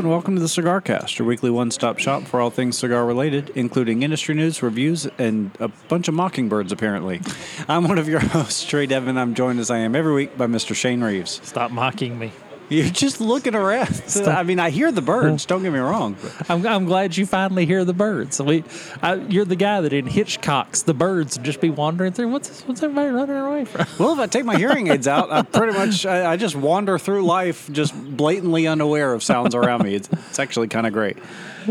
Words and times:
and 0.00 0.08
welcome 0.08 0.34
to 0.34 0.40
the 0.40 0.48
Cigar 0.48 0.80
Cast, 0.80 1.18
your 1.18 1.28
weekly 1.28 1.50
one 1.50 1.70
stop 1.70 1.98
shop 1.98 2.22
for 2.22 2.40
all 2.40 2.48
things 2.48 2.78
cigar 2.78 3.04
related, 3.04 3.50
including 3.54 4.02
industry 4.02 4.34
news, 4.34 4.62
reviews, 4.62 5.06
and 5.18 5.50
a 5.60 5.68
bunch 5.68 6.08
of 6.08 6.14
mockingbirds, 6.14 6.72
apparently. 6.72 7.20
I'm 7.68 7.86
one 7.86 7.98
of 7.98 8.08
your 8.08 8.20
hosts, 8.20 8.64
Trae 8.64 8.88
Dedman. 8.88 9.18
I'm 9.18 9.34
joined 9.34 9.60
as 9.60 9.70
I 9.70 9.76
am 9.78 9.94
every 9.94 10.14
week 10.14 10.38
by 10.38 10.46
Mr. 10.46 10.74
Shane 10.74 11.02
Reeves. 11.02 11.42
Stop 11.46 11.70
mocking 11.70 12.18
me. 12.18 12.32
You're 12.70 12.88
just 12.88 13.20
looking 13.20 13.56
around. 13.56 14.00
I 14.26 14.44
mean, 14.44 14.60
I 14.60 14.70
hear 14.70 14.92
the 14.92 15.02
birds, 15.02 15.44
don't 15.44 15.62
get 15.62 15.72
me 15.72 15.80
wrong. 15.80 16.16
I'm, 16.48 16.64
I'm 16.64 16.84
glad 16.84 17.16
you 17.16 17.26
finally 17.26 17.66
hear 17.66 17.84
the 17.84 17.92
birds. 17.92 18.40
We, 18.40 18.62
I, 19.02 19.14
you're 19.14 19.44
the 19.44 19.56
guy 19.56 19.80
that 19.80 19.92
in 19.92 20.06
Hitchcock's 20.06 20.82
the 20.82 20.94
birds 20.94 21.36
and 21.36 21.44
just 21.44 21.60
be 21.60 21.68
wandering 21.68 22.12
through. 22.12 22.28
What's 22.28 22.48
this, 22.48 22.62
what's 22.66 22.80
everybody 22.82 23.10
running 23.10 23.36
away 23.36 23.64
from? 23.64 23.86
Well, 23.98 24.12
if 24.14 24.18
I 24.20 24.26
take 24.28 24.44
my 24.44 24.56
hearing 24.56 24.86
aids 24.86 25.08
out, 25.08 25.30
I 25.30 25.42
pretty 25.42 25.76
much 25.76 26.06
I, 26.06 26.32
I 26.32 26.36
just 26.36 26.54
wander 26.54 26.98
through 26.98 27.24
life 27.24 27.68
just 27.72 27.92
blatantly 28.16 28.66
unaware 28.66 29.12
of 29.12 29.22
sounds 29.22 29.54
around 29.54 29.82
me. 29.82 29.96
It's, 29.96 30.08
it's 30.08 30.38
actually 30.38 30.68
kind 30.68 30.86
of 30.86 30.92
great. 30.92 31.18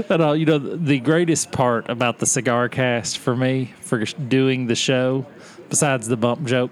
But 0.07 0.21
uh, 0.21 0.31
you 0.33 0.45
know, 0.45 0.59
the 0.59 0.99
greatest 0.99 1.51
part 1.51 1.89
about 1.89 2.19
the 2.19 2.25
cigar 2.25 2.69
cast 2.69 3.17
for 3.17 3.35
me 3.35 3.73
for 3.81 4.03
doing 4.03 4.67
the 4.67 4.75
show, 4.75 5.25
besides 5.69 6.07
the 6.07 6.17
bump 6.17 6.45
joke, 6.45 6.71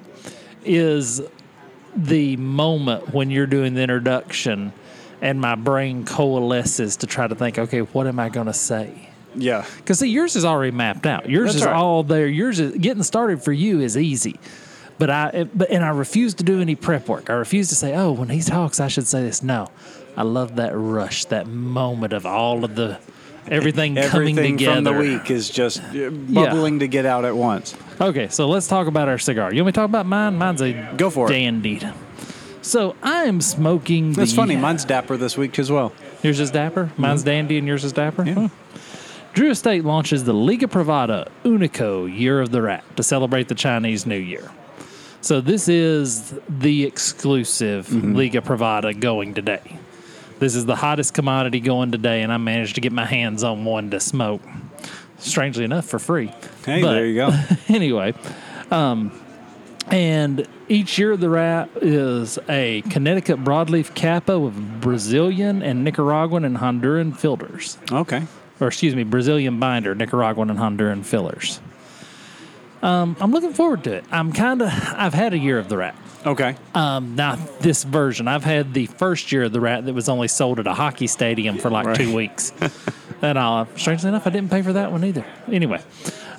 is 0.63 1.21
the 1.97 2.37
moment 2.37 3.13
when 3.13 3.29
you're 3.31 3.47
doing 3.47 3.73
the 3.73 3.81
introduction 3.81 4.73
and 5.21 5.41
my 5.41 5.55
brain 5.55 6.05
coalesces 6.05 6.97
to 6.97 7.07
try 7.07 7.27
to 7.27 7.35
think, 7.35 7.57
okay, 7.57 7.79
what 7.79 8.07
am 8.07 8.19
I 8.19 8.29
going 8.29 8.47
to 8.47 8.53
say? 8.53 9.09
Yeah. 9.35 9.65
Because 9.77 9.99
see, 9.99 10.09
yours 10.09 10.35
is 10.35 10.45
already 10.45 10.71
mapped 10.71 11.05
out. 11.05 11.29
Yours 11.29 11.53
That's 11.53 11.57
is 11.57 11.65
right. 11.65 11.75
all 11.75 12.03
there. 12.03 12.27
Yours 12.27 12.59
is 12.59 12.77
getting 12.77 13.03
started 13.03 13.41
for 13.41 13.51
you 13.51 13.81
is 13.81 13.97
easy. 13.97 14.39
But 14.99 15.09
I, 15.09 15.47
but 15.53 15.69
and 15.69 15.83
I 15.83 15.89
refuse 15.89 16.33
to 16.35 16.43
do 16.43 16.59
any 16.59 16.75
prep 16.75 17.07
work. 17.07 17.29
I 17.29 17.33
refuse 17.33 17.69
to 17.69 17.75
say, 17.75 17.95
oh, 17.95 18.11
when 18.11 18.29
he 18.29 18.41
talks, 18.41 18.79
I 18.79 18.87
should 18.87 19.05
say 19.05 19.21
this. 19.21 19.43
No, 19.43 19.69
I 20.15 20.23
love 20.23 20.55
that 20.55 20.71
rush, 20.75 21.25
that 21.25 21.45
moment 21.45 22.13
of 22.13 22.25
all 22.25 22.63
of 22.63 22.75
the 22.75 22.99
everything, 23.49 23.95
coming 23.95 24.35
together. 24.35 24.75
from 24.75 24.83
the 24.83 24.93
week 24.93 25.31
is 25.31 25.49
just 25.49 25.81
uh, 25.83 26.09
bubbling 26.09 26.79
to 26.79 26.87
get 26.87 27.05
out 27.05 27.25
at 27.25 27.35
once. 27.35 27.75
Okay, 27.99 28.27
so 28.29 28.47
let's 28.47 28.67
talk 28.67 28.87
about 28.87 29.07
our 29.07 29.17
cigar. 29.17 29.53
You 29.53 29.63
want 29.63 29.67
me 29.67 29.71
to 29.73 29.75
talk 29.77 29.89
about 29.89 30.05
mine? 30.05 30.37
Mine's 30.37 30.61
a 30.61 30.93
Go 30.97 31.09
for 31.09 31.27
it. 31.27 31.33
dandy. 31.33 31.81
So 32.61 32.95
I 33.01 33.23
am 33.23 33.41
smoking. 33.41 34.13
That's 34.13 34.31
the, 34.31 34.35
funny. 34.35 34.55
Mine's 34.55 34.85
dapper 34.85 35.17
this 35.17 35.37
week 35.37 35.57
as 35.57 35.71
well. 35.71 35.93
Yours 36.21 36.39
is 36.39 36.51
dapper. 36.51 36.91
Mine's 36.97 37.23
dandy, 37.23 37.57
and 37.57 37.67
yours 37.67 37.83
is 37.83 37.93
dapper. 37.93 38.23
Yeah. 38.25 38.33
Huh. 38.33 38.47
Drew 39.33 39.51
Estate 39.51 39.85
launches 39.85 40.23
the 40.23 40.33
Liga 40.33 40.65
Privada 40.67 41.27
Unico 41.43 42.07
Year 42.13 42.41
of 42.41 42.49
the 42.51 42.61
Rat 42.61 42.83
to 42.97 43.03
celebrate 43.03 43.47
the 43.47 43.55
Chinese 43.55 44.05
New 44.05 44.17
Year. 44.17 44.49
So 45.21 45.41
this 45.41 45.67
is 45.67 46.33
the 46.49 46.85
exclusive 46.85 47.91
Liga 47.93 48.41
Privada 48.41 48.99
going 48.99 49.33
today. 49.33 49.77
This 50.39 50.55
is 50.55 50.65
the 50.65 50.75
hottest 50.75 51.13
commodity 51.13 51.59
going 51.59 51.91
today, 51.91 52.21
and 52.21 52.31
I 52.31 52.37
managed 52.37 52.75
to 52.75 52.81
get 52.81 52.91
my 52.91 53.05
hands 53.05 53.43
on 53.43 53.65
one 53.65 53.89
to 53.91 53.99
smoke. 53.99 54.41
Strangely 55.17 55.63
enough, 55.63 55.85
for 55.85 55.97
free. 55.97 56.31
Hey, 56.65 56.81
But- 56.81 56.93
there 56.93 57.05
you 57.07 57.15
go. 57.15 57.31
anyway, 57.69 58.13
um, 58.69 59.11
and 59.87 60.47
each 60.69 60.99
year 60.99 61.17
the 61.17 61.29
rat 61.29 61.69
is 61.81 62.37
a 62.47 62.81
Connecticut 62.89 63.43
broadleaf 63.43 63.95
Kappa 63.95 64.37
with 64.37 64.81
Brazilian 64.81 65.63
and 65.63 65.83
Nicaraguan 65.83 66.45
and 66.45 66.57
Honduran 66.57 67.17
filters, 67.17 67.79
Okay. 67.91 68.23
or 68.59 68.67
excuse 68.67 68.95
me, 68.95 69.03
Brazilian 69.03 69.59
binder, 69.59 69.95
Nicaraguan 69.95 70.51
and 70.51 70.59
Honduran 70.59 71.03
fillers. 71.03 71.59
Um, 72.83 73.15
I'm 73.19 73.31
looking 73.31 73.53
forward 73.53 73.83
to 73.85 73.93
it. 73.93 74.05
I'm 74.11 74.31
kind 74.31 74.61
of. 74.61 74.69
I've 74.95 75.15
had 75.15 75.33
a 75.33 75.37
year 75.39 75.57
of 75.57 75.67
the 75.67 75.77
rat. 75.77 75.95
Okay. 76.27 76.55
Um, 76.75 77.15
now 77.15 77.35
this 77.61 77.83
version, 77.85 78.27
I've 78.27 78.43
had 78.43 78.73
the 78.73 78.85
first 78.87 79.31
year 79.31 79.43
of 79.43 79.53
the 79.53 79.61
rat 79.61 79.85
that 79.85 79.93
was 79.93 80.09
only 80.09 80.27
sold 80.27 80.59
at 80.59 80.67
a 80.67 80.73
hockey 80.73 81.07
stadium 81.07 81.57
for 81.57 81.69
like 81.69 81.95
two 81.95 82.13
weeks, 82.13 82.51
and 83.21 83.37
uh, 83.37 83.65
strangely 83.77 84.09
enough, 84.09 84.27
I 84.27 84.31
didn't 84.31 84.51
pay 84.51 84.61
for 84.61 84.73
that 84.73 84.91
one 84.91 85.05
either. 85.05 85.25
Anyway, 85.49 85.81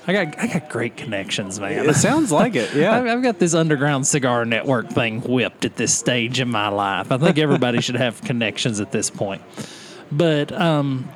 I 0.07 0.13
got 0.13 0.39
I 0.39 0.47
got 0.47 0.69
great 0.69 0.97
connections, 0.99 1.59
man. 1.59 1.89
It 1.89 1.95
sounds 1.97 2.31
like 2.31 2.55
it. 2.55 2.69
I've, 2.71 2.77
Yeah. 2.77 2.99
I've 3.13 3.23
got 3.23 3.39
this 3.39 3.55
underground 3.55 4.07
cigar 4.07 4.45
network 4.45 4.91
thing 4.91 5.23
whipped 5.23 5.65
at 5.65 5.77
this 5.77 5.97
stage 5.97 6.39
in 6.39 6.49
my 6.51 6.69
life. 6.69 7.11
I 7.11 7.17
think 7.17 7.39
everybody 7.39 7.81
should 7.81 7.97
have 7.97 8.21
connections 8.23 8.81
at 8.81 8.93
this 8.93 9.09
point. 9.09 9.41
But 10.13 10.53
um, 10.53 11.09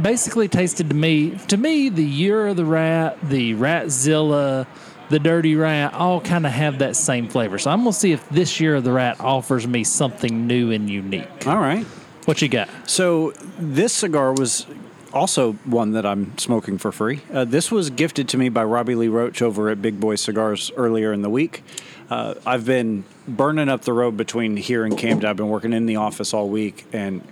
basically, 0.00 0.48
tasted 0.48 0.88
to 0.88 0.94
me, 0.94 1.38
to 1.48 1.56
me, 1.58 1.90
the 1.90 2.04
Year 2.04 2.46
of 2.48 2.56
the 2.56 2.64
Rat, 2.64 3.18
the 3.22 3.54
Ratzilla, 3.54 4.66
the 5.10 5.18
Dirty 5.18 5.56
Rat, 5.56 5.94
all 5.94 6.20
kind 6.20 6.46
of 6.46 6.52
have 6.52 6.78
that 6.80 6.96
same 6.96 7.28
flavor. 7.28 7.58
So 7.58 7.70
I'm 7.70 7.80
gonna 7.80 7.92
see 7.92 8.12
if 8.12 8.28
this 8.28 8.60
Year 8.60 8.76
of 8.76 8.84
the 8.84 8.92
Rat 8.92 9.20
offers 9.20 9.66
me 9.66 9.84
something 9.84 10.46
new 10.46 10.70
and 10.70 10.88
unique. 10.88 11.46
All 11.46 11.58
right. 11.58 11.84
What 12.24 12.42
you 12.42 12.48
got? 12.48 12.68
So 12.86 13.32
this 13.58 13.92
cigar 13.92 14.32
was 14.34 14.66
also 15.12 15.54
one 15.64 15.92
that 15.92 16.04
I'm 16.04 16.36
smoking 16.36 16.78
for 16.78 16.92
free. 16.92 17.20
Uh, 17.32 17.44
this 17.44 17.70
was 17.70 17.90
gifted 17.90 18.28
to 18.28 18.36
me 18.36 18.48
by 18.48 18.64
Robbie 18.64 18.94
Lee 18.94 19.08
Roach 19.08 19.40
over 19.40 19.70
at 19.70 19.80
Big 19.80 19.98
Boy 19.98 20.16
Cigars 20.16 20.70
earlier 20.76 21.12
in 21.12 21.22
the 21.22 21.30
week. 21.30 21.62
Uh, 22.10 22.34
I've 22.46 22.64
been 22.64 23.04
burning 23.26 23.68
up 23.68 23.82
the 23.82 23.92
road 23.92 24.16
between 24.16 24.56
here 24.56 24.84
and 24.84 24.96
Camden. 24.96 25.28
I've 25.28 25.36
been 25.36 25.48
working 25.48 25.72
in 25.72 25.86
the 25.86 25.96
office 25.96 26.32
all 26.32 26.48
week, 26.48 26.86
and 26.92 27.22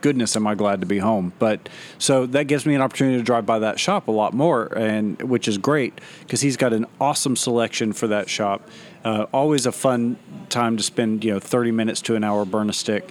goodness, 0.00 0.36
am 0.36 0.46
I 0.46 0.54
glad 0.54 0.80
to 0.80 0.86
be 0.86 0.98
home. 0.98 1.32
But 1.38 1.68
so 1.98 2.26
that 2.26 2.44
gives 2.44 2.66
me 2.66 2.74
an 2.74 2.82
opportunity 2.82 3.18
to 3.18 3.24
drive 3.24 3.46
by 3.46 3.60
that 3.60 3.80
shop 3.80 4.08
a 4.08 4.12
lot 4.12 4.34
more, 4.34 4.66
and 4.76 5.20
which 5.22 5.48
is 5.48 5.58
great 5.58 6.00
because 6.20 6.40
he's 6.40 6.56
got 6.56 6.72
an 6.72 6.86
awesome 7.00 7.36
selection 7.36 7.92
for 7.92 8.06
that 8.08 8.28
shop. 8.28 8.68
Uh, 9.04 9.26
always 9.32 9.66
a 9.66 9.72
fun 9.72 10.16
time 10.50 10.76
to 10.76 10.82
spend, 10.82 11.24
you 11.24 11.32
know, 11.32 11.40
30 11.40 11.72
minutes 11.72 12.02
to 12.02 12.16
an 12.16 12.24
hour 12.24 12.44
burn 12.44 12.70
a 12.70 12.72
stick. 12.72 13.08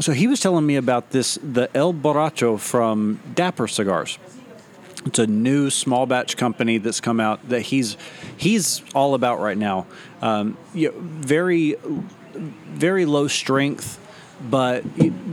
So 0.00 0.12
he 0.12 0.26
was 0.26 0.40
telling 0.40 0.64
me 0.66 0.76
about 0.76 1.10
this, 1.10 1.38
the 1.42 1.68
El 1.76 1.92
Borracho 1.92 2.58
from 2.58 3.20
Dapper 3.34 3.68
Cigars. 3.68 4.18
It's 5.04 5.18
a 5.18 5.26
new 5.26 5.70
small 5.70 6.06
batch 6.06 6.38
company 6.38 6.78
that's 6.78 7.00
come 7.00 7.20
out 7.20 7.48
that 7.50 7.62
he's 7.62 7.96
he's 8.36 8.82
all 8.94 9.14
about 9.14 9.40
right 9.40 9.58
now. 9.58 9.86
Um, 10.22 10.56
you 10.74 10.90
know, 10.90 10.94
very 10.98 11.76
very 12.34 13.04
low 13.04 13.28
strength, 13.28 13.98
but 14.48 14.84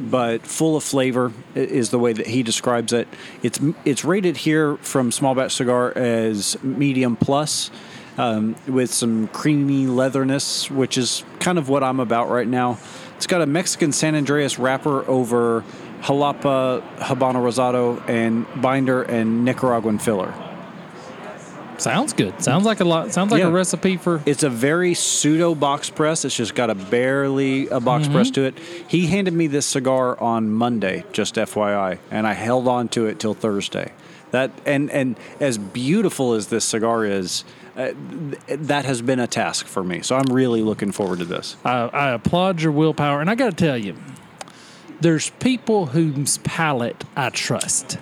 but 0.09 0.41
full 0.41 0.75
of 0.75 0.84
flavor 0.84 1.31
is 1.56 1.90
the 1.90 2.00
way 2.00 2.13
that 2.13 2.28
he 2.28 2.44
describes 2.44 2.94
it. 2.94 3.07
It's 3.44 3.59
it's 3.85 4.03
rated 4.03 4.38
here 4.38 4.78
from 4.78 5.12
Small 5.12 5.35
Batch 5.35 5.56
Cigar 5.56 5.91
as 5.97 6.62
medium 6.63 7.16
plus, 7.16 7.72
um, 8.17 8.56
with 8.67 8.94
some 8.94 9.28
creamy 9.29 9.88
leatherness, 9.88 10.69
which 10.69 10.97
is 10.97 11.23
kind 11.40 11.57
of 11.57 11.69
what 11.69 11.84
I'm 11.84 12.00
about 12.00 12.29
right 12.29 12.47
now. 12.47 12.79
It's 13.16 13.28
got 13.28 13.41
a 13.41 13.46
Mexican 13.46 13.91
San 13.91 14.16
Andreas 14.16 14.59
wrapper 14.59 15.07
over 15.09 15.63
Jalapa, 16.01 16.84
Habano 16.97 17.41
Rosado, 17.41 18.07
and 18.07 18.46
binder 18.62 19.03
and 19.03 19.44
Nicaraguan 19.44 19.97
filler. 19.97 20.34
Sounds 21.77 22.13
good. 22.13 22.41
Sounds 22.43 22.65
like 22.65 22.79
a 22.79 22.83
lot. 22.83 23.13
Sounds 23.13 23.31
like 23.31 23.41
Yeah. 23.41 23.47
a 23.47 23.51
recipe 23.51 23.97
for. 23.97 24.21
It's 24.25 24.43
a 24.43 24.49
very 24.49 24.93
pseudo 24.93 25.53
box 25.55 25.89
press. 25.89 26.25
It's 26.25 26.35
just 26.35 26.55
got 26.55 26.69
a 26.69 26.75
barely 26.75 27.67
a 27.67 27.79
box 27.79 28.07
press 28.07 28.31
to 28.31 28.41
it. 28.45 28.57
He 28.88 29.07
handed 29.07 29.33
me 29.33 29.47
this 29.47 29.65
cigar 29.65 30.19
on 30.19 30.51
Monday, 30.51 31.03
just 31.13 31.35
FYI, 31.37 31.99
and 32.09 32.25
I 32.25 32.33
held 32.33 32.67
on 32.67 32.87
to 32.89 33.05
it 33.05 33.19
till 33.19 33.33
Thursday. 33.35 33.91
That 34.31 34.51
and 34.66 34.89
and 34.91 35.16
as 35.39 35.57
beautiful 35.57 36.33
as 36.33 36.47
this 36.47 36.66
cigar 36.66 37.05
is, 37.05 37.45
uh, 37.77 37.91
th- 38.47 38.59
that 38.61 38.83
has 38.85 39.01
been 39.01 39.19
a 39.19 39.27
task 39.27 39.67
for 39.67 39.83
me. 39.83 40.01
So 40.01 40.16
I'm 40.17 40.33
really 40.33 40.61
looking 40.63 40.91
forward 40.91 41.19
to 41.19 41.25
this. 41.25 41.55
I, 41.63 41.73
I 41.93 42.09
applaud 42.09 42.61
your 42.61 42.71
willpower, 42.73 43.21
and 43.21 43.29
I 43.29 43.35
got 43.35 43.55
to 43.57 43.66
tell 43.66 43.77
you, 43.77 43.95
there's 44.99 45.29
people 45.39 45.85
whose 45.87 46.39
palate 46.39 47.03
I 47.16 47.29
trust. 47.29 47.99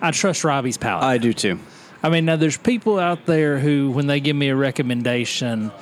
I 0.00 0.12
trust 0.12 0.44
Robbie's 0.44 0.76
palate. 0.78 1.04
I 1.04 1.18
do 1.18 1.32
too. 1.32 1.58
I 2.06 2.08
mean, 2.08 2.24
now 2.24 2.36
there's 2.36 2.56
people 2.56 3.00
out 3.00 3.26
there 3.26 3.58
who, 3.58 3.90
when 3.90 4.06
they 4.06 4.20
give 4.20 4.36
me 4.36 4.48
a 4.48 4.54
recommendation, 4.54 5.72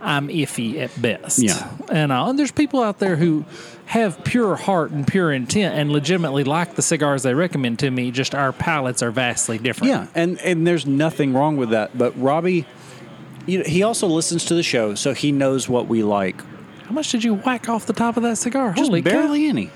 I'm 0.00 0.28
iffy 0.28 0.80
at 0.80 1.00
best. 1.00 1.42
Yeah. 1.42 1.70
and, 1.92 2.10
uh, 2.10 2.26
and 2.26 2.38
there's 2.38 2.52
people 2.52 2.82
out 2.82 3.00
there 3.00 3.16
who 3.16 3.44
have 3.84 4.24
pure 4.24 4.56
heart 4.56 4.92
and 4.92 5.06
pure 5.06 5.30
intent 5.30 5.74
and 5.74 5.92
legitimately 5.92 6.44
like 6.44 6.74
the 6.74 6.80
cigars 6.80 7.22
they 7.22 7.34
recommend 7.34 7.80
to 7.80 7.90
me. 7.90 8.10
Just 8.10 8.34
our 8.34 8.50
palates 8.50 9.02
are 9.02 9.10
vastly 9.10 9.58
different. 9.58 9.90
Yeah, 9.90 10.06
and 10.14 10.40
and 10.40 10.66
there's 10.66 10.86
nothing 10.86 11.34
wrong 11.34 11.58
with 11.58 11.68
that. 11.70 11.96
But 11.98 12.18
Robbie, 12.18 12.64
you 13.44 13.58
know, 13.58 13.64
he 13.64 13.82
also 13.82 14.06
listens 14.06 14.46
to 14.46 14.54
the 14.54 14.62
show, 14.62 14.94
so 14.94 15.12
he 15.12 15.32
knows 15.32 15.68
what 15.68 15.86
we 15.86 16.02
like. 16.02 16.42
How 16.84 16.92
much 16.92 17.10
did 17.10 17.24
you 17.24 17.34
whack 17.34 17.68
off 17.68 17.84
the 17.84 17.92
top 17.92 18.16
of 18.16 18.22
that 18.22 18.38
cigar? 18.38 18.72
Just 18.72 18.88
Holy 18.88 19.02
barely 19.02 19.46
any. 19.48 19.66
cow! 19.66 19.72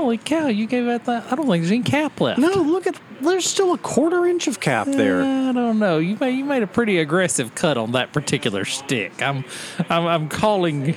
Holy 0.00 0.16
cow! 0.18 0.46
You 0.46 0.66
gave 0.66 0.86
that. 0.86 1.04
that 1.04 1.30
I 1.30 1.34
don't 1.36 1.46
think 1.46 1.62
there's 1.62 1.72
any 1.72 1.82
cap 1.82 2.20
left. 2.22 2.40
No, 2.40 2.52
look 2.54 2.86
at 2.86 2.98
there's 3.20 3.44
still 3.46 3.72
a 3.72 3.78
quarter 3.78 4.26
inch 4.26 4.46
of 4.46 4.60
cap 4.60 4.86
there. 4.86 5.20
Eh, 5.22 5.48
I 5.50 5.52
don't 5.52 5.78
know. 5.78 5.98
You 5.98 6.16
made 6.20 6.36
you 6.36 6.44
made 6.44 6.62
a 6.62 6.66
pretty 6.66 6.98
aggressive 6.98 7.54
cut 7.54 7.76
on 7.78 7.92
that 7.92 8.12
particular 8.12 8.64
stick. 8.64 9.22
I'm 9.22 9.44
I'm, 9.88 10.06
I'm 10.06 10.28
calling. 10.28 10.94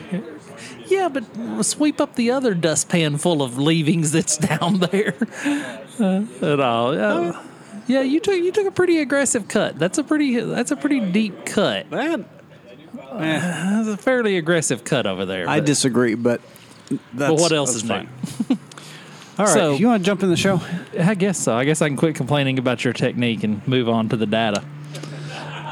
Yeah, 0.88 1.08
but 1.10 1.24
sweep 1.64 2.02
up 2.02 2.16
the 2.16 2.32
other 2.32 2.54
dustpan 2.56 3.18
full 3.18 3.42
of 3.44 3.58
leavings 3.58 4.12
that's 4.12 4.38
down 4.50 4.80
there. 4.80 5.14
Uh, 6.00 6.24
at 6.42 6.60
all. 6.60 6.96
Yeah. 6.96 7.42
yeah, 7.88 8.02
you 8.02 8.20
took 8.20 8.36
you 8.36 8.52
took 8.52 8.66
a 8.68 8.72
pretty 8.72 9.00
aggressive 9.00 9.48
cut. 9.48 9.78
That's 9.78 9.98
a 9.98 10.04
pretty 10.04 10.40
that's 10.40 10.72
a 10.72 10.76
pretty 10.76 11.00
deep 11.12 11.46
cut. 11.46 11.90
That 11.92 12.22
eh. 12.22 12.24
That's 13.40 13.88
a 13.88 13.98
fairly 13.98 14.38
aggressive 14.38 14.84
cut 14.84 15.06
over 15.06 15.26
there. 15.26 15.48
I 15.48 15.60
but- 15.60 15.66
disagree, 15.68 16.16
but 16.16 16.42
that's, 17.14 17.34
But 17.34 17.34
what 17.40 17.52
else 17.52 17.74
that's 17.74 17.84
is 17.84 17.90
fine. 17.90 18.10
All 19.40 19.46
right, 19.46 19.54
So- 19.54 19.76
you 19.78 19.88
want 19.88 20.04
to 20.04 20.06
jump 20.06 20.22
in 20.22 20.30
the 20.30 20.36
show? 20.36 20.60
I 21.00 21.16
guess 21.16 21.40
so. 21.40 21.56
I 21.56 21.64
guess 21.64 21.82
I 21.82 21.88
can 21.88 21.96
quit 21.96 22.14
complaining 22.14 22.60
about 22.60 22.84
your 22.84 22.92
technique 22.92 23.42
and 23.46 23.66
move 23.66 23.88
on 23.88 24.10
to 24.10 24.18
the 24.18 24.26
data. 24.26 24.64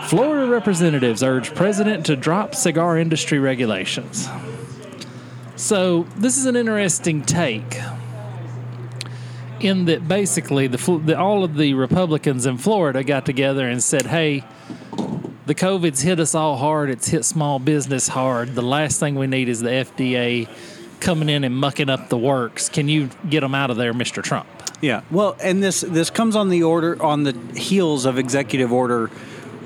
Florida 0.06 0.50
representatives 0.50 1.22
urge 1.22 1.54
president 1.54 2.06
to 2.06 2.16
drop 2.16 2.56
cigar 2.56 2.98
industry 2.98 3.40
regulations. 3.40 4.30
So, 5.58 6.06
this 6.16 6.38
is 6.38 6.46
an 6.46 6.56
interesting 6.56 7.24
take 7.24 7.82
in 9.60 9.84
that 9.86 10.08
basically 10.08 10.68
the, 10.68 11.02
the 11.04 11.20
all 11.20 11.44
of 11.44 11.58
the 11.58 11.74
Republicans 11.74 12.46
in 12.46 12.58
Florida 12.58 13.04
got 13.04 13.26
together 13.26 13.68
and 13.68 13.84
said, 13.84 14.06
"Hey, 14.06 14.46
the 15.46 15.56
COVID's 15.56 16.02
hit 16.04 16.22
us 16.22 16.34
all 16.34 16.56
hard. 16.56 16.90
It's 16.90 17.10
hit 17.10 17.26
small 17.26 17.60
business 17.60 18.08
hard. 18.08 18.56
The 18.56 18.62
last 18.62 19.02
thing 19.02 19.16
we 19.16 19.28
need 19.28 19.50
is 19.50 19.60
the 19.60 19.72
FDA 19.72 20.48
coming 21.00 21.30
in 21.30 21.44
and 21.44 21.56
mucking 21.56 21.90
up 21.90 22.10
the 22.10 22.18
works. 22.18 22.70
Can 22.70 22.88
you 22.88 23.10
get 23.30 23.42
them 23.42 23.56
out 23.56 23.70
of 23.70 23.78
there, 23.78 23.94
Mr. 23.94 24.24
Trump?" 24.24 24.48
Yeah. 24.82 25.02
Well, 25.10 25.36
and 25.42 25.64
this 25.64 25.82
this 25.82 26.10
comes 26.10 26.36
on 26.36 26.50
the 26.50 26.64
order 26.64 27.02
on 27.02 27.24
the 27.24 27.34
heels 27.56 28.06
of 28.06 28.18
Executive 28.18 28.72
Order 28.72 29.08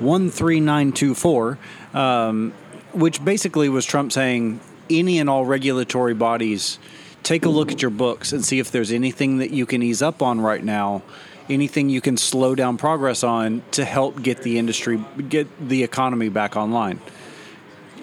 one 0.00 0.30
three 0.30 0.60
nine 0.60 0.92
two 0.92 1.14
four, 1.14 1.58
um, 1.94 2.52
which 2.92 3.24
basically 3.24 3.68
was 3.68 3.84
Trump 3.84 4.12
saying 4.12 4.60
any 4.90 5.18
and 5.18 5.28
all 5.30 5.46
regulatory 5.46 6.14
bodies 6.14 6.78
take 7.22 7.44
a 7.44 7.48
look 7.48 7.70
at 7.72 7.82
your 7.82 7.90
books 7.90 8.32
and 8.32 8.44
see 8.44 8.58
if 8.58 8.70
there's 8.70 8.92
anything 8.92 9.38
that 9.38 9.50
you 9.50 9.66
can 9.66 9.82
ease 9.82 10.02
up 10.02 10.22
on 10.22 10.40
right 10.40 10.62
now. 10.62 11.02
Anything 11.48 11.88
you 11.88 12.00
can 12.00 12.16
slow 12.16 12.54
down 12.54 12.78
progress 12.78 13.24
on 13.24 13.62
to 13.72 13.84
help 13.84 14.22
get 14.22 14.42
the 14.42 14.58
industry, 14.58 15.04
get 15.28 15.48
the 15.68 15.82
economy 15.82 16.28
back 16.28 16.56
online. 16.56 17.00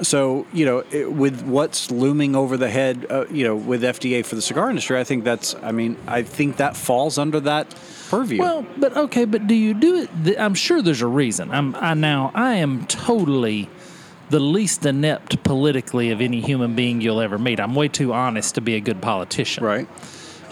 So 0.01 0.47
you 0.53 0.65
know, 0.65 0.83
it, 0.91 1.11
with 1.11 1.41
what's 1.43 1.91
looming 1.91 2.35
over 2.35 2.57
the 2.57 2.69
head, 2.69 3.05
uh, 3.09 3.25
you 3.29 3.43
know, 3.43 3.55
with 3.55 3.83
FDA 3.83 4.25
for 4.25 4.35
the 4.35 4.41
cigar 4.41 4.69
industry, 4.69 4.99
I 4.99 5.03
think 5.03 5.23
that's. 5.23 5.55
I 5.55 5.71
mean, 5.71 5.97
I 6.07 6.23
think 6.23 6.57
that 6.57 6.77
falls 6.77 7.17
under 7.17 7.39
that 7.41 7.75
purview. 8.09 8.39
Well, 8.39 8.65
but 8.77 8.95
okay, 8.95 9.25
but 9.25 9.47
do 9.47 9.55
you 9.55 9.73
do 9.73 9.97
it? 10.03 10.09
th- 10.23 10.37
I'm 10.37 10.53
sure 10.55 10.81
there's 10.81 11.01
a 11.01 11.07
reason. 11.07 11.51
I'm 11.51 11.75
I 11.75 11.93
now 11.93 12.31
I 12.33 12.55
am 12.55 12.85
totally 12.87 13.69
the 14.29 14.39
least 14.39 14.85
inept 14.85 15.43
politically 15.43 16.11
of 16.11 16.21
any 16.21 16.39
human 16.39 16.75
being 16.75 17.01
you'll 17.01 17.19
ever 17.19 17.37
meet. 17.37 17.59
I'm 17.59 17.75
way 17.75 17.87
too 17.87 18.13
honest 18.13 18.55
to 18.55 18.61
be 18.61 18.75
a 18.75 18.79
good 18.79 19.01
politician. 19.01 19.63
right? 19.63 19.87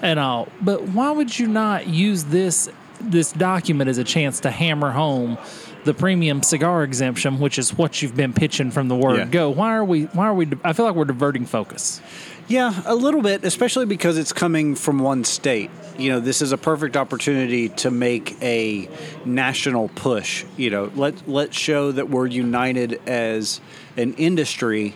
And 0.01 0.19
all. 0.19 0.49
But 0.61 0.83
why 0.89 1.11
would 1.11 1.37
you 1.37 1.47
not 1.47 1.87
use 1.87 2.25
this 2.25 2.69
this 3.01 3.31
document 3.31 3.89
is 3.89 3.97
a 3.97 4.03
chance 4.03 4.39
to 4.41 4.51
hammer 4.51 4.91
home 4.91 5.37
the 5.83 5.93
premium 5.93 6.43
cigar 6.43 6.83
exemption, 6.83 7.39
which 7.39 7.57
is 7.57 7.77
what 7.77 8.01
you've 8.01 8.15
been 8.15 8.33
pitching 8.33 8.71
from 8.71 8.89
the 8.89 8.95
word 8.95 9.17
Yeah. 9.19 9.25
go? 9.25 9.49
Why 9.49 9.73
are 9.75 9.85
we 9.85 10.03
why 10.05 10.25
are 10.27 10.33
we 10.33 10.47
I 10.63 10.73
feel 10.73 10.85
like 10.85 10.95
we're 10.95 11.05
diverting 11.05 11.45
focus. 11.45 12.01
Yeah, 12.49 12.73
a 12.85 12.95
little 12.95 13.21
bit, 13.21 13.43
especially 13.43 13.85
because 13.85 14.17
it's 14.17 14.31
coming 14.31 14.75
from 14.75 14.99
one 14.99 15.25
state. 15.25 15.69
You 15.97 16.11
know, 16.11 16.19
this 16.21 16.41
is 16.41 16.53
a 16.53 16.57
perfect 16.57 16.95
opportunity 16.95 17.67
to 17.69 17.91
make 17.91 18.41
a 18.41 18.87
national 19.25 19.89
push. 19.89 20.45
You 20.55 20.69
know, 20.69 20.91
let 20.95 21.27
let's 21.27 21.57
show 21.57 21.91
that 21.91 22.09
we're 22.09 22.27
united 22.27 23.01
as 23.07 23.59
an 23.97 24.13
industry. 24.13 24.95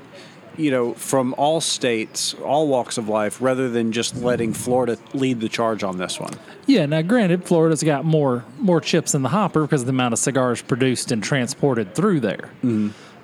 You 0.58 0.70
know, 0.70 0.94
from 0.96 1.34
all 1.38 1.62
states, 1.62 2.34
all 2.44 2.68
walks 2.68 2.98
of 2.98 3.08
life, 3.08 3.42
rather 3.42 3.70
than 3.70 3.92
just 3.94 4.16
letting 4.18 4.54
Florida 4.54 4.98
lead 5.14 5.40
the 5.40 5.48
charge 5.48 5.82
on 5.84 5.98
this 5.98 6.20
one. 6.20 6.34
Yeah, 6.68 6.86
now 6.86 7.02
granted, 7.02 7.46
Florida's 7.46 7.84
got 7.84 8.04
more 8.04 8.44
more 8.60 8.82
chips 8.82 9.16
in 9.16 9.22
the 9.22 9.30
hopper 9.30 9.62
because 9.62 9.82
of 9.82 9.88
the 9.88 9.92
amount 9.94 10.14
of 10.14 10.20
cigars 10.20 10.62
produced 10.62 11.12
and 11.12 11.24
transported 11.24 11.96
through 11.96 12.20
there. 12.20 12.50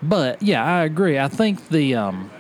But 0.01 0.41
yeah, 0.41 0.63
I 0.63 0.83
agree. 0.83 1.19
I 1.19 1.27
think 1.27 1.68
the 1.69 1.95
um, 1.95 2.31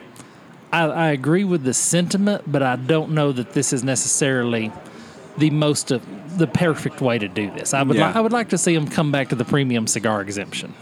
I, 0.71 0.83
I 0.83 1.07
agree 1.09 1.43
with 1.43 1.63
the 1.63 1.73
sentiment, 1.73 2.43
but 2.49 2.63
I 2.63 2.77
don't 2.77 3.11
know 3.11 3.31
that 3.33 3.51
this 3.51 3.73
is 3.73 3.83
necessarily 3.83 4.71
the 5.37 5.49
most 5.49 5.91
of 5.91 6.01
the 6.37 6.47
perfect 6.47 7.01
way 7.01 7.17
to 7.19 7.27
do 7.27 7.51
this. 7.51 7.73
I 7.73 7.83
would 7.83 7.97
Yeah. 7.97 8.07
li- 8.07 8.13
I 8.15 8.21
would 8.21 8.31
like 8.33 8.49
to 8.49 8.57
see 8.57 8.73
them 8.73 8.87
come 8.87 9.11
back 9.11 9.29
to 9.29 9.35
the 9.35 9.45
premium 9.45 9.85
cigar 9.85 10.21
exemption. 10.21 10.73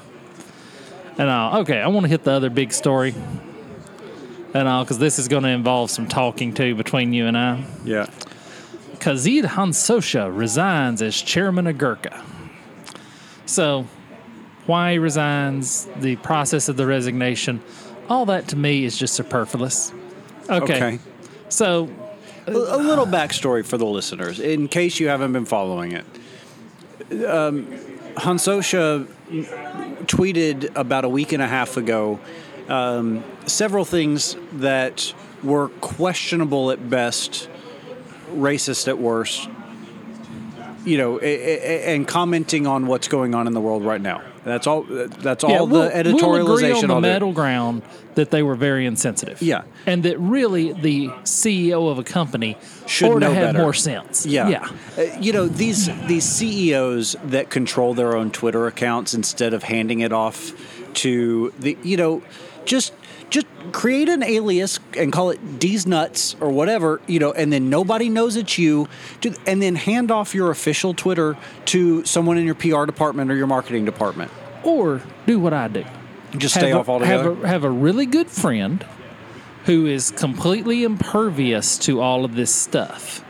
And 1.18 1.28
uh, 1.30 1.60
okay, 1.62 1.82
I 1.82 1.88
want 1.88 2.04
to 2.04 2.10
hit 2.10 2.24
the 2.24 2.32
other 2.32 2.50
big 2.52 2.72
story. 2.72 3.16
And 4.56 4.70
all 4.70 4.86
because 4.86 5.00
this 5.00 5.20
is 5.20 5.28
going 5.28 5.44
to 5.44 5.50
involve 5.50 5.92
some 5.92 6.08
talking 6.08 6.54
too 6.54 6.76
between 6.76 7.12
you 7.12 7.28
and 7.28 7.38
I. 7.38 7.66
Yeah. 7.84 8.08
Kaizad 9.00 9.44
Hansotia 9.44 10.36
resigns 10.36 11.02
as 11.02 11.22
chairman 11.22 11.68
of 11.68 11.78
Gurkha. 11.78 12.24
So, 13.46 13.86
why 14.66 14.94
he 14.94 14.98
resigns, 14.98 15.90
the 15.98 16.16
process 16.16 16.70
of 16.70 16.78
the 16.78 16.86
resignation, 16.86 17.62
all 18.08 18.26
that 18.28 18.48
to 18.48 18.56
me 18.56 18.86
is 18.86 18.98
just 18.98 19.14
superfluous. 19.14 19.92
Okay. 20.50 20.76
Okay. 20.76 21.00
So, 21.50 21.90
A, 22.48 22.52
a 22.52 22.78
little 22.78 23.06
backstory 23.06 23.66
for 23.66 23.78
the 23.78 23.86
listeners, 23.86 24.40
in 24.40 24.70
case 24.70 25.02
you 25.02 25.10
haven't 25.10 25.34
been 25.34 25.46
following 25.46 25.92
it. 25.92 26.06
Um, 27.26 27.66
Hansotia 28.16 29.06
tweeted 30.06 30.74
about 30.76 31.04
a 31.04 31.10
week 31.10 31.34
and 31.34 31.44
a 31.44 31.48
half 31.48 31.76
ago 31.76 32.20
um, 32.70 33.24
several 33.48 33.86
things 33.86 34.36
that 34.54 35.14
were 35.44 35.70
questionable 35.82 36.72
at 36.72 36.90
best, 36.90 37.50
racist 38.32 38.88
at 38.88 38.98
worst. 38.98 39.50
You 40.86 41.00
know, 41.00 41.18
and 41.18 42.08
commenting 42.08 42.68
on 42.68 42.86
what's 42.86 43.08
going 43.08 43.34
on 43.34 43.48
in 43.48 43.54
the 43.54 43.62
world 43.62 43.84
right 43.84 44.02
now. 44.02 44.22
That's 44.44 44.68
all. 44.68 44.84
That's 44.84 45.44
all 45.44 45.50
yeah, 45.50 45.58
the 45.58 45.66
we'll, 45.66 46.20
we'll 46.20 46.56
agree 46.56 46.72
on 46.72 46.88
the 46.88 47.02
middle 47.02 47.34
ground 47.34 47.82
that 48.14 48.30
they 48.30 48.44
were 48.44 48.54
very 48.54 48.86
insensitive. 48.86 49.42
Yeah. 49.42 49.64
And 49.88 50.04
that 50.04 50.20
really 50.20 50.72
the 50.74 51.08
CEO 51.24 51.90
of 51.90 51.98
a 51.98 52.04
company 52.04 52.56
Should 52.86 53.12
ought 53.12 53.20
to 53.20 53.34
have 53.34 53.54
better. 53.54 53.60
more 53.60 53.74
sense. 53.74 54.28
Yeah, 54.28 54.48
Yeah. 54.48 54.70
Uh, 54.96 55.02
you 55.20 55.34
know 55.34 55.48
these 55.48 55.90
these 56.06 56.26
CEOs 56.26 57.16
that 57.26 57.50
control 57.50 57.96
their 57.96 58.16
own 58.16 58.30
Twitter 58.30 58.68
accounts 58.68 59.16
instead 59.16 59.56
of 59.56 59.64
handing 59.64 60.02
it 60.02 60.14
off 60.14 60.54
to 60.96 61.52
the 61.58 61.76
you 61.82 61.98
know 61.98 62.22
just 62.66 62.94
just 63.36 63.48
create 63.74 64.08
an 64.08 64.24
alias 64.24 64.80
and 64.98 65.12
call 65.12 65.30
it 65.30 65.60
D's 65.60 65.86
nuts 65.86 66.36
or 66.40 66.50
whatever 66.50 67.02
you 67.08 67.20
know, 67.20 67.32
and 67.34 67.52
then 67.52 67.70
nobody 67.70 68.10
knows 68.10 68.36
it's 68.36 68.58
you. 68.58 68.88
To, 69.22 69.36
and 69.46 69.62
then 69.62 69.76
hand 69.76 70.12
off 70.12 70.34
your 70.34 70.52
official 70.52 70.94
Twitter 70.94 71.38
to 71.66 72.06
someone 72.06 72.38
in 72.38 72.46
your 72.46 72.56
PR 72.56 72.86
department 72.86 73.32
or 73.32 73.36
your 73.36 73.48
marketing 73.48 73.86
department. 73.86 74.32
Or 74.64 75.02
do 75.26 75.40
what 75.40 75.54
I 75.54 75.68
do. 75.68 75.86
Just 76.38 76.56
stay 76.56 76.70
have 76.70 76.80
off 76.80 76.88
a, 76.88 76.92
altogether. 76.92 77.36
Have 77.36 77.44
a, 77.44 77.48
have 77.48 77.64
a 77.64 77.70
really 77.70 78.06
good 78.06 78.28
friend 78.28 78.86
who 79.66 79.86
is 79.86 80.12
completely 80.12 80.84
impervious 80.84 81.78
to 81.80 82.02
all 82.02 82.24
of 82.26 82.36
this 82.36 82.54
stuff, 82.54 83.24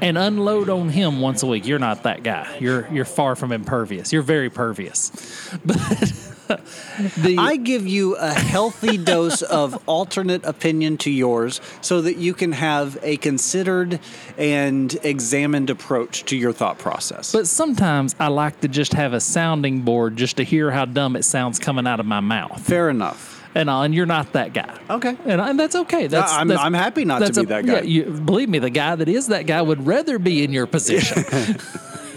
and 0.00 0.16
unload 0.16 0.68
on 0.68 0.88
him 0.88 1.20
once 1.20 1.42
a 1.42 1.46
week. 1.46 1.66
You're 1.66 1.78
not 1.78 2.04
that 2.04 2.22
guy. 2.22 2.58
You're 2.60 2.88
you're 2.92 3.04
far 3.04 3.34
from 3.34 3.52
impervious. 3.52 4.12
You're 4.12 4.22
very 4.22 4.50
pervious. 4.50 5.10
But 5.64 6.33
the 6.46 7.36
I 7.38 7.56
give 7.56 7.86
you 7.86 8.16
a 8.16 8.32
healthy 8.32 8.96
dose 9.12 9.42
of 9.42 9.82
alternate 9.88 10.44
opinion 10.44 10.96
to 10.98 11.10
yours 11.10 11.60
so 11.80 12.00
that 12.02 12.16
you 12.16 12.34
can 12.34 12.52
have 12.52 12.98
a 13.02 13.16
considered 13.16 14.00
and 14.38 14.94
examined 15.02 15.70
approach 15.70 16.24
to 16.26 16.36
your 16.36 16.52
thought 16.52 16.78
process. 16.78 17.32
but 17.32 17.46
sometimes 17.46 18.14
I 18.20 18.28
like 18.28 18.60
to 18.60 18.68
just 18.68 18.92
have 18.94 19.12
a 19.12 19.20
sounding 19.20 19.82
board 19.82 20.16
just 20.16 20.36
to 20.38 20.42
hear 20.44 20.70
how 20.70 20.84
dumb 20.84 21.16
it 21.16 21.24
sounds 21.24 21.58
coming 21.58 21.86
out 21.86 22.00
of 22.00 22.06
my 22.06 22.20
mouth. 22.20 22.60
Fair 22.66 22.90
enough. 22.90 23.32
And, 23.56 23.70
uh, 23.70 23.82
and 23.82 23.94
you're 23.94 24.04
not 24.06 24.32
that 24.32 24.52
guy. 24.52 24.76
Okay. 24.90 25.16
And, 25.26 25.40
and 25.40 25.58
that's 25.60 25.76
okay. 25.76 26.08
That's, 26.08 26.32
I'm- 26.32 26.48
that's- 26.48 26.64
I'm 26.64 26.74
happy 26.74 27.04
not 27.04 27.24
to 27.24 27.32
be 27.32 27.46
that 27.46 27.64
guy. 27.64 27.74
Yeah, 27.74 27.82
you, 27.82 28.04
believe 28.04 28.48
me, 28.48 28.58
the 28.58 28.70
guy 28.70 28.96
that 28.96 29.08
is 29.08 29.28
that 29.28 29.46
guy 29.46 29.62
would 29.62 29.86
rather 29.86 30.18
be 30.18 30.42
in 30.42 30.52
your 30.52 30.66
position. 30.66 31.24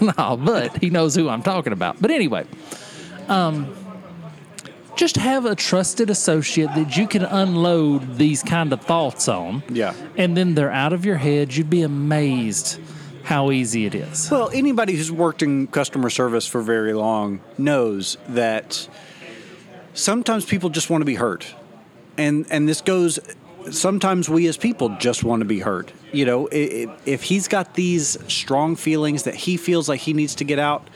no, 0.18 0.36
but 0.36 0.76
he 0.82 0.90
knows 0.90 1.14
who 1.14 1.28
I'm 1.28 1.42
talking 1.42 1.72
about. 1.72 2.00
But 2.00 2.10
anyway, 2.10 2.44
um, 3.28 3.72
just 4.98 5.16
have 5.16 5.46
a 5.46 5.54
trusted 5.54 6.10
associate 6.10 6.66
that 6.74 6.96
you 6.96 7.06
can 7.06 7.22
unload 7.24 8.16
these 8.16 8.42
kind 8.42 8.72
of 8.72 8.80
thoughts 8.82 9.28
on. 9.28 9.62
Yeah. 9.70 9.94
And 10.16 10.36
then 10.36 10.54
they're 10.54 10.72
out 10.72 10.92
of 10.92 11.04
your 11.04 11.16
head. 11.16 11.54
You'd 11.54 11.70
be 11.70 11.82
amazed 11.82 12.80
how 13.22 13.50
easy 13.50 13.86
it 13.86 13.94
is. 13.94 14.30
Well, 14.30 14.50
anybody 14.52 14.94
who's 14.96 15.12
worked 15.12 15.42
in 15.42 15.68
customer 15.68 16.10
service 16.10 16.46
for 16.46 16.60
very 16.62 16.94
long 16.94 17.40
knows 17.56 18.16
that 18.28 18.88
sometimes 19.94 20.44
people 20.44 20.68
just 20.70 20.90
want 20.90 21.00
to 21.02 21.06
be 21.06 21.14
hurt. 21.14 21.54
And 22.16 22.46
and 22.50 22.68
this 22.68 22.80
goes 22.80 23.18
sometimes 23.70 24.28
we 24.28 24.46
as 24.48 24.56
people 24.56 24.88
just 24.98 25.22
want 25.24 25.40
to 25.40 25.44
be 25.44 25.60
hurt. 25.60 25.92
You 26.12 26.24
know, 26.24 26.48
i- 26.50 26.86
i- 26.88 26.96
if 27.04 27.24
he's 27.24 27.48
got 27.48 27.74
these 27.74 28.16
strong 28.28 28.76
feelings 28.76 29.24
that 29.24 29.34
he 29.34 29.56
feels 29.56 29.88
like 29.88 30.00
he 30.00 30.12
needs 30.14 30.34
to 30.36 30.44
get 30.44 30.58
out, 30.58 30.88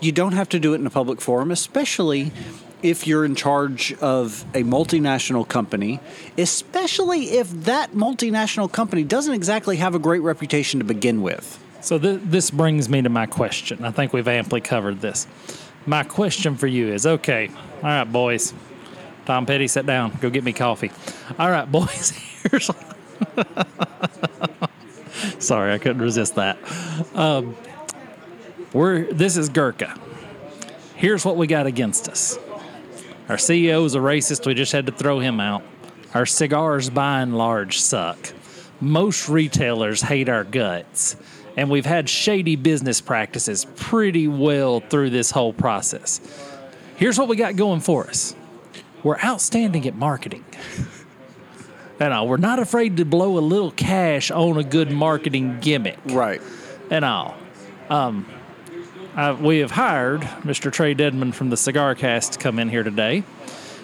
you 0.00 0.10
don't 0.12 0.32
have 0.32 0.48
to 0.50 0.58
do 0.58 0.74
it 0.74 0.80
in 0.80 0.86
a 0.86 0.90
public 0.90 1.20
forum, 1.20 1.50
especially 1.52 2.32
if 2.86 3.06
you're 3.06 3.24
in 3.24 3.34
charge 3.34 3.92
of 3.94 4.44
a 4.54 4.62
multinational 4.62 5.46
company, 5.46 6.00
especially 6.38 7.30
if 7.30 7.50
that 7.64 7.92
multinational 7.92 8.70
company 8.70 9.02
doesn't 9.02 9.34
exactly 9.34 9.76
have 9.76 9.94
a 9.94 9.98
great 9.98 10.22
reputation 10.22 10.80
to 10.80 10.84
begin 10.84 11.22
with. 11.22 11.62
So 11.80 11.98
th- 11.98 12.20
this 12.24 12.50
brings 12.50 12.88
me 12.88 13.02
to 13.02 13.08
my 13.08 13.26
question. 13.26 13.84
I 13.84 13.90
think 13.90 14.12
we've 14.12 14.28
amply 14.28 14.60
covered 14.60 15.00
this. 15.00 15.26
My 15.84 16.02
question 16.02 16.56
for 16.56 16.66
you 16.66 16.92
is 16.92 17.06
okay, 17.06 17.50
all 17.82 17.82
right, 17.82 18.04
boys. 18.04 18.54
Tom 19.24 19.46
Petty, 19.46 19.66
sit 19.66 19.86
down. 19.86 20.16
Go 20.20 20.30
get 20.30 20.44
me 20.44 20.52
coffee. 20.52 20.92
All 21.38 21.50
right, 21.50 21.64
boys. 21.70 22.10
Here's 22.50 22.70
Sorry, 25.38 25.72
I 25.72 25.78
couldn't 25.78 26.02
resist 26.02 26.36
that. 26.36 26.58
Um, 27.14 27.56
we're 28.72 29.12
this 29.12 29.36
is 29.36 29.48
Gurkha. 29.48 29.98
Here's 30.94 31.24
what 31.24 31.36
we 31.36 31.46
got 31.46 31.66
against 31.66 32.08
us. 32.08 32.38
Our 33.28 33.36
CEO 33.36 33.84
is 33.84 33.94
a 33.94 33.98
racist. 33.98 34.46
We 34.46 34.54
just 34.54 34.72
had 34.72 34.86
to 34.86 34.92
throw 34.92 35.18
him 35.18 35.40
out. 35.40 35.62
Our 36.14 36.26
cigars, 36.26 36.90
by 36.90 37.20
and 37.20 37.36
large, 37.36 37.78
suck. 37.78 38.32
Most 38.80 39.28
retailers 39.28 40.02
hate 40.02 40.28
our 40.28 40.44
guts. 40.44 41.16
And 41.56 41.70
we've 41.70 41.86
had 41.86 42.08
shady 42.08 42.54
business 42.56 43.00
practices 43.00 43.66
pretty 43.76 44.28
well 44.28 44.80
through 44.80 45.10
this 45.10 45.30
whole 45.30 45.52
process. 45.52 46.20
Here's 46.96 47.18
what 47.18 47.28
we 47.28 47.36
got 47.36 47.56
going 47.56 47.80
for 47.80 48.06
us 48.08 48.34
we're 49.02 49.18
outstanding 49.18 49.86
at 49.86 49.94
marketing. 49.94 50.44
And 51.98 52.12
all, 52.12 52.28
we're 52.28 52.36
not 52.36 52.58
afraid 52.58 52.98
to 52.98 53.06
blow 53.06 53.38
a 53.38 53.40
little 53.40 53.70
cash 53.70 54.30
on 54.30 54.58
a 54.58 54.62
good 54.62 54.90
marketing 54.92 55.60
gimmick 55.60 55.98
Right. 56.04 56.42
and 56.90 57.06
all. 57.06 57.34
Um, 57.88 58.26
uh, 59.16 59.36
we 59.40 59.58
have 59.58 59.72
hired 59.72 60.20
Mr. 60.20 60.70
Trae 60.70 60.96
Dedman 60.96 61.34
from 61.34 61.50
the 61.50 61.56
Cigar 61.56 61.94
Cast 61.94 62.34
to 62.34 62.38
come 62.38 62.58
in 62.58 62.68
here 62.68 62.82
today, 62.82 63.24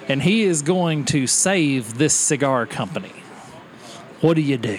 and 0.08 0.22
he 0.22 0.42
is 0.42 0.62
going 0.62 1.06
to 1.06 1.26
save 1.26 1.96
this 1.96 2.14
cigar 2.14 2.66
company. 2.66 3.12
What 4.20 4.34
do 4.34 4.42
you 4.42 4.58
do? 4.58 4.78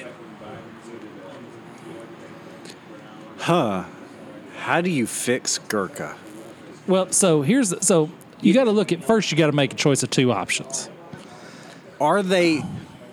Huh. 3.39 3.85
How 4.57 4.79
do 4.79 4.89
you 4.89 5.05
fix 5.05 5.57
Gurkha? 5.57 6.15
Well, 6.87 7.11
so 7.11 7.41
here's 7.41 7.73
so 7.85 8.09
you 8.41 8.53
got 8.53 8.65
to 8.65 8.71
look 8.71 8.91
at 8.91 9.03
first. 9.03 9.31
You 9.31 9.37
got 9.37 9.47
to 9.47 9.53
make 9.53 9.73
a 9.73 9.75
choice 9.75 10.03
of 10.03 10.09
two 10.09 10.31
options. 10.31 10.89
Are 11.99 12.23
they? 12.23 12.63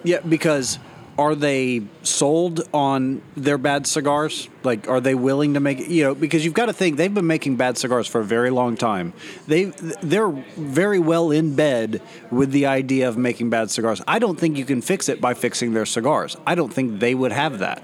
Yeah, 0.04 0.20
because 0.20 0.78
are 1.20 1.34
they 1.34 1.82
sold 2.02 2.66
on 2.72 3.20
their 3.36 3.58
bad 3.58 3.86
cigars? 3.86 4.48
Like, 4.64 4.88
are 4.88 5.02
they 5.02 5.14
willing 5.14 5.52
to 5.52 5.60
make 5.60 5.86
you 5.86 6.02
know? 6.02 6.14
Because 6.14 6.46
you've 6.46 6.54
got 6.54 6.66
to 6.66 6.72
think 6.72 6.96
they've 6.96 7.12
been 7.12 7.26
making 7.26 7.56
bad 7.56 7.76
cigars 7.76 8.06
for 8.06 8.22
a 8.22 8.24
very 8.24 8.48
long 8.48 8.74
time. 8.74 9.12
They 9.46 9.64
they're 10.02 10.30
very 10.30 10.98
well 10.98 11.30
in 11.30 11.54
bed 11.54 12.00
with 12.30 12.52
the 12.52 12.64
idea 12.64 13.06
of 13.06 13.18
making 13.18 13.50
bad 13.50 13.70
cigars. 13.70 14.00
I 14.08 14.18
don't 14.18 14.40
think 14.40 14.56
you 14.56 14.64
can 14.64 14.80
fix 14.80 15.10
it 15.10 15.20
by 15.20 15.34
fixing 15.34 15.74
their 15.74 15.84
cigars. 15.84 16.38
I 16.46 16.54
don't 16.54 16.72
think 16.72 17.00
they 17.00 17.14
would 17.14 17.32
have 17.32 17.58
that. 17.58 17.82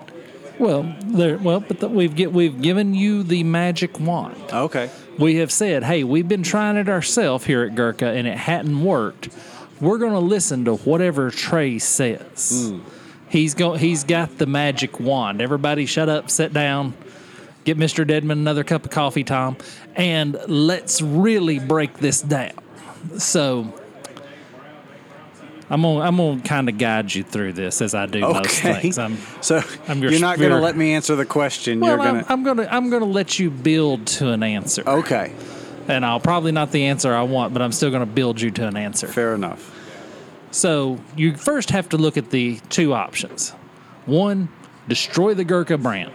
Well, 0.59 0.91
there. 1.05 1.37
Well, 1.37 1.61
but 1.61 1.81
the, 1.81 1.89
we've 1.89 2.17
get 2.17 2.33
we've 2.33 2.63
given 2.63 2.95
you 2.95 3.23
the 3.23 3.45
magic 3.45 4.01
wand. 4.01 4.43
Okay. 4.51 4.89
we 5.19 5.37
have 5.37 5.53
said, 5.53 5.85
hey, 5.85 6.05
we've 6.05 6.27
been 6.27 6.43
trying 6.43 6.77
it 6.77 6.89
ourselves 6.89 7.45
here 7.45 7.65
at 7.65 7.75
Gurkha 7.75 8.07
and 8.07 8.27
it 8.27 8.39
hadn't 8.39 8.83
worked. 8.83 9.29
We're 9.79 9.99
going 9.99 10.15
to 10.15 10.21
listen 10.21 10.65
to 10.65 10.77
whatever 10.77 11.31
Trae 11.31 11.79
says. 11.83 12.71
Hmm. 12.73 13.06
He's 13.29 13.55
go, 13.55 13.75
He's 13.75 14.05
got 14.05 14.39
the 14.39 14.47
magic 14.47 15.01
wand. 15.01 15.41
Everybody, 15.41 15.87
shut 15.87 16.09
up, 16.09 16.31
sit 16.31 16.53
down, 16.53 16.95
get 17.65 17.77
Mr. 17.77 18.07
Dedman 18.07 18.33
another 18.33 18.65
cup 18.65 18.85
of 18.85 18.91
coffee, 18.91 19.25
Tom, 19.25 19.57
and 19.95 20.39
let's 20.47 21.03
really 21.03 21.59
break 21.59 21.99
this 21.99 22.21
down. 22.23 22.53
So. 23.19 23.75
I'm 25.69 25.83
gonna, 25.83 25.99
I'm 25.99 26.17
gonna 26.17 26.41
kind 26.43 26.69
of 26.69 26.79
guide 26.79 27.13
you 27.13 27.25
through 27.25 27.55
this 27.55 27.83
as 27.83 27.93
I 27.93 28.07
do 28.07 28.21
most 28.21 28.63
things. 28.63 28.99
I'm, 28.99 29.19
so 29.41 29.61
I'm 29.89 30.01
your 30.01 30.13
you're 30.13 30.21
not 30.21 30.39
going 30.39 30.53
to 30.53 30.61
let 30.61 30.77
me 30.77 30.93
answer 30.93 31.17
the 31.17 31.27
question. 31.27 31.81
well, 31.81 31.97
you're 31.97 32.01
I'm, 32.07 32.25
to. 32.25 32.33
I'm 32.33 32.45
gonna 32.45 32.69
I'm 32.71 32.89
gonna 32.89 33.05
let 33.05 33.41
you 33.41 33.51
build 33.51 34.07
to 34.07 34.31
an 34.31 34.45
answer. 34.45 34.85
Okay. 34.87 35.33
and 35.89 36.05
I'll 36.05 36.21
probably 36.21 36.53
not 36.53 36.71
the 36.71 36.87
answer 36.87 37.13
I 37.13 37.23
want, 37.23 37.53
but 37.53 37.63
I'm 37.63 37.73
still 37.73 37.91
going 37.91 38.07
to 38.07 38.07
build 38.07 38.41
you 38.41 38.51
to 38.53 38.69
an 38.69 38.77
answer. 38.77 39.09
Fair 39.09 39.35
enough. 39.35 39.76
So 40.51 40.99
you 41.17 41.37
first 41.37 41.71
have 41.71 41.89
to 41.91 41.97
look 41.97 42.17
at 42.17 42.31
the 42.31 42.61
two 42.69 42.95
options. 42.95 43.51
One, 44.07 44.49
destroy 44.89 45.35
the 45.35 45.45
Gurkha 45.45 45.79
brand. 45.79 46.13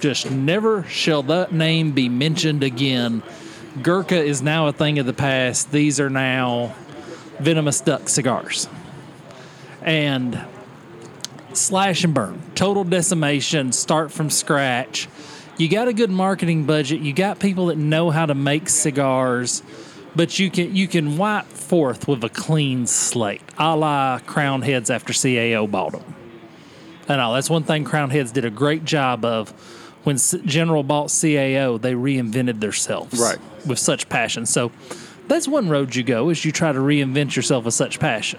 Just 0.00 0.30
never 0.30 0.84
shall 0.84 1.22
that 1.24 1.52
name 1.52 1.92
be 1.92 2.08
mentioned 2.08 2.62
again. 2.62 3.22
Gurkha 3.82 4.20
is 4.20 4.42
now 4.42 4.66
a 4.66 4.72
thing 4.72 4.98
of 4.98 5.06
the 5.06 5.12
past. 5.12 5.70
These 5.70 6.00
are 6.00 6.10
now 6.10 6.74
venomous 7.38 7.80
duck 7.80 8.08
cigars. 8.08 8.68
And 9.82 10.42
slash 11.52 12.04
and 12.04 12.14
burn, 12.14 12.40
total 12.54 12.84
decimation, 12.84 13.72
start 13.72 14.10
from 14.10 14.30
scratch. 14.30 15.08
You 15.58 15.68
got 15.68 15.88
a 15.88 15.92
good 15.92 16.10
marketing 16.10 16.64
budget. 16.64 17.00
You 17.00 17.12
got 17.12 17.38
people 17.38 17.66
that 17.66 17.76
know 17.76 18.10
how 18.10 18.26
to 18.26 18.34
make 18.34 18.68
cigars, 18.68 19.62
but 20.16 20.38
you 20.38 20.50
can 20.50 20.74
you 20.74 20.88
can 20.88 21.16
wipe 21.16 21.46
forth 21.46 22.08
with 22.08 22.22
a 22.24 22.28
clean 22.28 22.86
slate, 22.86 23.42
a 23.58 23.76
la 23.76 24.18
Crowned 24.20 24.64
Heads 24.64 24.90
after 24.90 25.12
CAO 25.12 25.70
bought 25.70 25.92
them. 25.92 26.14
And 27.08 27.20
all 27.20 27.34
that's 27.34 27.50
one 27.50 27.64
thing 27.64 27.84
Crowned 27.84 28.12
Heads 28.12 28.32
did 28.32 28.44
a 28.44 28.50
great 28.50 28.84
job 28.84 29.24
of. 29.24 29.50
When 30.02 30.16
General 30.46 30.82
bought 30.82 31.08
CAO, 31.08 31.78
they 31.78 31.92
reinvented 31.92 32.60
themselves 32.60 33.20
Right. 33.20 33.36
with 33.66 33.78
such 33.78 34.08
passion. 34.08 34.46
So 34.46 34.72
that's 35.28 35.46
one 35.46 35.68
road 35.68 35.94
you 35.94 36.02
go 36.02 36.30
is 36.30 36.42
you 36.42 36.52
try 36.52 36.72
to 36.72 36.78
reinvent 36.78 37.36
yourself 37.36 37.66
with 37.66 37.74
such 37.74 38.00
passion. 38.00 38.38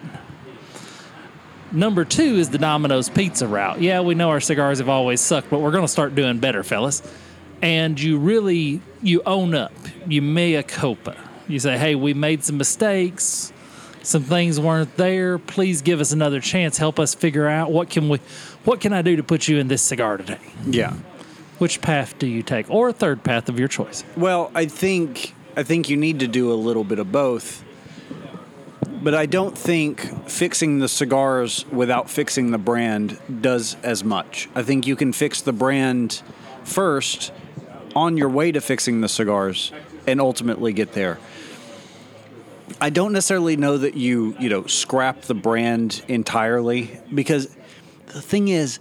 Number 1.71 2.03
two 2.03 2.35
is 2.37 2.49
the 2.49 2.57
Domino's 2.57 3.09
pizza 3.09 3.47
route. 3.47 3.79
Yeah, 3.79 4.01
we 4.01 4.15
know 4.15 4.29
our 4.29 4.39
cigars 4.41 4.79
have 4.79 4.89
always 4.89 5.21
sucked, 5.21 5.51
but 5.51 5.59
we're 5.59 5.71
going 5.71 5.83
to 5.85 5.87
start 5.87 6.15
doing 6.15 6.39
better, 6.39 6.63
fellas. 6.63 7.03
And 7.61 7.99
you 8.01 8.17
really 8.17 8.81
you 9.03 9.21
own 9.25 9.53
up. 9.53 9.71
You 10.07 10.21
mea 10.23 10.63
culpa. 10.63 11.15
You 11.51 11.59
say, 11.59 11.77
"Hey, 11.77 11.95
we 11.95 12.13
made 12.13 12.43
some 12.43 12.57
mistakes. 12.57 13.51
Some 14.03 14.23
things 14.23 14.59
weren't 14.59 14.95
there. 14.97 15.37
Please 15.37 15.81
give 15.81 15.99
us 15.99 16.11
another 16.11 16.39
chance. 16.39 16.77
Help 16.77 16.99
us 16.99 17.13
figure 17.13 17.47
out 17.47 17.71
what 17.71 17.89
can 17.89 18.09
we, 18.09 18.19
what 18.63 18.81
can 18.81 18.93
I 18.93 19.01
do 19.01 19.15
to 19.17 19.23
put 19.23 19.47
you 19.47 19.59
in 19.59 19.67
this 19.67 19.83
cigar 19.83 20.17
today? 20.17 20.39
Yeah. 20.65 20.93
Which 21.59 21.81
path 21.81 22.17
do 22.17 22.25
you 22.25 22.41
take, 22.41 22.69
or 22.71 22.89
a 22.89 22.93
third 22.93 23.23
path 23.23 23.47
of 23.47 23.59
your 23.59 23.67
choice? 23.67 24.03
Well, 24.17 24.49
I 24.55 24.65
think 24.65 25.35
I 25.55 25.63
think 25.63 25.89
you 25.89 25.97
need 25.97 26.21
to 26.21 26.27
do 26.27 26.51
a 26.51 26.55
little 26.55 26.83
bit 26.83 26.99
of 26.99 27.11
both. 27.11 27.63
But 29.03 29.15
I 29.15 29.25
don't 29.25 29.57
think 29.57 30.29
fixing 30.29 30.79
the 30.79 30.87
cigars 30.87 31.65
without 31.71 32.09
fixing 32.09 32.51
the 32.51 32.59
brand 32.59 33.17
does 33.41 33.75
as 33.83 34.03
much. 34.03 34.47
I 34.55 34.63
think 34.63 34.85
you 34.87 34.95
can 34.95 35.11
fix 35.11 35.41
the 35.41 35.51
brand 35.51 36.21
first 36.63 37.31
on 37.95 38.15
your 38.15 38.29
way 38.29 38.51
to 38.51 38.61
fixing 38.61 39.01
the 39.01 39.09
cigars 39.09 39.71
and 40.07 40.21
ultimately 40.21 40.71
get 40.71 40.93
there. 40.93 41.19
I 42.79 42.89
don't 42.89 43.13
necessarily 43.13 43.57
know 43.57 43.77
that 43.77 43.95
you, 43.95 44.35
you 44.39 44.49
know, 44.49 44.65
scrap 44.67 45.21
the 45.21 45.33
brand 45.33 46.03
entirely 46.07 46.99
because 47.13 47.55
the 48.07 48.21
thing 48.21 48.47
is 48.47 48.79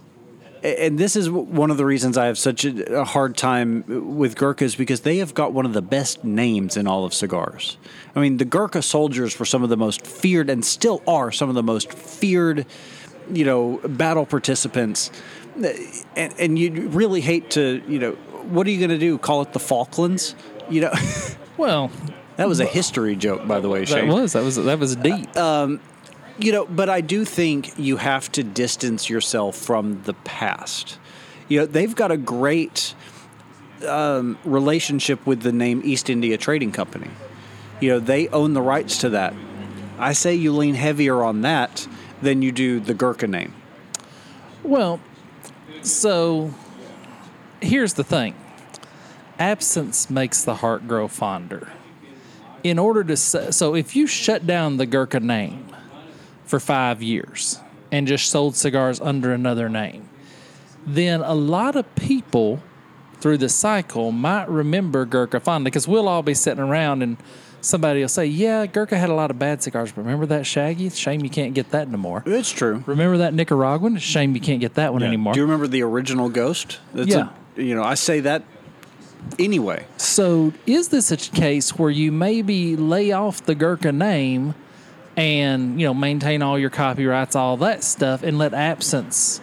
and 0.63 0.99
this 0.99 1.15
is 1.15 1.27
one 1.27 1.71
of 1.71 1.77
the 1.77 1.85
reasons 1.85 2.19
I 2.19 2.27
have 2.27 2.37
such 2.37 2.65
a 2.65 3.03
hard 3.03 3.35
time 3.35 4.15
with 4.15 4.35
Gurkhas 4.35 4.75
because 4.75 5.01
they 5.01 5.17
have 5.17 5.33
got 5.33 5.53
one 5.53 5.65
of 5.65 5.73
the 5.73 5.81
best 5.81 6.23
names 6.23 6.77
in 6.77 6.85
all 6.85 7.03
of 7.03 7.15
cigars. 7.15 7.77
I 8.15 8.19
mean, 8.19 8.37
the 8.37 8.45
Gurkha 8.45 8.83
soldiers 8.83 9.39
were 9.39 9.45
some 9.45 9.63
of 9.63 9.69
the 9.69 9.77
most 9.77 10.05
feared 10.05 10.51
and 10.51 10.63
still 10.63 11.01
are 11.07 11.31
some 11.31 11.49
of 11.49 11.55
the 11.55 11.63
most 11.63 11.91
feared, 11.91 12.67
you 13.33 13.43
know, 13.43 13.79
battle 13.83 14.27
participants. 14.27 15.09
And, 16.15 16.33
and 16.37 16.59
you 16.59 16.89
really 16.89 17.21
hate 17.21 17.49
to, 17.51 17.81
you 17.87 17.97
know, 17.97 18.11
what 18.11 18.67
are 18.67 18.69
you 18.69 18.77
going 18.77 18.91
to 18.91 18.99
do? 18.99 19.17
Call 19.17 19.41
it 19.41 19.53
the 19.53 19.59
Falklands? 19.59 20.35
You 20.69 20.81
know, 20.81 20.93
Well, 21.61 21.91
that 22.37 22.47
was 22.47 22.59
a 22.59 22.65
history 22.65 23.15
joke, 23.15 23.47
by 23.47 23.59
the 23.59 23.69
way, 23.69 23.85
that 23.85 24.07
was 24.07 24.33
that 24.33 24.43
was 24.43 24.55
that 24.55 24.79
was 24.79 24.95
deep. 24.95 25.29
You 26.39 26.51
know, 26.51 26.65
but 26.65 26.89
I 26.89 27.01
do 27.01 27.23
think 27.23 27.77
you 27.77 27.97
have 27.97 28.31
to 28.31 28.43
distance 28.43 29.09
yourself 29.09 29.55
from 29.55 30.01
the 30.03 30.13
past. 30.13 30.97
You 31.49 31.59
know, 31.59 31.65
they've 31.67 31.93
got 31.95 32.09
a 32.09 32.17
great 32.17 32.95
um, 33.87 34.39
relationship 34.43 35.23
with 35.27 35.41
the 35.41 35.51
name 35.51 35.81
East 35.83 36.09
India 36.09 36.37
Trading 36.37 36.71
Company. 36.71 37.09
You 37.79 37.89
know, 37.89 37.99
they 37.99 38.27
own 38.29 38.53
the 38.53 38.61
rights 38.61 38.97
to 38.99 39.09
that. 39.09 39.35
I 39.99 40.13
say 40.13 40.33
you 40.33 40.51
lean 40.53 40.73
heavier 40.73 41.21
on 41.21 41.41
that 41.41 41.87
than 42.21 42.41
you 42.41 42.51
do 42.51 42.79
the 42.79 42.93
Gurkha 42.95 43.27
name. 43.27 43.53
Well, 44.63 44.99
so 45.83 46.53
here's 47.61 47.93
the 47.95 48.03
thing 48.03 48.35
absence 49.37 50.09
makes 50.09 50.43
the 50.43 50.55
heart 50.55 50.87
grow 50.87 51.07
fonder. 51.07 51.71
In 52.63 52.77
order 52.77 53.03
to, 53.03 53.17
so 53.17 53.75
if 53.75 53.95
you 53.95 54.07
shut 54.07 54.45
down 54.45 54.77
the 54.77 54.85
Gurkha 54.85 55.19
name 55.19 55.65
for 56.45 56.59
five 56.59 57.01
years 57.01 57.59
and 57.91 58.07
just 58.07 58.29
sold 58.29 58.55
cigars 58.55 59.01
under 59.01 59.33
another 59.33 59.67
name, 59.67 60.07
then 60.85 61.21
a 61.21 61.33
lot 61.33 61.75
of 61.75 61.93
people 61.95 62.61
through 63.19 63.37
the 63.37 63.49
cycle 63.49 64.11
might 64.11 64.49
remember 64.49 65.05
Gurkha 65.05 65.39
fondly 65.39 65.69
because 65.69 65.87
we'll 65.87 66.07
all 66.07 66.23
be 66.23 66.33
sitting 66.33 66.63
around 66.63 67.03
and 67.03 67.17
somebody 67.61 68.01
will 68.01 68.09
say, 68.09 68.25
Yeah, 68.25 68.65
Gurkha 68.65 68.97
had 68.97 69.09
a 69.09 69.13
lot 69.13 69.31
of 69.31 69.39
bad 69.39 69.61
cigars, 69.63 69.91
but 69.91 70.01
remember 70.01 70.25
that 70.27 70.45
Shaggy? 70.45 70.89
Shame 70.89 71.21
you 71.21 71.29
can't 71.29 71.53
get 71.53 71.71
that 71.71 71.87
anymore. 71.87 72.23
It's 72.25 72.51
true. 72.51 72.83
Remember 72.85 73.17
that 73.19 73.33
Nicaraguan? 73.33 73.97
Shame 73.97 74.35
you 74.35 74.41
can't 74.41 74.59
get 74.59 74.75
that 74.75 74.93
one 74.93 75.03
anymore. 75.03 75.33
Do 75.33 75.39
you 75.39 75.45
remember 75.45 75.67
the 75.67 75.83
original 75.83 76.29
Ghost? 76.29 76.79
That's 76.93 77.09
Yeah. 77.09 77.29
A, 77.57 77.61
you 77.61 77.75
know, 77.75 77.83
I 77.83 77.93
say 77.93 78.21
that 78.21 78.43
anyway. 79.39 79.85
So, 79.97 80.53
is 80.65 80.89
this 80.89 81.11
a 81.11 81.17
case 81.17 81.77
where 81.77 81.89
you 81.89 82.11
maybe 82.11 82.75
lay 82.75 83.11
off 83.11 83.43
the 83.45 83.55
Gurkha 83.55 83.91
name 83.91 84.55
and 85.17 85.79
you 85.79 85.87
know 85.87 85.93
maintain 85.93 86.41
all 86.41 86.57
your 86.57 86.69
copyrights, 86.69 87.35
all 87.35 87.57
that 87.57 87.83
stuff, 87.83 88.23
and 88.23 88.37
let 88.37 88.53
Absence 88.53 89.41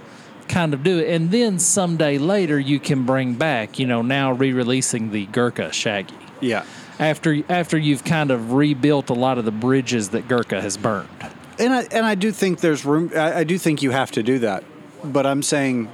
kind 0.48 0.72
of 0.72 0.82
do 0.82 0.98
it, 0.98 1.14
and 1.14 1.30
then 1.30 1.58
someday 1.58 2.16
later 2.16 2.58
you 2.58 2.80
can 2.80 3.04
bring 3.04 3.34
back, 3.34 3.78
you 3.78 3.86
know, 3.86 4.00
now 4.00 4.32
re-releasing 4.32 5.10
the 5.10 5.26
Gurkha 5.26 5.70
Shaggy 5.72 6.14
Yeah. 6.40 6.64
after 6.98 7.42
after 7.50 7.76
you've 7.76 8.02
kind 8.02 8.30
of 8.30 8.52
rebuilt 8.52 9.10
a 9.10 9.14
lot 9.14 9.36
of 9.36 9.44
the 9.44 9.50
bridges 9.50 10.08
that 10.10 10.26
Gurkha 10.26 10.60
has 10.62 10.78
burned. 10.78 11.08
And 11.58 11.74
I 11.74 11.82
and 11.92 12.06
I 12.06 12.14
do 12.14 12.32
think 12.32 12.60
there's 12.60 12.84
room. 12.86 13.10
I, 13.14 13.40
I 13.40 13.44
do 13.44 13.58
think 13.58 13.82
you 13.82 13.90
have 13.90 14.10
to 14.12 14.22
do 14.22 14.38
that, 14.38 14.64
but 15.04 15.26
I'm 15.26 15.42
saying 15.42 15.90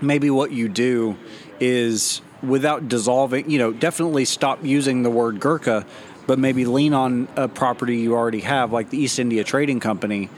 maybe 0.00 0.30
what 0.30 0.52
you 0.52 0.68
do 0.68 1.16
is 1.58 2.20
without 2.42 2.88
dissolving. 2.88 3.50
You 3.50 3.58
know, 3.58 3.72
definitely 3.72 4.24
stop 4.24 4.64
using 4.64 5.02
the 5.02 5.10
word 5.10 5.40
Gurkha, 5.40 5.86
but 6.26 6.38
maybe 6.38 6.64
lean 6.64 6.94
on 6.94 7.28
a 7.36 7.48
property 7.48 7.96
you 7.98 8.14
already 8.14 8.40
have, 8.40 8.72
like 8.72 8.90
the 8.90 8.98
East 8.98 9.18
India 9.18 9.44
Trading 9.44 9.80
Company, 9.80 10.28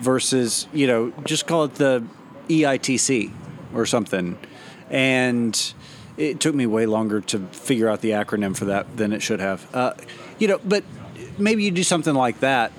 versus 0.00 0.66
you 0.72 0.86
know 0.86 1.12
just 1.24 1.46
call 1.46 1.64
it 1.64 1.74
the 1.76 2.04
EITC 2.48 3.30
or 3.74 3.86
something. 3.86 4.38
And 4.90 5.74
it 6.16 6.40
took 6.40 6.54
me 6.54 6.66
way 6.66 6.86
longer 6.86 7.20
to 7.20 7.38
figure 7.48 7.88
out 7.88 8.00
the 8.00 8.10
acronym 8.10 8.56
for 8.56 8.66
that 8.66 8.96
than 8.96 9.12
it 9.12 9.20
should 9.22 9.40
have. 9.40 9.66
Uh, 9.74 9.94
you 10.38 10.46
know, 10.48 10.60
but 10.64 10.84
maybe 11.38 11.64
you 11.64 11.70
do 11.70 11.82
something 11.82 12.14
like 12.14 12.40
that 12.40 12.72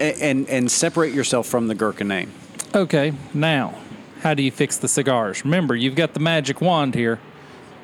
a- 0.00 0.22
and 0.22 0.48
and 0.48 0.70
separate 0.70 1.12
yourself 1.12 1.46
from 1.46 1.68
the 1.68 1.74
Gurkha 1.74 2.04
name. 2.04 2.32
Okay, 2.74 3.12
now 3.34 3.74
how 4.22 4.34
do 4.34 4.42
you 4.42 4.50
fix 4.50 4.76
the 4.78 4.88
cigars? 4.88 5.44
Remember, 5.44 5.74
you've 5.74 5.94
got 5.94 6.14
the 6.14 6.20
magic 6.20 6.60
wand 6.60 6.94
here. 6.94 7.18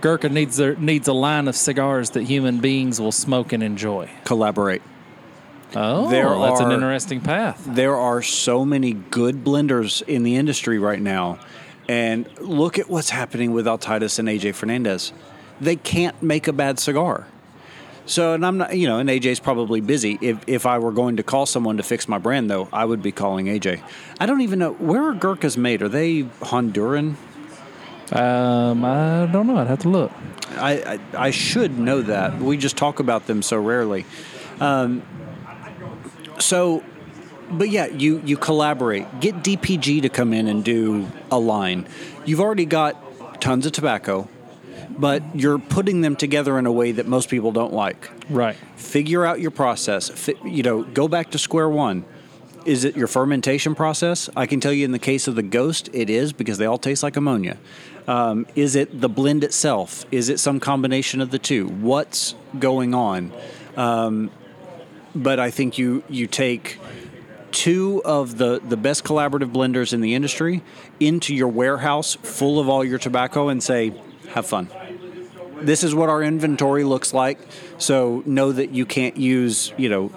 Gurkha 0.03 0.29
needs 0.29 0.59
a, 0.59 0.75
needs 0.75 1.07
a 1.07 1.13
line 1.13 1.47
of 1.47 1.55
cigars 1.55 2.11
that 2.11 2.25
human 2.25 2.59
beings 2.59 3.01
will 3.01 3.13
smoke 3.13 3.53
and 3.53 3.63
enjoy. 3.63 4.11
Collaborate. 4.25 4.83
Oh, 5.75 6.11
There 6.11 6.29
that's 6.29 6.61
an 6.61 6.73
interesting 6.73 7.21
path. 7.21 7.63
There 7.67 7.97
are 7.97 8.21
so 8.21 8.65
many 8.65 8.93
good 8.93 9.43
blenders 9.43 10.03
in 10.03 10.23
the 10.25 10.37
industry 10.37 10.79
right 10.79 11.01
now, 11.01 11.39
and 11.89 12.29
look 12.41 12.79
at 12.79 12.91
what's 12.91 13.11
happening 13.11 13.53
with 13.53 13.65
Altitas 13.65 14.19
and 14.19 14.29
AJ 14.29 14.55
Fernandez. 14.55 15.13
They 15.61 15.77
can't 15.77 16.21
make 16.23 16.49
a 16.49 16.53
bad 16.53 16.79
cigar. 16.79 17.29
So, 18.05 18.35
and 18.35 18.45
I'm 18.45 18.59
not, 18.59 18.77
you 18.77 18.89
know, 18.89 18.99
and 18.99 19.09
AJ's 19.09 19.39
probably 19.39 19.81
busy. 19.81 20.19
If 20.21 20.47
if 20.49 20.67
I 20.67 20.79
were 20.79 20.93
going 20.93 21.17
to 21.19 21.23
call 21.23 21.47
someone 21.47 21.77
to 21.77 21.85
fix 21.85 22.09
my 22.09 22.19
brand, 22.19 22.51
though, 22.51 22.69
I 22.73 22.85
would 22.85 23.01
be 23.03 23.13
calling 23.13 23.47
AJ. 23.47 23.81
I 24.19 24.27
don't 24.27 24.41
even 24.41 24.59
know 24.59 24.73
where 24.73 25.05
are 25.05 25.15
Gurkhas 25.15 25.57
made. 25.57 25.81
Are 25.81 25.89
they 25.89 26.25
Honduran? 26.25 27.15
Um, 28.13 28.85
I 28.85 29.27
don't 29.33 29.47
know. 29.47 29.57
I'd 29.57 29.69
have 29.69 29.81
to 29.81 29.89
look. 29.89 30.13
I, 30.57 30.99
I 31.17 31.27
I 31.27 31.31
should 31.31 31.79
know 31.79 32.03
that. 32.03 32.39
We 32.39 32.57
just 32.57 32.77
talk 32.77 33.01
about 33.01 33.27
them 33.27 33.43
so 33.43 33.57
rarely. 33.59 34.05
Um, 34.61 35.03
so, 36.39 36.83
but 37.51 37.71
yeah, 37.71 37.87
you 37.87 38.21
you 38.25 38.37
collaborate. 38.37 39.21
Get 39.21 39.37
DPG 39.37 40.03
to 40.03 40.09
come 40.09 40.33
in 40.35 40.47
and 40.47 40.63
do 40.63 41.09
a 41.31 41.39
line. 41.39 41.89
You've 42.27 42.41
already 42.41 42.67
got 42.67 43.41
tons 43.41 43.65
of 43.65 43.73
tobacco, 43.73 44.29
but 44.91 45.23
you're 45.35 45.59
putting 45.59 46.03
them 46.03 46.15
together 46.15 46.59
in 46.59 46.67
a 46.67 46.73
way 46.73 46.93
that 46.93 47.07
most 47.07 47.29
people 47.31 47.51
don't 47.51 47.73
like. 47.73 48.11
Right. 48.29 48.57
Figure 48.77 49.25
out 49.25 49.41
your 49.41 49.51
process. 49.51 50.11
Fi- 50.11 50.37
you 50.45 50.63
know, 50.63 50.83
go 50.83 51.09
back 51.09 51.31
to 51.31 51.39
square 51.39 51.69
one. 51.69 52.05
Is 52.65 52.85
it 52.85 52.97
your 52.97 53.09
fermentation 53.09 53.75
process? 53.75 54.31
I 54.37 54.47
can 54.47 54.61
tell 54.61 54.73
you 54.73 54.85
in 54.85 54.93
the 54.93 55.01
case 55.01 55.27
of 55.27 55.35
the 55.35 55.43
Ghost, 55.43 55.89
it 55.93 56.09
is 56.09 56.33
because 56.33 56.59
they 56.59 56.67
all 56.67 56.79
taste 56.79 57.03
like 57.03 57.17
ammonia. 57.17 57.57
Um, 58.09 58.47
is 58.55 58.75
it 58.75 59.01
the 59.01 59.09
blend 59.09 59.45
itself? 59.45 60.05
Is 60.11 60.29
it 60.29 60.41
some 60.41 60.61
combination 60.61 61.21
of 61.21 61.31
the 61.31 61.39
two? 61.39 61.69
What's 61.69 62.35
going 62.59 62.95
on? 62.95 63.33
Um, 63.77 64.31
but 65.15 65.39
I 65.39 65.51
think 65.51 65.79
you 65.79 66.03
you 66.09 66.27
take 66.27 66.79
two 67.53 68.03
of 68.05 68.39
the, 68.39 68.61
the 68.67 68.77
best 68.77 69.05
collaborative 69.05 69.53
blenders 69.53 69.93
in 69.93 70.01
the 70.01 70.15
industry 70.15 70.63
into 70.99 71.35
your 71.35 71.49
warehouse 71.49 72.15
full 72.15 72.59
of 72.59 72.69
all 72.69 72.83
your 72.85 72.99
tobacco 72.99 73.49
and 73.49 73.63
say, 73.63 73.93
have 74.31 74.47
fun. 74.47 74.69
This 75.61 75.85
is 75.85 75.95
what 75.95 76.09
our 76.09 76.23
inventory 76.23 76.83
looks 76.83 77.15
like. 77.15 77.39
So 77.79 78.23
know 78.27 78.51
that 78.53 78.71
you 78.71 78.87
can't 78.87 79.17
use, 79.17 79.73
you 79.77 79.89
know, 79.89 80.11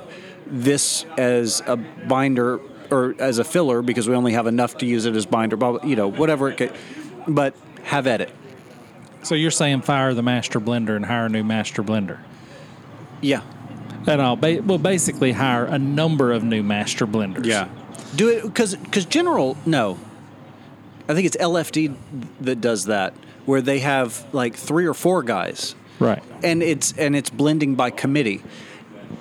this 0.48 1.06
as 1.18 1.62
a 1.68 1.76
binder 1.76 2.60
or 2.90 3.16
as 3.20 3.38
a 3.38 3.44
filler 3.44 3.82
because 3.82 4.08
we 4.08 4.16
only 4.16 4.34
have 4.34 4.48
enough 4.48 4.78
to 4.78 4.86
use 4.86 5.06
it 5.06 5.16
as 5.16 5.26
binder, 5.26 5.58
you 5.84 5.96
know, 5.96 6.08
whatever 6.08 6.50
it 6.50 6.58
could. 6.58 6.74
But 7.28 7.56
have 7.86 8.06
at 8.08 8.22
it. 8.22 8.32
So 9.24 9.34
you're 9.34 9.52
saying 9.52 9.82
fire 9.82 10.14
the 10.14 10.22
master 10.22 10.60
blender 10.60 10.96
and 10.96 11.06
hire 11.06 11.26
a 11.26 11.30
new 11.30 11.44
master 11.44 11.82
blender? 11.84 12.20
Yeah. 13.22 13.42
And 14.08 14.22
I'll 14.22 14.36
ba- 14.36 14.62
well 14.64 14.78
basically 14.78 15.32
hire 15.32 15.66
a 15.66 15.80
number 15.80 16.32
of 16.32 16.44
new 16.44 16.62
master 16.62 17.08
blenders. 17.08 17.46
Yeah. 17.46 17.70
Do 18.16 18.30
it 18.30 18.44
because 18.44 18.76
because 18.76 19.06
General 19.06 19.58
no, 19.66 19.98
I 21.10 21.14
think 21.16 21.26
it's 21.26 21.38
LFD 21.38 21.96
that 22.42 22.62
does 22.62 22.86
that 22.86 23.14
where 23.46 23.62
they 23.62 23.80
have 23.80 24.26
like 24.34 24.56
three 24.56 24.86
or 24.86 24.94
four 24.94 25.24
guys 25.24 25.76
Right. 26.00 26.22
and 26.44 26.62
it's 26.62 26.92
and 26.98 27.16
it's 27.16 27.30
blending 27.32 27.74
by 27.76 27.90
committee. 27.90 28.44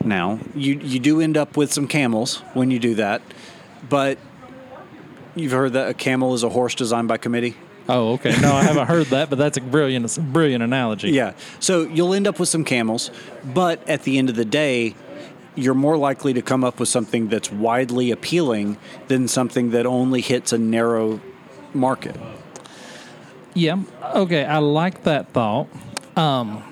Now 0.04 0.38
you 0.54 0.74
you 0.78 0.98
do 0.98 1.20
end 1.20 1.36
up 1.38 1.56
with 1.56 1.72
some 1.72 1.88
camels 1.88 2.38
when 2.52 2.70
you 2.70 2.78
do 2.78 2.94
that, 2.96 3.22
but 3.88 4.18
you've 5.34 5.52
heard 5.52 5.72
that 5.72 5.88
a 5.88 5.94
camel 5.94 6.34
is 6.34 6.42
a 6.42 6.50
horse 6.50 6.74
designed 6.74 7.08
by 7.08 7.16
committee. 7.16 7.56
Oh, 7.88 8.14
okay. 8.14 8.34
No, 8.40 8.52
I 8.54 8.62
haven't 8.62 8.86
heard 8.86 9.06
that, 9.08 9.28
but 9.28 9.38
that's 9.38 9.58
a 9.58 9.60
brilliant, 9.60 10.16
a 10.16 10.20
brilliant 10.20 10.62
analogy. 10.62 11.10
Yeah. 11.10 11.34
So 11.60 11.82
you'll 11.82 12.14
end 12.14 12.26
up 12.26 12.38
with 12.38 12.48
some 12.48 12.64
camels, 12.64 13.10
but 13.44 13.86
at 13.88 14.04
the 14.04 14.16
end 14.18 14.30
of 14.30 14.36
the 14.36 14.44
day, 14.44 14.94
you're 15.54 15.74
more 15.74 15.96
likely 15.96 16.32
to 16.32 16.42
come 16.42 16.64
up 16.64 16.80
with 16.80 16.88
something 16.88 17.28
that's 17.28 17.52
widely 17.52 18.10
appealing 18.10 18.78
than 19.08 19.28
something 19.28 19.70
that 19.70 19.86
only 19.86 20.20
hits 20.20 20.52
a 20.52 20.58
narrow 20.58 21.20
market. 21.72 22.16
Yeah. 23.52 23.82
Okay. 24.14 24.44
I 24.44 24.58
like 24.58 25.04
that 25.04 25.28
thought. 25.28 25.68
Um, 26.16 26.62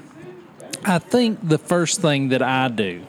I 0.85 0.99
think 0.99 1.47
the 1.47 1.59
first 1.59 2.01
thing 2.01 2.31
that 2.31 2.43
I 2.43 2.69
do 2.69 3.05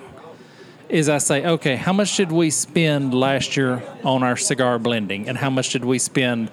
is 0.89 1.09
I 1.09 1.17
say, 1.17 1.43
okay, 1.43 1.75
how 1.75 1.91
much 1.93 2.17
did 2.17 2.31
we 2.31 2.51
spend 2.51 3.15
last 3.15 3.57
year 3.57 3.81
on 4.03 4.21
our 4.21 4.37
cigar 4.37 4.77
blending, 4.77 5.27
and 5.27 5.37
how 5.37 5.49
much 5.49 5.69
did 5.71 5.83
we 5.83 5.97
spend 5.97 6.51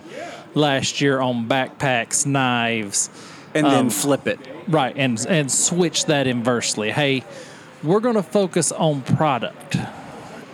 last 0.55 1.01
year 1.01 1.21
on 1.21 1.47
backpacks, 1.49 2.27
knives, 2.27 3.11
And 3.55 3.67
then 3.67 3.75
Um, 3.87 3.91
flip 3.91 4.29
it. 4.29 4.39
right, 4.69 4.95
and 4.97 5.19
and 5.29 5.51
switch 5.51 6.05
that 6.07 6.27
inversely. 6.29 6.91
Hey, 6.93 7.25
we're 7.83 7.99
going 8.01 8.15
to 8.15 8.23
focus 8.23 8.71
on 8.71 9.01
product, 9.03 9.77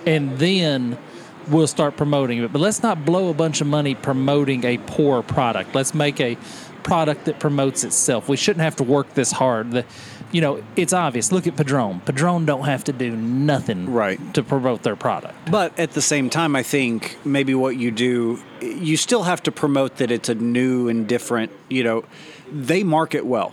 and 0.07 0.39
then 0.39 0.97
we'll 1.49 1.67
start 1.67 1.97
promoting 1.97 2.39
it. 2.43 2.53
But 2.53 2.61
let's 2.63 2.83
not 2.83 3.05
blow 3.05 3.29
a 3.29 3.35
bunch 3.35 3.61
of 3.61 3.67
money 3.67 3.95
promoting 3.95 4.65
a 4.65 4.79
poor 4.79 5.23
product. 5.23 5.75
Let's 5.75 5.93
make 5.95 6.21
a 6.21 6.39
product 6.83 7.27
that 7.27 7.39
promotes 7.39 7.85
itself. 7.85 8.29
We 8.29 8.37
shouldn't 8.37 8.63
have 8.63 8.77
to 8.77 8.85
work 8.85 9.13
this 9.15 9.33
hard. 9.33 9.73
The, 9.73 9.85
you 10.33 10.41
know, 10.41 10.63
it's 10.77 10.93
obvious. 10.93 11.31
Look 11.33 11.47
at 11.47 11.57
Padron. 11.57 12.01
Padron 12.01 12.45
don't 12.47 12.65
have 12.65 12.85
to 12.85 12.93
do 12.93 13.15
nothing 13.17 13.93
Right. 13.93 14.19
to 14.35 14.43
promote 14.43 14.83
their 14.83 14.97
product. 14.97 15.51
But 15.51 15.79
at 15.79 15.93
the 15.93 16.03
same 16.03 16.31
time, 16.31 16.57
I 16.57 16.63
think 16.63 17.17
maybe 17.25 17.55
what 17.55 17.77
you 17.77 17.91
do, 17.91 18.41
you 18.61 18.97
still 18.97 19.23
have 19.25 19.43
to 19.45 19.53
promote 19.53 19.97
that 19.97 20.11
it's 20.11 20.29
a 20.29 20.35
new 20.35 20.89
and 20.89 21.07
different, 21.07 21.53
you 21.69 21.85
know, 21.85 22.05
they 22.53 22.83
market 22.83 23.25
well. 23.27 23.53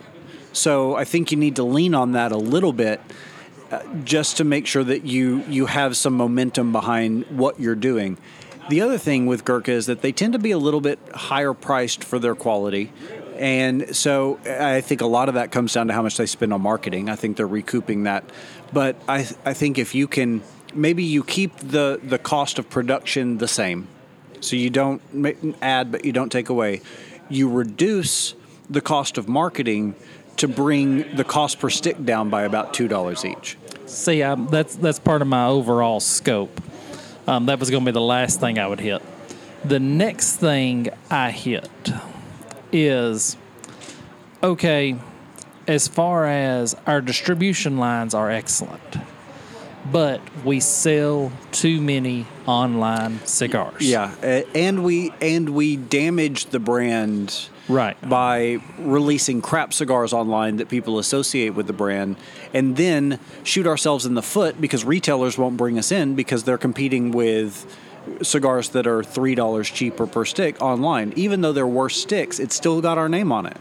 So 0.52 0.96
I 0.96 1.04
think 1.06 1.32
you 1.32 1.38
need 1.38 1.56
to 1.58 1.64
lean 1.64 1.96
on 1.96 2.12
that 2.14 2.32
a 2.32 2.38
little 2.38 2.74
bit 2.74 3.02
uh, 3.72 3.80
just 4.04 4.38
to 4.38 4.44
make 4.44 4.68
sure 4.68 4.84
that 4.84 5.04
you, 5.06 5.44
you 5.50 5.66
have 5.66 5.98
some 5.98 6.14
momentum 6.14 6.72
behind 6.72 7.26
what 7.30 7.60
you're 7.60 7.76
doing. 7.76 8.18
The 8.70 8.80
other 8.82 8.98
thing 8.98 9.26
with 9.26 9.44
Gurkha 9.46 9.72
is 9.72 9.88
that 9.88 10.02
they 10.02 10.12
tend 10.12 10.34
to 10.34 10.40
be 10.40 10.52
a 10.52 10.58
little 10.58 10.80
bit 10.80 11.00
higher 11.14 11.54
priced 11.54 12.04
for 12.04 12.18
their 12.20 12.36
quality. 12.36 12.92
And 13.44 13.94
so 13.94 14.40
I 14.46 14.80
think 14.80 15.02
a 15.02 15.06
lot 15.06 15.28
of 15.28 15.36
that 15.36 15.52
comes 15.52 15.74
down 15.74 15.88
to 15.88 15.94
how 15.94 16.02
much 16.02 16.16
they 16.16 16.28
spend 16.28 16.54
on 16.54 16.62
marketing. 16.62 17.10
I 17.10 17.18
think 17.18 17.36
they're 17.36 17.46
recouping 17.46 18.04
that. 18.04 18.24
But 18.72 18.96
I, 19.06 19.28
I 19.44 19.54
think 19.54 19.78
if 19.78 19.94
you 19.94 20.08
can, 20.08 20.42
maybe 20.74 21.04
you 21.04 21.26
keep 21.26 21.58
the, 21.58 22.00
the 22.02 22.18
cost 22.18 22.58
of 22.58 22.70
production 22.70 23.40
the 23.40 23.48
same. 23.50 23.90
So 24.40 24.56
you 24.56 24.70
don't 24.70 25.02
add, 25.62 25.92
but 25.92 26.06
you 26.06 26.14
don't 26.14 26.32
take 26.32 26.48
away. 26.48 26.80
You 27.28 27.50
reduce 27.50 28.34
the 28.70 28.80
cost 28.80 29.18
of 29.18 29.28
marketing 29.28 29.96
to 30.38 30.48
bring 30.48 31.14
the 31.18 31.26
cost 31.26 31.60
per 31.60 31.70
stick 31.70 32.06
down 32.06 32.30
by 32.30 32.44
about 32.44 32.74
$2 32.74 33.26
each. 33.30 33.58
See, 33.88 34.24
I, 34.24 34.36
that's 34.36 34.78
that's 34.78 35.00
part 35.00 35.22
of 35.22 35.28
my 35.28 35.48
overall 35.48 36.00
scope. 36.00 36.62
Um, 37.28 37.48
that 37.48 37.60
was 37.60 37.70
going 37.70 37.84
to 37.84 37.86
be 37.86 37.94
the 37.94 38.00
last 38.00 38.40
thing 38.40 38.58
I 38.58 38.68
would 38.68 38.80
hit. 38.80 39.02
The 39.66 39.82
next 39.82 40.38
thing 40.38 40.88
I 41.10 41.32
hit 41.32 41.70
is 42.74 43.38
okay. 44.42 44.98
As 45.66 45.88
far 45.88 46.26
as 46.26 46.76
our 46.86 47.00
distribution 47.00 47.78
lines 47.78 48.14
are 48.14 48.30
excellent, 48.30 48.98
but 49.90 50.20
we 50.44 50.60
sell 50.60 51.32
too 51.54 51.80
many 51.80 52.26
online 52.46 53.20
cigars. 53.26 53.80
Yeah, 53.90 54.14
and 54.54 54.84
we 54.84 55.14
and 55.22 55.50
we 55.50 55.78
damage 55.78 56.48
the 56.48 56.60
brand 56.60 57.48
Right. 57.70 57.96
by 58.10 58.60
releasing 58.78 59.42
crap 59.42 59.72
cigars 59.74 60.12
online 60.12 60.58
that 60.58 60.68
people 60.68 61.00
associate 61.00 61.52
with 61.52 61.68
the 61.68 61.72
brand, 61.74 62.18
and 62.54 62.76
then 62.76 63.20
shoot 63.44 63.66
ourselves 63.66 64.06
in 64.06 64.16
the 64.16 64.22
foot 64.22 64.60
because 64.60 64.84
retailers 64.84 65.38
won't 65.38 65.56
bring 65.56 65.80
us 65.80 65.90
in 65.90 66.14
because 66.16 66.44
they're 66.44 66.58
competing 66.58 67.12
with 67.12 67.66
cigars 68.22 68.70
that 68.70 68.88
are 68.88 69.04
three 69.04 69.36
dollars 69.36 69.70
cheaper 69.70 70.08
per 70.08 70.26
stick 70.26 70.62
online. 70.62 71.14
Even 71.16 71.42
though 71.42 71.54
they're 71.54 71.68
worse 71.68 72.02
sticks, 72.02 72.40
it's 72.40 72.56
still 72.56 72.82
got 72.82 72.98
our 72.98 73.10
name 73.10 73.32
on 73.32 73.46
it. 73.46 73.58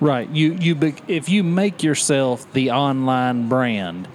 Right. 0.00 0.28
You 0.30 0.54
you 0.54 0.94
if 1.08 1.28
you 1.28 1.42
make 1.42 1.82
yourself 1.82 2.50
the 2.52 2.70
online 2.70 3.48
brand, 3.48 4.08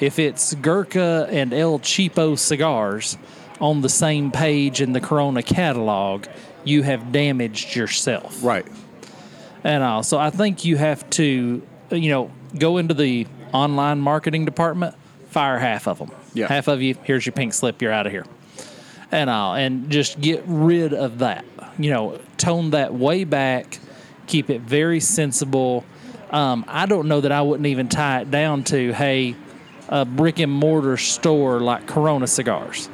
if 0.00 0.18
it's 0.18 0.54
Gurkha 0.54 1.26
and 1.30 1.52
El 1.52 1.78
Cheapo 1.80 2.38
cigars 2.38 3.18
on 3.60 3.80
the 3.80 3.88
same 3.88 4.30
page 4.30 4.80
in 4.80 4.92
the 4.92 5.00
Corona 5.00 5.42
catalog, 5.42 6.26
you 6.64 6.82
have 6.82 7.12
damaged 7.12 7.74
yourself. 7.74 8.42
Right. 8.42 8.66
And 9.64 9.82
all. 9.82 10.02
So 10.02 10.18
I 10.18 10.30
think 10.30 10.64
you 10.64 10.76
have 10.76 11.08
to, 11.10 11.62
you 11.90 12.10
know, 12.10 12.30
go 12.58 12.78
into 12.78 12.94
the 12.94 13.26
online 13.52 14.00
marketing 14.00 14.44
department, 14.44 14.96
fire 15.28 15.58
half 15.58 15.86
of 15.86 15.98
them. 15.98 16.10
Yeah. 16.34 16.48
Half 16.48 16.68
of 16.68 16.82
you, 16.82 16.96
here's 17.04 17.26
your 17.26 17.32
pink 17.32 17.54
slip, 17.54 17.80
you're 17.82 17.92
out 17.92 18.06
of 18.06 18.12
here. 18.12 18.24
And 19.12 19.30
all. 19.30 19.54
And 19.54 19.90
just 19.90 20.20
get 20.20 20.42
rid 20.46 20.92
of 20.92 21.18
that. 21.18 21.44
You 21.78 21.90
know, 21.90 22.18
tone 22.36 22.70
that 22.70 22.92
way 22.92 23.24
back, 23.24 23.78
keep 24.26 24.50
it 24.50 24.62
very 24.62 25.00
sensible. 25.00 25.84
Um, 26.30 26.64
I 26.66 26.86
don't 26.86 27.08
know 27.08 27.20
that 27.20 27.32
I 27.32 27.42
wouldn't 27.42 27.66
even 27.66 27.88
tie 27.88 28.22
it 28.22 28.30
down 28.30 28.64
to, 28.64 28.92
hey, 28.92 29.36
a 29.88 30.04
brick 30.04 30.38
and 30.38 30.50
mortar 30.50 30.96
store 30.96 31.60
like 31.60 31.86
Corona 31.86 32.26
Cigars. 32.26 32.88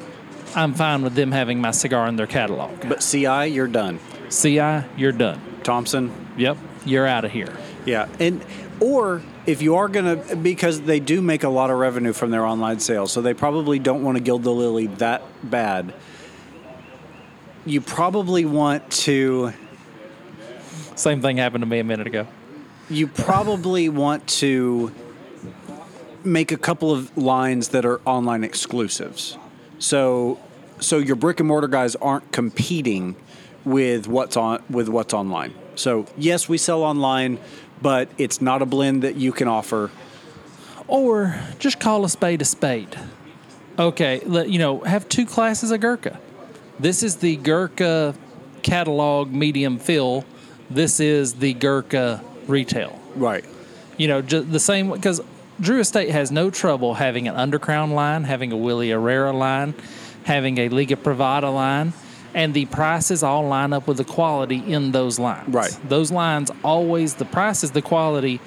I'm 0.54 0.74
fine 0.74 1.02
with 1.02 1.14
them 1.14 1.30
having 1.30 1.60
my 1.60 1.70
cigar 1.70 2.08
in 2.08 2.16
their 2.16 2.26
catalog. 2.26 2.88
But 2.88 3.00
CI, 3.00 3.46
you're 3.46 3.68
done. 3.68 4.00
CI, 4.30 4.82
you're 4.96 5.12
done. 5.12 5.40
Thompson, 5.62 6.12
Yep, 6.38 6.56
you're 6.86 7.06
out 7.06 7.24
of 7.24 7.32
here. 7.32 7.52
Yeah, 7.84 8.08
and 8.20 8.44
or 8.80 9.22
if 9.48 9.62
you 9.62 9.76
are 9.76 9.88
gonna, 9.88 10.16
because 10.36 10.82
they 10.82 11.00
do 11.00 11.22
make 11.22 11.42
a 11.42 11.48
lot 11.48 11.70
of 11.70 11.78
revenue 11.78 12.12
from 12.12 12.30
their 12.30 12.44
online 12.44 12.80
sales, 12.80 13.10
so 13.10 13.22
they 13.22 13.32
probably 13.32 13.78
don't 13.78 14.04
want 14.04 14.18
to 14.18 14.22
gild 14.22 14.42
the 14.42 14.52
lily 14.52 14.88
that 14.98 15.22
bad. 15.42 15.94
You 17.64 17.80
probably 17.80 18.44
want 18.44 18.90
to. 18.90 19.54
Same 20.96 21.22
thing 21.22 21.38
happened 21.38 21.62
to 21.62 21.66
me 21.66 21.78
a 21.78 21.84
minute 21.84 22.06
ago. 22.06 22.26
You 22.90 23.06
probably 23.06 23.88
want 23.88 24.26
to 24.28 24.92
make 26.24 26.52
a 26.52 26.58
couple 26.58 26.92
of 26.92 27.16
lines 27.16 27.68
that 27.68 27.86
are 27.86 28.02
online 28.04 28.44
exclusives. 28.44 29.38
So, 29.78 30.38
so 30.78 30.98
your 30.98 31.16
brick 31.16 31.40
and 31.40 31.48
mortar 31.48 31.68
guys 31.68 31.96
aren't 31.96 32.32
competing 32.32 33.16
with 33.64 34.08
what's 34.08 34.36
on 34.36 34.62
with 34.68 34.90
what's 34.90 35.14
online. 35.14 35.54
So 35.74 36.06
yes, 36.18 36.50
we 36.50 36.58
sell 36.58 36.82
online, 36.82 37.38
but 37.80 38.08
it's 38.18 38.40
not 38.40 38.62
a 38.62 38.66
blend 38.66 39.02
that 39.02 39.16
you 39.16 39.32
can 39.32 39.48
offer. 39.48 39.90
Or 40.86 41.38
just 41.58 41.78
call 41.78 42.04
a 42.04 42.08
spade 42.08 42.42
a 42.42 42.44
spade. 42.44 42.98
Okay, 43.78 44.20
let, 44.24 44.48
you 44.48 44.58
know, 44.58 44.80
have 44.80 45.08
two 45.08 45.26
classes 45.26 45.70
of 45.70 45.80
Gurkha. 45.80 46.18
This 46.80 47.02
is 47.02 47.16
the 47.16 47.36
Gurkha 47.36 48.14
catalog 48.62 49.30
medium 49.32 49.78
fill. 49.78 50.24
This 50.70 51.00
is 51.00 51.34
the 51.34 51.54
Gurkha 51.54 52.22
retail. 52.46 52.98
Right. 53.14 53.44
You 53.96 54.08
know, 54.08 54.22
just 54.22 54.50
the 54.50 54.60
same 54.60 54.90
because 54.90 55.20
Drew 55.60 55.80
Estate 55.80 56.10
has 56.10 56.30
no 56.30 56.50
trouble 56.50 56.94
having 56.94 57.28
an 57.28 57.34
Undercrown 57.34 57.92
line, 57.92 58.24
having 58.24 58.52
a 58.52 58.56
Willy 58.56 58.90
Herrera 58.90 59.32
line, 59.32 59.74
having 60.24 60.58
a 60.58 60.68
Liga 60.68 60.96
Privada 60.96 61.52
line, 61.52 61.92
and 62.34 62.54
the 62.54 62.66
prices 62.66 63.22
all 63.22 63.46
line 63.46 63.72
up 63.72 63.86
with 63.86 63.96
the 63.96 64.04
quality 64.04 64.56
in 64.72 64.92
those 64.92 65.18
lines. 65.18 65.48
Right. 65.52 65.76
Those 65.88 66.10
lines 66.12 66.50
always, 66.62 67.14
the 67.14 67.24
prices, 67.24 67.70
the 67.72 67.82
quality 67.82 68.40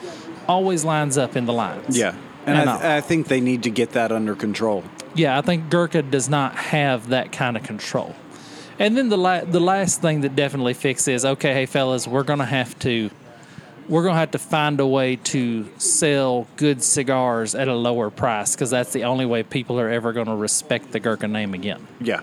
always 0.47 0.83
lines 0.85 1.17
up 1.17 1.35
in 1.35 1.45
the 1.45 1.53
lines. 1.53 1.97
Yeah. 1.97 2.15
And, 2.45 2.57
And 2.57 2.69
I, 2.69 2.73
I'll- 2.75 2.97
I 2.97 3.01
think 3.01 3.27
they 3.27 3.41
need 3.41 3.63
to 3.63 3.69
get 3.69 3.91
that 3.91 4.11
under 4.11 4.35
control. 4.35 4.83
Yeah, 5.13 5.37
I 5.37 5.41
think 5.41 5.69
Gurkha 5.69 6.01
does 6.03 6.29
not 6.29 6.55
have 6.55 7.09
that 7.09 7.31
kind 7.31 7.57
of 7.57 7.63
control. 7.63 8.15
And 8.79 8.97
then 8.97 9.09
the 9.09 9.17
la- 9.17 9.43
the 9.43 9.59
last 9.59 10.01
thing 10.01 10.21
that 10.21 10.35
definitely 10.35 10.73
fixes 10.73 11.23
okay, 11.25 11.53
hey 11.53 11.65
fellas, 11.65 12.07
we're 12.07 12.23
gonna 12.23 12.45
have 12.45 12.77
to 12.79 13.09
we're 13.89 14.03
gonna 14.03 14.17
have 14.17 14.31
to 14.31 14.39
find 14.39 14.79
a 14.79 14.87
way 14.87 15.17
to 15.17 15.67
sell 15.77 16.47
good 16.55 16.81
cigars 16.81 17.53
at 17.53 17.67
a 17.67 17.75
lower 17.75 18.09
price 18.09 18.55
because 18.55 18.69
that's 18.69 18.93
the 18.93 19.03
only 19.03 19.25
way 19.25 19.43
people 19.43 19.79
are 19.79 19.89
ever 19.89 20.13
gonna 20.13 20.35
respect 20.35 20.93
the 20.93 20.99
Gurkha 20.99 21.27
name 21.27 21.53
again. 21.53 21.85
Yeah. 21.99 22.21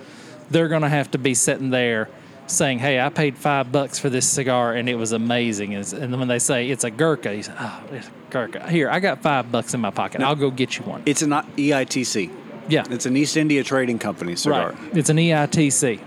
They're 0.50 0.68
gonna 0.68 0.88
have 0.88 1.10
to 1.12 1.18
be 1.18 1.34
sitting 1.34 1.70
there 1.70 2.08
saying, 2.46 2.78
"Hey, 2.78 3.00
I 3.00 3.08
paid 3.10 3.36
five 3.36 3.70
bucks 3.70 3.98
for 3.98 4.08
this 4.08 4.26
cigar 4.26 4.72
and 4.74 4.88
it 4.88 4.94
was 4.94 5.12
amazing." 5.12 5.74
And 5.74 5.92
and 5.92 6.18
when 6.18 6.28
they 6.28 6.38
say 6.38 6.70
it's 6.70 6.84
a 6.84 6.90
Gurkha, 6.90 7.34
you 7.36 7.42
say, 7.42 7.52
"Oh, 7.58 7.80
it's 7.92 8.10
Gurkha." 8.30 8.70
Here, 8.70 8.90
I 8.90 9.00
got 9.00 9.22
five 9.22 9.52
bucks 9.52 9.74
in 9.74 9.80
my 9.80 9.90
pocket. 9.90 10.22
I'll 10.22 10.34
go 10.34 10.50
get 10.50 10.78
you 10.78 10.84
one. 10.84 11.02
It's 11.06 11.22
an 11.22 11.30
EITC. 11.30 12.30
Yeah, 12.68 12.84
It's 12.90 13.06
an 13.06 13.16
East 13.16 13.36
India 13.36 13.64
Trading 13.64 13.98
Company 13.98 14.36
cigar. 14.36 14.72
Right. 14.72 14.96
It's 14.96 15.08
an 15.08 15.16
EITC. 15.16 16.00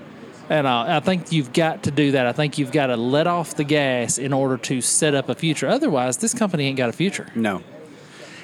And 0.48 0.68
uh, 0.68 0.86
I 0.88 1.00
think 1.00 1.32
you've 1.32 1.54
got 1.54 1.84
to 1.84 1.92
do 1.92 2.12
that. 2.12 2.28
I 2.28 2.34
think 2.34 2.58
you've 2.58 2.72
got 2.72 2.88
to 2.88 2.98
let 2.98 3.26
off 3.26 3.56
the 3.56 3.64
gas 3.64 4.18
in 4.18 4.34
order 4.34 4.58
to 4.58 4.82
set 4.82 5.16
up 5.16 5.30
a 5.30 5.34
future. 5.36 5.68
Otherwise, 5.68 6.18
this 6.18 6.34
company 6.34 6.68
ain't 6.68 6.78
got 6.78 6.90
a 6.90 6.94
future. 6.94 7.28
No. 7.36 7.64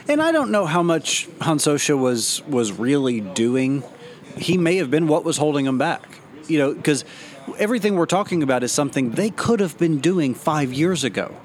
And 0.07 0.21
I 0.21 0.31
don't 0.31 0.49
know 0.49 0.65
how 0.65 0.81
much 0.81 1.27
Hansotia 1.39 1.99
was 1.99 2.41
was 2.47 2.71
really 2.71 3.19
doing. 3.19 3.83
He 4.39 4.57
may 4.57 4.77
have 4.77 4.91
been 4.91 5.07
what 5.07 5.23
was 5.23 5.37
holding 5.37 5.65
him 5.65 5.77
back. 5.77 6.19
You 6.47 6.59
know, 6.59 6.73
because 6.73 7.03
everything 7.57 7.95
we're 7.95 8.05
talking 8.05 8.43
about 8.43 8.63
is 8.63 8.71
something 8.71 9.11
they 9.11 9.29
could 9.29 9.59
have 9.59 9.77
been 9.77 9.99
doing 9.99 10.33
five 10.33 10.73
years 10.73 11.03
ago. 11.03 11.35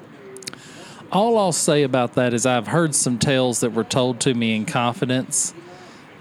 All 1.10 1.38
I'll 1.38 1.52
say 1.52 1.82
about 1.82 2.14
that 2.14 2.32
is 2.32 2.46
I've 2.46 2.68
heard 2.68 2.94
some 2.94 3.18
tales 3.18 3.60
that 3.60 3.70
were 3.70 3.84
told 3.84 4.20
to 4.20 4.34
me 4.34 4.56
in 4.56 4.64
confidence 4.64 5.52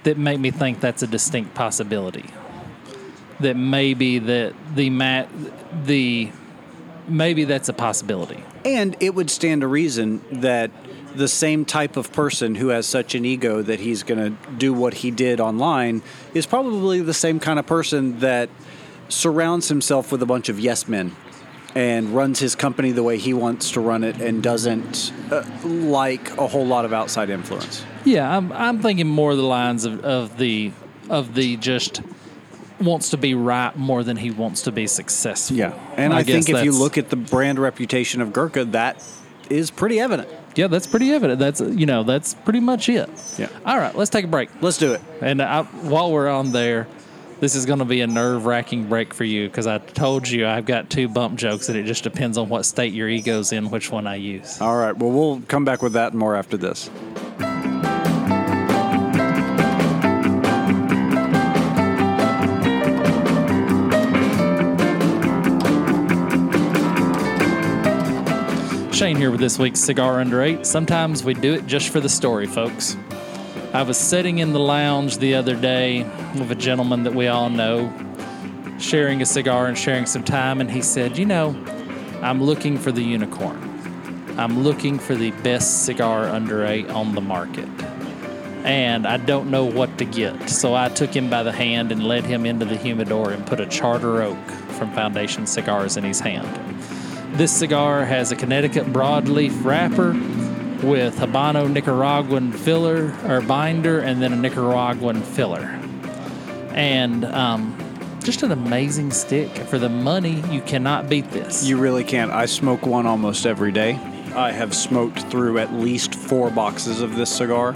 that 0.04 0.18
make 0.18 0.40
me 0.40 0.52
think 0.52 0.80
that's 0.80 1.04
a 1.04 1.08
distinct 1.08 1.54
possibility. 1.54 2.26
That 3.40 3.56
maybe 3.56 4.20
that 4.20 4.54
the 4.76 4.90
mat 4.90 5.30
the 5.86 6.32
maybe 7.08 7.46
that's 7.46 7.70
a 7.70 7.74
possibility. 7.74 8.44
And 8.66 8.96
it 9.00 9.16
would 9.16 9.30
stand 9.30 9.62
to 9.62 9.68
reason 9.68 10.22
that 10.42 10.72
the 11.16 11.28
same 11.28 11.66
type 11.66 11.98
of 11.98 12.12
person 12.12 12.56
who 12.56 12.70
has 12.70 12.86
such 12.86 13.16
an 13.16 13.26
ego 13.26 13.62
that 13.62 13.80
he's 13.80 14.04
going 14.04 14.20
to 14.20 14.52
do 14.54 14.74
what 14.74 14.96
he 14.96 15.12
did 15.12 15.40
online 15.40 16.02
is 16.34 16.46
probably 16.46 17.02
the 17.02 17.14
same 17.14 17.40
kind 17.40 17.60
of 17.60 17.66
person 17.66 18.20
that 18.20 18.50
surrounds 19.10 19.68
himself 19.68 20.12
with 20.12 20.22
a 20.22 20.26
bunch 20.26 20.50
of 20.50 20.60
yes 20.60 20.88
men 20.88 21.16
and 21.76 22.10
runs 22.10 22.40
his 22.40 22.56
company 22.56 22.92
the 22.92 23.04
way 23.04 23.18
he 23.18 23.34
wants 23.34 23.72
to 23.72 23.80
run 23.80 24.04
it 24.04 24.20
and 24.20 24.44
doesn't 24.44 25.14
uh, 25.32 25.44
like 25.64 26.36
a 26.38 26.48
whole 26.48 26.66
lot 26.66 26.86
of 26.86 26.94
outside 26.94 27.30
influence. 27.30 27.84
Yeah, 28.04 28.36
I'm 28.36 28.52
I'm 28.52 28.82
thinking 28.82 29.08
more 29.08 29.32
of 29.32 29.38
the 29.38 29.44
lines 29.44 29.86
of, 29.86 30.04
of 30.04 30.38
the 30.38 30.72
of 31.10 31.34
the 31.34 31.58
just 31.58 32.02
wants 32.80 33.12
to 33.12 33.18
be 33.18 33.36
right 33.36 33.76
more 33.78 34.04
than 34.04 34.18
he 34.18 34.32
wants 34.32 34.64
to 34.64 34.72
be 34.72 34.88
successful. 34.88 35.56
Yeah. 35.56 35.74
And 35.96 36.14
I, 36.14 36.24
guess 36.24 36.46
think 36.46 36.58
if 36.58 36.66
you 36.66 36.72
look 36.72 36.98
at 36.98 37.10
the 37.10 37.16
brand 37.16 37.60
reputation 37.60 38.22
of 38.22 38.34
Gurkha, 38.34 38.66
that 38.66 39.04
is 39.50 39.70
pretty 39.70 40.00
evident. 40.00 40.30
Yeah, 40.56 40.68
that's 40.68 40.88
pretty 40.88 41.12
evident. 41.12 41.40
That's 41.40 41.62
you 41.62 41.86
know 41.86 42.04
that's 42.04 42.34
pretty 42.34 42.60
much 42.60 42.90
it. 42.90 43.10
Yeah. 43.38 43.50
All 43.66 43.78
right, 43.78 43.96
let's 43.96 44.10
take 44.10 44.26
a 44.26 44.28
break. 44.28 44.50
Let's 44.62 44.78
do 44.78 44.94
it. 44.94 45.02
And 45.22 45.42
I, 45.42 45.64
while 45.64 46.12
we're 46.12 46.30
on 46.30 46.52
there, 46.52 46.88
this 47.40 47.56
is 47.56 47.66
going 47.66 47.80
to 47.80 47.86
be 47.86 48.02
a 48.02 48.08
nerve 48.08 48.46
wracking 48.46 48.88
break 48.88 49.14
for 49.14 49.24
you 49.24 49.48
because 49.48 49.66
I 49.68 49.80
told 49.80 50.30
you 50.30 50.48
I've 50.48 50.66
got 50.66 50.90
two 50.90 51.08
bump 51.08 51.40
jokes 51.40 51.70
and 51.70 51.78
it 51.78 51.86
just 51.86 52.04
depends 52.04 52.38
on 52.38 52.50
what 52.50 52.66
state 52.66 52.94
your 52.94 53.10
ego's 53.10 53.52
in, 53.52 53.70
which 53.72 53.92
one 53.92 54.06
I 54.08 54.16
use. 54.16 54.62
All 54.62 54.78
right. 54.78 54.96
Well, 54.96 55.12
we'll 55.12 55.42
come 55.48 55.66
back 55.66 55.82
with 55.82 55.94
that 55.94 56.12
and 56.12 56.20
more 56.20 56.36
after 56.36 56.56
this. 56.56 56.90
Shane 69.02 69.16
here 69.16 69.32
with 69.32 69.40
this 69.40 69.58
week's 69.58 69.80
Cigar 69.80 70.20
Under 70.20 70.44
Eight. 70.44 70.64
Sometimes 70.64 71.24
we 71.24 71.34
do 71.34 71.56
it 71.56 71.66
just 71.66 71.90
for 71.90 72.00
the 72.00 72.08
story, 72.08 72.46
folks. 72.46 72.96
I 73.74 73.82
was 73.82 73.98
sitting 73.98 74.38
in 74.38 74.54
the 74.54 74.60
lounge 74.60 75.18
the 75.18 75.34
other 75.34 75.56
day 75.56 76.04
with 76.36 76.52
a 76.52 76.56
gentleman 76.56 77.02
that 77.06 77.16
we 77.16 77.28
all 77.28 77.50
know, 77.50 77.92
sharing 78.78 79.24
a 79.24 79.26
cigar 79.26 79.66
and 79.66 79.76
sharing 79.76 80.06
some 80.06 80.24
time, 80.24 80.62
and 80.62 80.70
he 80.70 80.84
said, 80.84 81.18
You 81.18 81.26
know, 81.26 81.48
I'm 82.22 82.44
looking 82.44 82.78
for 82.78 82.92
the 82.92 83.02
unicorn. 83.02 83.58
I'm 84.38 84.62
looking 84.62 85.00
for 85.00 85.16
the 85.16 85.32
best 85.32 85.84
cigar 85.84 86.26
under 86.28 86.64
eight 86.64 86.88
on 86.92 87.16
the 87.16 87.22
market. 87.22 87.70
And 88.64 89.08
I 89.08 89.18
don't 89.18 89.50
know 89.50 89.66
what 89.66 89.98
to 89.98 90.06
get. 90.06 90.48
So 90.48 90.76
I 90.76 90.90
took 90.90 91.12
him 91.12 91.28
by 91.28 91.42
the 91.42 91.52
hand 91.52 91.92
and 91.92 92.04
led 92.04 92.24
him 92.24 92.46
into 92.46 92.66
the 92.66 92.78
humidor 92.78 93.32
and 93.32 93.48
put 93.48 93.60
a 93.60 93.66
Charter 93.66 94.22
Oak 94.22 94.48
from 94.78 94.94
Foundation 94.94 95.48
Cigars 95.48 95.98
in 95.98 96.04
his 96.04 96.20
hand. 96.20 96.71
This 97.34 97.58
cigar 97.58 98.06
has 98.06 98.32
a 98.32 98.36
Connecticut 98.36 98.88
broadleaf 98.88 99.64
wrapper 99.64 100.12
with 100.86 101.18
Habano 101.18 101.72
Nicaraguan 101.72 102.52
filler 102.52 103.16
or 103.26 103.42
binder, 103.42 104.00
and 104.00 104.22
then 104.22 104.34
a 104.34 104.36
Nicaraguan 104.36 105.22
filler. 105.22 105.80
And 106.74 107.24
um, 107.26 107.78
just 108.22 108.44
an 108.44 108.52
amazing 108.52 109.12
stick 109.12 109.50
for 109.50 109.80
the 109.80 109.90
money. 109.90 110.44
You 110.52 110.62
cannot 110.62 111.10
beat 111.10 111.32
this. 111.32 111.64
You 111.66 111.78
really 111.78 112.04
can't. 112.04 112.32
I 112.32 112.46
smoke 112.46 112.86
one 112.86 113.06
almost 113.06 113.46
every 113.46 113.72
day. 113.72 113.94
I 114.36 114.52
have 114.52 114.76
smoked 114.76 115.22
through 115.24 115.58
at 115.58 115.74
least 115.74 116.14
four 116.14 116.52
boxes 116.52 117.02
of 117.02 117.16
this 117.16 117.30
cigar. 117.34 117.76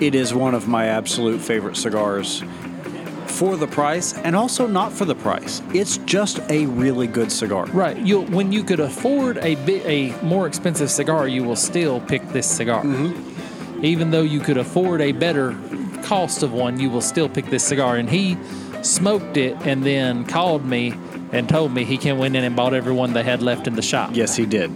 It 0.00 0.14
is 0.14 0.34
one 0.34 0.54
of 0.54 0.66
my 0.66 0.86
absolute 0.86 1.40
favorite 1.40 1.76
cigars 1.76 2.42
for 3.40 3.56
the 3.56 3.66
price 3.66 4.12
and 4.18 4.36
also 4.36 4.66
not 4.66 4.92
for 4.92 5.06
the 5.06 5.14
price. 5.14 5.62
It's 5.72 5.96
just 6.04 6.40
a 6.50 6.66
really 6.66 7.06
good 7.06 7.32
cigar. 7.32 7.64
Right. 7.68 7.96
You 7.96 8.20
when 8.20 8.52
you 8.52 8.62
could 8.62 8.80
afford 8.80 9.38
a 9.38 9.54
bit 9.64 9.82
a 9.86 10.14
more 10.22 10.46
expensive 10.46 10.90
cigar, 10.90 11.26
you 11.26 11.42
will 11.42 11.56
still 11.56 12.02
pick 12.02 12.22
this 12.28 12.46
cigar. 12.46 12.84
Even 13.82 14.10
though 14.10 14.20
you 14.20 14.40
could 14.40 14.58
afford 14.58 15.00
a 15.00 15.12
better 15.12 15.56
cost 16.02 16.42
of 16.42 16.52
one, 16.52 16.78
you 16.78 16.90
will 16.90 17.00
still 17.00 17.30
pick 17.30 17.46
this 17.46 17.64
cigar. 17.64 17.96
And 17.96 18.10
he 18.10 18.36
smoked 18.82 19.38
it 19.38 19.56
and 19.66 19.84
then 19.84 20.26
called 20.26 20.66
me 20.66 20.92
and 21.32 21.48
told 21.48 21.72
me 21.72 21.84
he 21.84 21.96
can 21.96 22.18
went 22.18 22.36
in 22.36 22.44
and 22.44 22.54
bought 22.54 22.74
every 22.74 22.92
one 22.92 23.14
they 23.14 23.22
had 23.22 23.40
left 23.40 23.66
in 23.66 23.74
the 23.74 23.82
shop. 23.82 24.10
Yes, 24.12 24.36
he 24.36 24.44
did. 24.44 24.70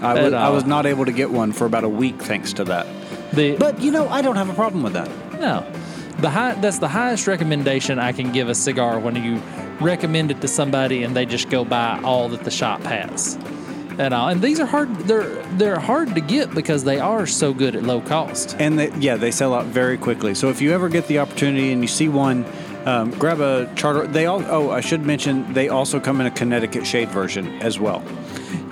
I 0.00 0.14
But, 0.14 0.22
was, 0.22 0.32
I 0.34 0.46
uh, 0.46 0.52
was 0.52 0.64
not 0.66 0.86
able 0.86 1.04
to 1.04 1.12
get 1.12 1.32
one 1.32 1.50
for 1.50 1.66
about 1.66 1.82
a 1.82 1.88
week 1.88 2.22
thanks 2.22 2.52
to 2.54 2.64
that. 2.64 2.86
The, 3.32 3.56
But 3.56 3.80
you 3.80 3.90
know, 3.90 4.08
I 4.08 4.22
don't 4.22 4.36
have 4.36 4.50
a 4.50 4.54
problem 4.54 4.84
with 4.84 4.92
that. 4.92 5.10
No, 5.40 5.66
the 6.18 6.30
high 6.30 6.54
that's 6.54 6.78
the 6.78 6.88
highest 6.88 7.26
recommendation 7.26 7.98
I 7.98 8.12
can 8.12 8.32
give 8.32 8.48
a 8.48 8.54
cigar 8.54 8.98
when 8.98 9.16
you 9.16 9.40
recommend 9.80 10.30
it 10.30 10.40
to 10.40 10.48
somebody 10.48 11.02
and 11.02 11.16
they 11.16 11.26
just 11.26 11.50
go 11.50 11.64
buy 11.64 12.00
all 12.02 12.28
that 12.30 12.44
the 12.44 12.50
shop 12.50 12.80
has. 12.82 13.38
And, 13.98 14.12
uh, 14.12 14.26
and 14.26 14.42
these 14.42 14.58
are 14.58 14.66
hard. 14.66 14.92
They're 15.00 15.42
they're 15.52 15.78
hard 15.78 16.14
to 16.14 16.20
get 16.20 16.52
because 16.52 16.82
they 16.82 16.98
are 16.98 17.26
so 17.26 17.54
good 17.54 17.76
at 17.76 17.84
low 17.84 18.00
cost. 18.00 18.56
And 18.58 18.78
they, 18.78 18.92
yeah, 18.98 19.16
they 19.16 19.30
sell 19.30 19.54
out 19.54 19.66
very 19.66 19.96
quickly. 19.96 20.34
So 20.34 20.48
if 20.48 20.60
you 20.60 20.72
ever 20.72 20.88
get 20.88 21.06
the 21.06 21.20
opportunity 21.20 21.72
and 21.72 21.80
you 21.80 21.88
see 21.88 22.08
one, 22.08 22.44
um, 22.86 23.10
grab 23.12 23.40
a 23.40 23.72
charter. 23.76 24.06
They 24.06 24.26
all. 24.26 24.42
Oh, 24.46 24.70
I 24.70 24.80
should 24.80 25.02
mention 25.02 25.52
they 25.52 25.68
also 25.68 26.00
come 26.00 26.20
in 26.20 26.26
a 26.26 26.30
Connecticut 26.30 26.86
shade 26.86 27.08
version 27.08 27.62
as 27.62 27.78
well. 27.78 28.02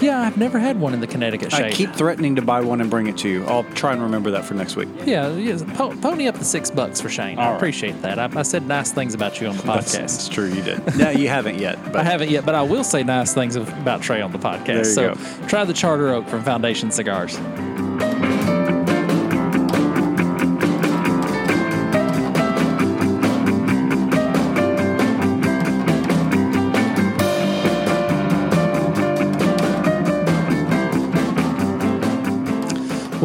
Yeah, 0.03 0.21
I've 0.21 0.37
never 0.37 0.59
had 0.59 0.81
one 0.81 0.93
in 0.95 1.01
the 1.01 1.07
Connecticut 1.07 1.53
shade. 1.53 1.65
I 1.67 1.71
keep 1.71 1.93
threatening 1.95 2.35
to 2.37 2.43
buy 2.43 2.61
one 2.61 2.81
and 2.81 2.91
bring 2.91 3.07
it 3.07 3.17
to 3.19 3.29
you. 3.29 3.45
I'll 3.47 3.65
try 3.75 3.93
and 3.93 4.03
remember 4.03 4.31
that 4.33 4.45
for 4.45 4.55
next 4.55 4.77
week. 4.77 4.89
yeah, 5.05 5.33
yes, 5.37 5.63
po- 5.75 5.97
pony 5.97 6.27
up 6.29 6.37
the 6.37 6.45
six 6.45 6.71
bucks 6.71 7.01
for 7.01 7.09
Shane. 7.09 7.39
All 7.39 7.45
I 7.45 7.49
right. 7.51 7.57
appreciate 7.57 8.03
that. 8.03 8.19
I, 8.19 8.29
I 8.39 8.43
said 8.43 8.67
nice 8.67 8.91
things 8.93 9.15
about 9.15 9.41
you 9.41 9.47
on 9.49 9.57
the 9.57 9.63
podcast. 9.63 9.93
that's 10.01 10.29
true. 10.29 10.49
You 10.49 10.63
did. 10.63 10.97
no, 10.97 11.11
you 11.11 11.29
haven't 11.29 11.59
yet. 11.59 11.79
But 11.93 11.97
I 11.97 12.05
haven't 12.05 12.31
yet, 12.31 12.45
but 12.47 12.55
I 12.55 12.63
will 12.63 12.85
say 12.85 13.03
nice 13.03 13.35
things 13.35 13.55
about 13.57 14.01
Trae 14.01 14.25
on 14.25 14.33
the 14.33 14.39
podcast. 14.39 14.87
So 14.95 15.15
go. 15.15 15.47
try 15.47 15.65
the 15.65 15.75
Charter 15.75 16.09
Oak 16.15 16.27
from 16.27 16.43
Foundation 16.43 16.91
Cigars. 16.91 17.39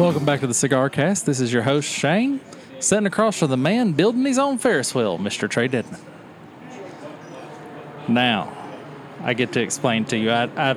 Welcome 0.08 0.24
back 0.24 0.40
to 0.40 0.46
the 0.46 0.54
Cigar 0.54 0.88
Cast. 0.88 1.26
This 1.26 1.38
is 1.38 1.52
your 1.52 1.64
host 1.64 1.86
Shane, 1.86 2.40
sitting 2.80 3.04
across 3.04 3.38
from 3.38 3.50
the 3.50 3.58
man 3.58 3.92
building 3.92 4.24
his 4.24 4.38
own 4.38 4.56
Ferris 4.56 4.94
wheel, 4.94 5.18
Mr. 5.18 5.46
Trae 5.46 5.68
Dedman. 5.68 6.00
Now, 8.08 8.50
I 9.22 9.34
get 9.34 9.52
to 9.52 9.60
explain 9.60 10.06
to 10.06 10.16
you. 10.16 10.30
I, 10.30 10.48
I 10.56 10.76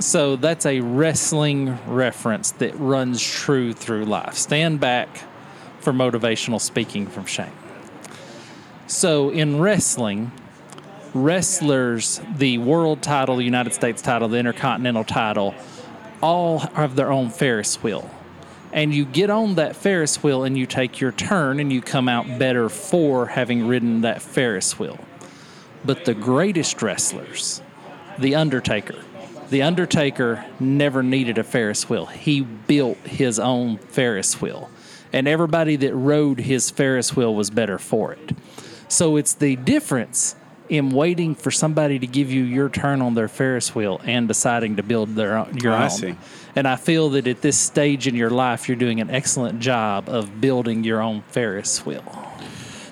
so 0.00 0.34
that's 0.34 0.66
a 0.66 0.80
wrestling 0.80 1.78
reference 1.86 2.50
that 2.50 2.76
runs 2.80 3.22
true 3.22 3.72
through 3.72 4.06
life. 4.06 4.34
Stand 4.34 4.80
back 4.80 5.20
for 5.78 5.92
motivational 5.92 6.60
speaking 6.60 7.06
from 7.06 7.26
Shane. 7.26 7.52
So 8.88 9.30
in 9.30 9.60
wrestling, 9.60 10.32
wrestlers, 11.14 12.20
the 12.38 12.58
world 12.58 13.02
title, 13.02 13.36
the 13.36 13.44
United 13.44 13.72
States 13.72 14.02
title, 14.02 14.26
the 14.26 14.38
Intercontinental 14.38 15.04
title, 15.04 15.54
all 16.24 16.60
have 16.60 16.96
their 16.96 17.12
own 17.12 17.28
Ferris 17.28 17.82
wheel. 17.82 18.10
And 18.72 18.94
you 18.94 19.04
get 19.04 19.28
on 19.28 19.56
that 19.56 19.76
Ferris 19.76 20.22
wheel 20.22 20.42
and 20.42 20.56
you 20.56 20.64
take 20.64 20.98
your 20.98 21.12
turn 21.12 21.60
and 21.60 21.70
you 21.70 21.82
come 21.82 22.08
out 22.08 22.38
better 22.38 22.70
for 22.70 23.26
having 23.26 23.68
ridden 23.68 24.00
that 24.00 24.22
Ferris 24.22 24.78
wheel. 24.78 24.98
But 25.84 26.06
the 26.06 26.14
greatest 26.14 26.80
wrestlers, 26.80 27.60
The 28.18 28.34
Undertaker, 28.34 29.04
The 29.50 29.62
Undertaker 29.62 30.46
never 30.58 31.02
needed 31.02 31.36
a 31.36 31.44
Ferris 31.44 31.90
wheel. 31.90 32.06
He 32.06 32.40
built 32.40 32.96
his 33.06 33.38
own 33.38 33.76
Ferris 33.76 34.40
wheel. 34.40 34.70
And 35.12 35.28
everybody 35.28 35.76
that 35.76 35.94
rode 35.94 36.40
his 36.40 36.70
Ferris 36.70 37.14
wheel 37.14 37.34
was 37.34 37.50
better 37.50 37.78
for 37.78 38.14
it. 38.14 38.32
So 38.88 39.16
it's 39.16 39.34
the 39.34 39.56
difference 39.56 40.36
in 40.68 40.90
waiting 40.90 41.34
for 41.34 41.50
somebody 41.50 41.98
to 41.98 42.06
give 42.06 42.30
you 42.30 42.42
your 42.42 42.68
turn 42.68 43.02
on 43.02 43.14
their 43.14 43.28
Ferris 43.28 43.74
wheel 43.74 44.00
and 44.04 44.26
deciding 44.28 44.76
to 44.76 44.82
build 44.82 45.14
their 45.14 45.36
own, 45.36 45.58
your 45.58 45.72
Oh, 45.72 45.76
I 45.76 45.88
see. 45.88 46.16
And 46.56 46.66
I 46.66 46.76
feel 46.76 47.10
that 47.10 47.26
at 47.26 47.42
this 47.42 47.58
stage 47.58 48.06
in 48.06 48.14
your 48.14 48.30
life, 48.30 48.68
you're 48.68 48.76
doing 48.76 49.00
an 49.00 49.10
excellent 49.10 49.60
job 49.60 50.08
of 50.08 50.40
building 50.40 50.84
your 50.84 51.02
own 51.02 51.22
Ferris 51.28 51.84
wheel. 51.84 52.04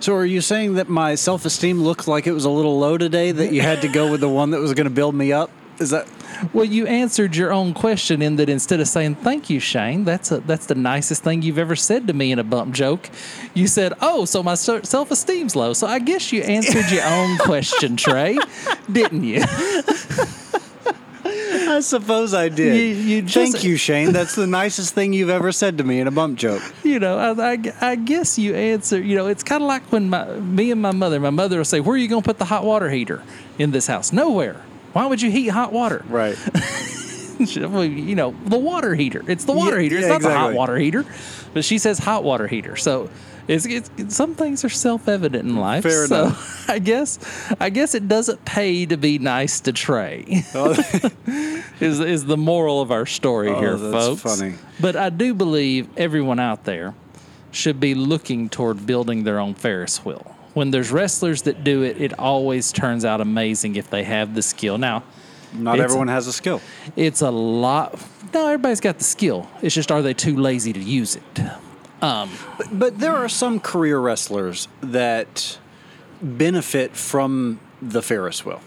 So 0.00 0.14
are 0.14 0.26
you 0.26 0.40
saying 0.40 0.74
that 0.74 0.88
my 0.88 1.14
self-esteem 1.14 1.80
looked 1.80 2.08
like 2.08 2.26
it 2.26 2.32
was 2.32 2.44
a 2.44 2.50
little 2.50 2.78
low 2.78 2.98
today? 2.98 3.30
That 3.30 3.52
you 3.52 3.62
had 3.62 3.82
to 3.82 3.88
go 3.88 4.10
with 4.10 4.20
the 4.20 4.28
one 4.28 4.50
that 4.50 4.60
was 4.60 4.74
going 4.74 4.86
to 4.86 4.90
build 4.90 5.14
me 5.14 5.32
up? 5.32 5.50
Is 5.78 5.90
that? 5.90 6.08
Well, 6.52 6.64
you 6.64 6.86
answered 6.86 7.36
your 7.36 7.52
own 7.52 7.74
question 7.74 8.22
in 8.22 8.36
that 8.36 8.48
instead 8.48 8.80
of 8.80 8.88
saying 8.88 9.16
"Thank 9.16 9.48
you, 9.50 9.60
Shane," 9.60 10.04
that's 10.04 10.30
a, 10.32 10.40
that's 10.40 10.66
the 10.66 10.74
nicest 10.74 11.22
thing 11.22 11.42
you've 11.42 11.58
ever 11.58 11.76
said 11.76 12.06
to 12.08 12.12
me 12.12 12.32
in 12.32 12.38
a 12.38 12.44
bump 12.44 12.74
joke. 12.74 13.08
You 13.54 13.66
said, 13.66 13.92
"Oh, 14.00 14.24
so 14.24 14.42
my 14.42 14.54
self 14.54 15.10
esteem's 15.10 15.54
low." 15.56 15.72
So 15.72 15.86
I 15.86 15.98
guess 15.98 16.32
you 16.32 16.42
answered 16.42 16.90
your 16.90 17.04
own 17.04 17.38
question, 17.38 17.96
Trae, 17.96 18.36
didn't 18.92 19.24
you? 19.24 19.42
I 21.24 21.80
suppose 21.80 22.34
I 22.34 22.48
did. 22.48 22.74
You- 22.76 23.04
you 23.16 23.22
just- 23.22 23.52
Thank 23.52 23.64
you, 23.64 23.76
Shane. 23.76 24.12
That's 24.12 24.34
the 24.34 24.46
nicest 24.46 24.94
thing 24.94 25.12
you've 25.12 25.30
ever 25.30 25.52
said 25.52 25.78
to 25.78 25.84
me 25.84 26.00
in 26.00 26.06
a 26.06 26.10
bump 26.10 26.38
joke. 26.38 26.62
You 26.82 26.98
know, 26.98 27.16
I, 27.18 27.52
I, 27.52 27.58
I 27.80 27.94
guess 27.94 28.38
you 28.38 28.54
answer. 28.54 29.00
You 29.00 29.16
know, 29.16 29.26
it's 29.28 29.42
kind 29.42 29.62
of 29.62 29.68
like 29.68 29.82
when 29.92 30.10
my 30.10 30.24
me 30.40 30.70
and 30.70 30.82
my 30.82 30.92
mother. 30.92 31.20
My 31.20 31.30
mother 31.30 31.58
will 31.58 31.64
say, 31.64 31.80
"Where 31.80 31.94
are 31.94 31.98
you 31.98 32.08
going 32.08 32.22
to 32.22 32.26
put 32.26 32.38
the 32.38 32.44
hot 32.46 32.64
water 32.64 32.90
heater 32.90 33.22
in 33.58 33.70
this 33.70 33.86
house?" 33.86 34.12
Nowhere. 34.12 34.56
Why 34.92 35.06
would 35.06 35.20
you 35.22 35.30
heat 35.30 35.48
hot 35.48 35.72
water? 35.72 36.04
Right. 36.08 36.36
You 37.38 38.14
know, 38.14 38.36
the 38.44 38.58
water 38.58 38.94
heater. 38.94 39.24
It's 39.26 39.46
the 39.46 39.52
water 39.52 39.76
Yeah, 39.76 39.82
heater. 39.82 39.96
It's 39.96 40.02
yeah, 40.06 40.12
not 40.12 40.22
the 40.22 40.30
hot 40.32 40.52
water 40.54 40.76
heater. 40.76 41.04
But 41.52 41.64
she 41.64 41.78
says 41.78 41.98
hot 41.98 42.22
water 42.22 42.46
heater. 42.46 42.76
So 42.76 43.10
it's, 43.48 43.66
it's 43.66 44.14
some 44.14 44.36
things 44.36 44.64
are 44.64 44.68
self-evident 44.68 45.42
in 45.48 45.56
life. 45.56 45.82
Fair 45.82 46.06
so 46.06 46.26
enough. 46.26 46.70
I 46.70 46.78
guess 46.78 47.18
I 47.58 47.70
guess 47.70 47.96
it 47.96 48.06
doesn't 48.06 48.44
pay 48.44 48.86
to 48.86 48.96
be 48.96 49.18
nice 49.18 49.58
to 49.60 49.72
Trae. 49.72 50.44
Oh. 50.54 51.62
is 51.80 51.98
is 51.98 52.26
the 52.26 52.36
moral 52.36 52.80
of 52.80 52.92
our 52.92 53.06
story 53.06 53.48
Oh, 53.48 53.58
here, 53.58 53.76
that's 53.76 54.20
folks. 54.20 54.22
funny. 54.22 54.54
But 54.78 54.94
I 54.94 55.10
do 55.10 55.34
believe 55.34 55.88
everyone 55.96 56.38
out 56.38 56.62
there 56.62 56.94
should 57.50 57.80
be 57.80 57.96
looking 57.96 58.50
toward 58.50 58.86
building 58.86 59.24
their 59.24 59.40
own 59.40 59.54
Ferris 59.54 60.04
wheel. 60.04 60.31
When 60.54 60.70
there's 60.70 60.90
wrestlers 60.90 61.42
that 61.42 61.64
do 61.64 61.82
it, 61.82 62.00
it 62.00 62.18
always 62.18 62.72
turns 62.72 63.04
out 63.04 63.20
amazing 63.20 63.76
if 63.76 63.88
they 63.90 64.04
have 64.04 64.34
the 64.34 64.42
skill. 64.42 64.76
Now, 64.78 65.02
Not 65.52 65.80
everyone 65.80 66.08
has 66.08 66.26
a 66.26 66.32
skill. 66.32 66.60
it's 66.96 67.22
a 67.22 67.30
lot. 67.30 67.98
No, 68.34 68.46
everybody's 68.46 68.80
got 68.80 68.98
the 68.98 69.04
skill. 69.04 69.48
It's 69.62 69.74
just 69.74 69.90
are 69.90 70.02
they 70.02 70.14
too 70.14 70.36
lazy 70.36 70.72
to 70.72 70.80
use 70.80 71.16
it? 71.16 71.40
Um, 72.02 72.30
but 72.72 72.98
there 72.98 73.14
are 73.14 73.28
some 73.28 73.60
career 73.60 73.98
wrestlers 73.98 74.68
that 74.80 75.58
benefit 76.20 76.96
from 76.96 77.60
the 77.80 78.02
Ferris 78.02 78.44
wheel. 78.44 78.60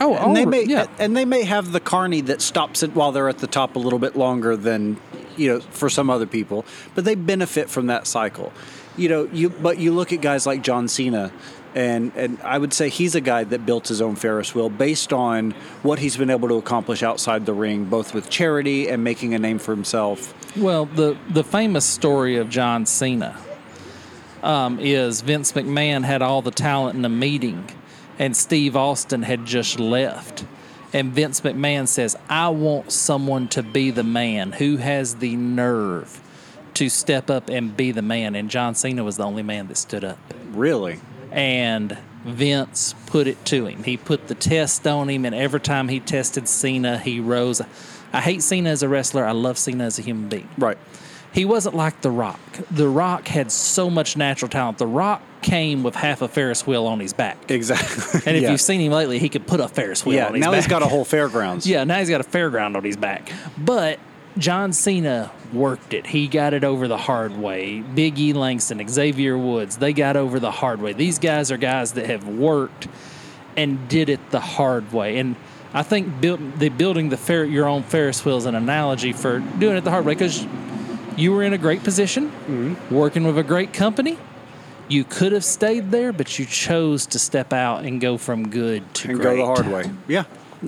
Oh, 0.00 0.14
And 0.14 0.36
they 0.36 0.44
oh, 0.44 0.48
may 0.48 0.64
yeah. 0.64 0.86
and 0.98 1.16
they 1.16 1.24
may 1.24 1.42
have 1.42 1.72
the 1.72 1.80
carny 1.80 2.20
that 2.22 2.40
stops 2.40 2.82
it 2.82 2.94
while 2.94 3.10
they're 3.10 3.28
at 3.28 3.38
the 3.38 3.46
top 3.48 3.74
a 3.74 3.78
little 3.80 3.98
bit 3.98 4.14
longer 4.16 4.56
than 4.56 4.96
you 5.36 5.48
know 5.54 5.60
for 5.60 5.90
some 5.90 6.08
other 6.08 6.26
people, 6.26 6.64
but 6.94 7.04
they 7.04 7.14
benefit 7.16 7.68
from 7.68 7.86
that 7.88 8.06
cycle. 8.06 8.52
You 8.98 9.08
know, 9.08 9.28
you 9.32 9.48
but 9.48 9.78
you 9.78 9.92
look 9.92 10.12
at 10.12 10.20
guys 10.20 10.46
like 10.46 10.62
John 10.62 10.88
Cena 10.88 11.32
and 11.74 12.12
and 12.16 12.40
I 12.42 12.58
would 12.58 12.72
say 12.72 12.88
he's 12.88 13.14
a 13.14 13.20
guy 13.20 13.44
that 13.44 13.66
built 13.66 13.88
his 13.88 14.00
own 14.00 14.16
Ferris 14.16 14.54
wheel 14.54 14.68
based 14.68 15.12
on 15.12 15.52
what 15.82 15.98
he's 15.98 16.16
been 16.16 16.30
able 16.30 16.48
to 16.48 16.54
accomplish 16.54 17.02
outside 17.02 17.46
the 17.46 17.52
ring, 17.52 17.84
both 17.84 18.14
with 18.14 18.30
charity 18.30 18.88
and 18.88 19.04
making 19.04 19.34
a 19.34 19.38
name 19.38 19.58
for 19.58 19.72
himself. 19.74 20.34
Well, 20.56 20.86
the 20.86 21.16
the 21.30 21.44
famous 21.44 21.84
story 21.84 22.36
of 22.36 22.48
John 22.48 22.86
Cena 22.86 23.38
um, 24.42 24.78
is 24.80 25.20
Vince 25.20 25.52
McMahon 25.52 26.04
had 26.04 26.22
all 26.22 26.42
the 26.42 26.50
talent 26.50 26.98
in 26.98 27.04
a 27.04 27.10
meeting, 27.10 27.70
and 28.18 28.36
Steve 28.36 28.74
Austin 28.76 29.22
had 29.22 29.44
just 29.44 29.78
left. 29.78 30.44
And 30.92 31.12
Vince 31.12 31.42
McMahon 31.42 31.86
says, 31.86 32.16
"I 32.30 32.48
want 32.48 32.92
someone 32.92 33.46
to 33.48 33.62
be 33.62 33.90
the 33.90 34.02
man 34.02 34.52
who 34.52 34.78
has 34.78 35.16
the 35.16 35.36
nerve 35.36 36.20
to 36.78 36.88
step 36.88 37.30
up 37.30 37.48
and 37.48 37.76
be 37.76 37.92
the 37.92 38.02
man." 38.02 38.34
And 38.34 38.50
John 38.50 38.74
Cena 38.74 39.04
was 39.04 39.16
the 39.16 39.24
only 39.24 39.42
man 39.42 39.68
that 39.68 39.76
stood 39.76 40.04
up. 40.04 40.18
Really? 40.52 41.00
and 41.30 41.96
Vince 42.24 42.94
put 43.06 43.26
it 43.26 43.44
to 43.46 43.66
him. 43.66 43.84
He 43.84 43.96
put 43.96 44.28
the 44.28 44.34
test 44.34 44.86
on 44.86 45.08
him, 45.08 45.24
and 45.24 45.34
every 45.34 45.60
time 45.60 45.88
he 45.88 46.00
tested 46.00 46.48
Cena, 46.48 46.98
he 46.98 47.20
rose. 47.20 47.60
I 48.12 48.20
hate 48.20 48.42
Cena 48.42 48.70
as 48.70 48.82
a 48.82 48.88
wrestler. 48.88 49.24
I 49.24 49.32
love 49.32 49.58
Cena 49.58 49.84
as 49.84 49.98
a 49.98 50.02
human 50.02 50.28
being. 50.28 50.48
Right. 50.58 50.78
He 51.32 51.44
wasn't 51.44 51.74
like 51.74 52.00
The 52.00 52.10
Rock. 52.10 52.40
The 52.70 52.88
Rock 52.88 53.28
had 53.28 53.52
so 53.52 53.90
much 53.90 54.16
natural 54.16 54.48
talent. 54.48 54.78
The 54.78 54.86
Rock 54.86 55.22
came 55.42 55.82
with 55.82 55.94
half 55.94 56.22
a 56.22 56.28
Ferris 56.28 56.66
wheel 56.66 56.86
on 56.86 57.00
his 57.00 57.12
back. 57.12 57.50
Exactly. 57.50 58.22
And 58.26 58.36
if 58.36 58.42
yeah. 58.42 58.50
you've 58.50 58.60
seen 58.60 58.80
him 58.80 58.92
lately, 58.92 59.18
he 59.18 59.28
could 59.28 59.46
put 59.46 59.60
a 59.60 59.68
Ferris 59.68 60.04
wheel 60.04 60.16
yeah, 60.16 60.26
on 60.26 60.34
his 60.34 60.40
now 60.40 60.46
back. 60.46 60.52
Now 60.52 60.56
he's 60.56 60.66
got 60.66 60.82
a 60.82 60.86
whole 60.86 61.04
fairgrounds. 61.04 61.66
Yeah, 61.68 61.84
now 61.84 61.98
he's 61.98 62.08
got 62.08 62.22
a 62.22 62.24
fairground 62.24 62.76
on 62.76 62.82
his 62.82 62.96
back. 62.96 63.30
But 63.58 64.00
John 64.38 64.72
Cena 64.72 65.30
worked 65.52 65.94
it. 65.94 66.06
He 66.06 66.28
got 66.28 66.54
it 66.54 66.64
over 66.64 66.88
the 66.88 66.96
hard 66.98 67.36
way. 67.36 67.80
Big 67.80 68.18
E 68.18 68.32
Langston, 68.32 68.86
Xavier 68.88 69.36
Woods, 69.36 69.76
they 69.78 69.92
got 69.92 70.16
over 70.16 70.38
the 70.38 70.50
hard 70.50 70.80
way. 70.80 70.92
These 70.92 71.18
guys 71.18 71.50
are 71.50 71.56
guys 71.56 71.92
that 71.92 72.06
have 72.06 72.26
worked 72.28 72.88
and 73.56 73.88
did 73.88 74.08
it 74.08 74.30
the 74.30 74.40
hard 74.40 74.92
way. 74.92 75.18
And 75.18 75.36
I 75.74 75.82
think 75.82 76.20
build, 76.20 76.58
the 76.58 76.68
building 76.68 77.08
the 77.08 77.16
fer- 77.16 77.44
your 77.44 77.66
own 77.66 77.82
Ferris 77.82 78.24
wheel 78.24 78.36
is 78.36 78.46
an 78.46 78.54
analogy 78.54 79.12
for 79.12 79.40
doing 79.40 79.76
it 79.76 79.82
the 79.84 79.90
hard 79.90 80.04
way 80.04 80.14
because 80.14 80.46
you 81.16 81.32
were 81.32 81.42
in 81.42 81.52
a 81.52 81.58
great 81.58 81.82
position, 81.82 82.28
Mm-hmm. 82.30 82.94
working 82.94 83.24
with 83.24 83.36
a 83.38 83.42
great 83.42 83.72
company. 83.72 84.16
You 84.88 85.04
could 85.04 85.32
have 85.32 85.44
stayed 85.44 85.90
there, 85.90 86.12
but 86.12 86.38
you 86.38 86.46
chose 86.46 87.04
to 87.06 87.18
step 87.18 87.52
out 87.52 87.84
and 87.84 88.00
go 88.00 88.16
from 88.16 88.48
good 88.48 88.94
to 88.94 89.10
and 89.10 89.20
great. 89.20 89.36
go 89.36 89.54
the 89.54 89.62
hard 89.62 89.66
way. 89.72 89.90
Yeah. 90.06 90.24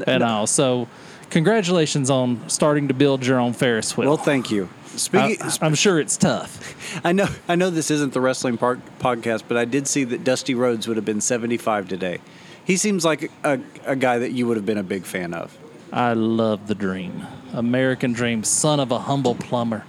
And 0.06 0.22
all. 0.22 0.46
So, 0.46 0.88
congratulations 1.30 2.10
on 2.10 2.48
starting 2.48 2.88
to 2.88 2.94
build 2.94 3.24
your 3.24 3.38
own 3.38 3.52
Ferris 3.52 3.96
wheel. 3.96 4.08
Well, 4.08 4.16
thank 4.16 4.50
you. 4.50 4.68
Speaking, 4.86 5.36
I, 5.40 5.66
am 5.66 5.74
sure 5.74 6.00
it's 6.00 6.16
tough. 6.16 7.00
I 7.04 7.12
know, 7.12 7.28
I 7.48 7.54
know 7.54 7.70
this 7.70 7.90
isn't 7.90 8.12
the 8.12 8.20
wrestling 8.20 8.58
park 8.58 8.80
podcast, 8.98 9.44
but 9.48 9.56
I 9.56 9.64
did 9.64 9.86
see 9.86 10.04
that 10.04 10.24
Dusty 10.24 10.54
Rhodes 10.54 10.88
would 10.88 10.96
have 10.96 11.06
been 11.06 11.20
75 11.20 11.88
today. 11.88 12.18
He 12.64 12.76
seems 12.76 13.04
like 13.04 13.30
a, 13.44 13.60
a 13.86 13.96
guy 13.96 14.18
that 14.18 14.32
you 14.32 14.46
would 14.46 14.56
have 14.56 14.66
been 14.66 14.78
a 14.78 14.82
big 14.82 15.04
fan 15.04 15.32
of. 15.32 15.56
I 15.92 16.12
love 16.12 16.66
the 16.66 16.74
dream. 16.74 17.26
American 17.52 18.12
dream, 18.12 18.44
son 18.44 18.78
of 18.80 18.90
a 18.90 18.98
humble 18.98 19.34
plumber. 19.34 19.84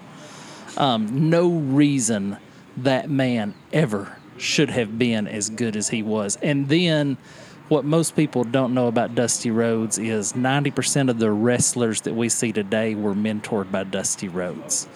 Um, 0.78 1.30
no 1.30 1.50
reason 1.50 2.38
that 2.78 3.10
man 3.10 3.54
ever 3.74 4.18
should 4.38 4.70
have 4.70 4.98
been 4.98 5.28
as 5.28 5.50
good 5.50 5.76
as 5.76 5.90
he 5.90 6.02
was. 6.02 6.38
And 6.42 6.70
then 6.70 7.18
what 7.72 7.86
most 7.86 8.18
people 8.18 8.44
don't 8.44 8.74
know 8.74 8.88
about 8.88 9.16
Dusty 9.16 9.50
Rhodes 9.50 9.98
is 9.98 10.34
90% 10.34 11.10
of 11.10 11.20
the 11.20 11.32
wrestlers 11.32 12.02
that 12.02 12.14
we 12.14 12.28
see 12.28 12.52
today 12.52 12.96
were 12.96 13.14
mentored 13.14 13.72
by 13.72 13.86
Dusty 13.86 14.28
Rhodes. 14.28 14.90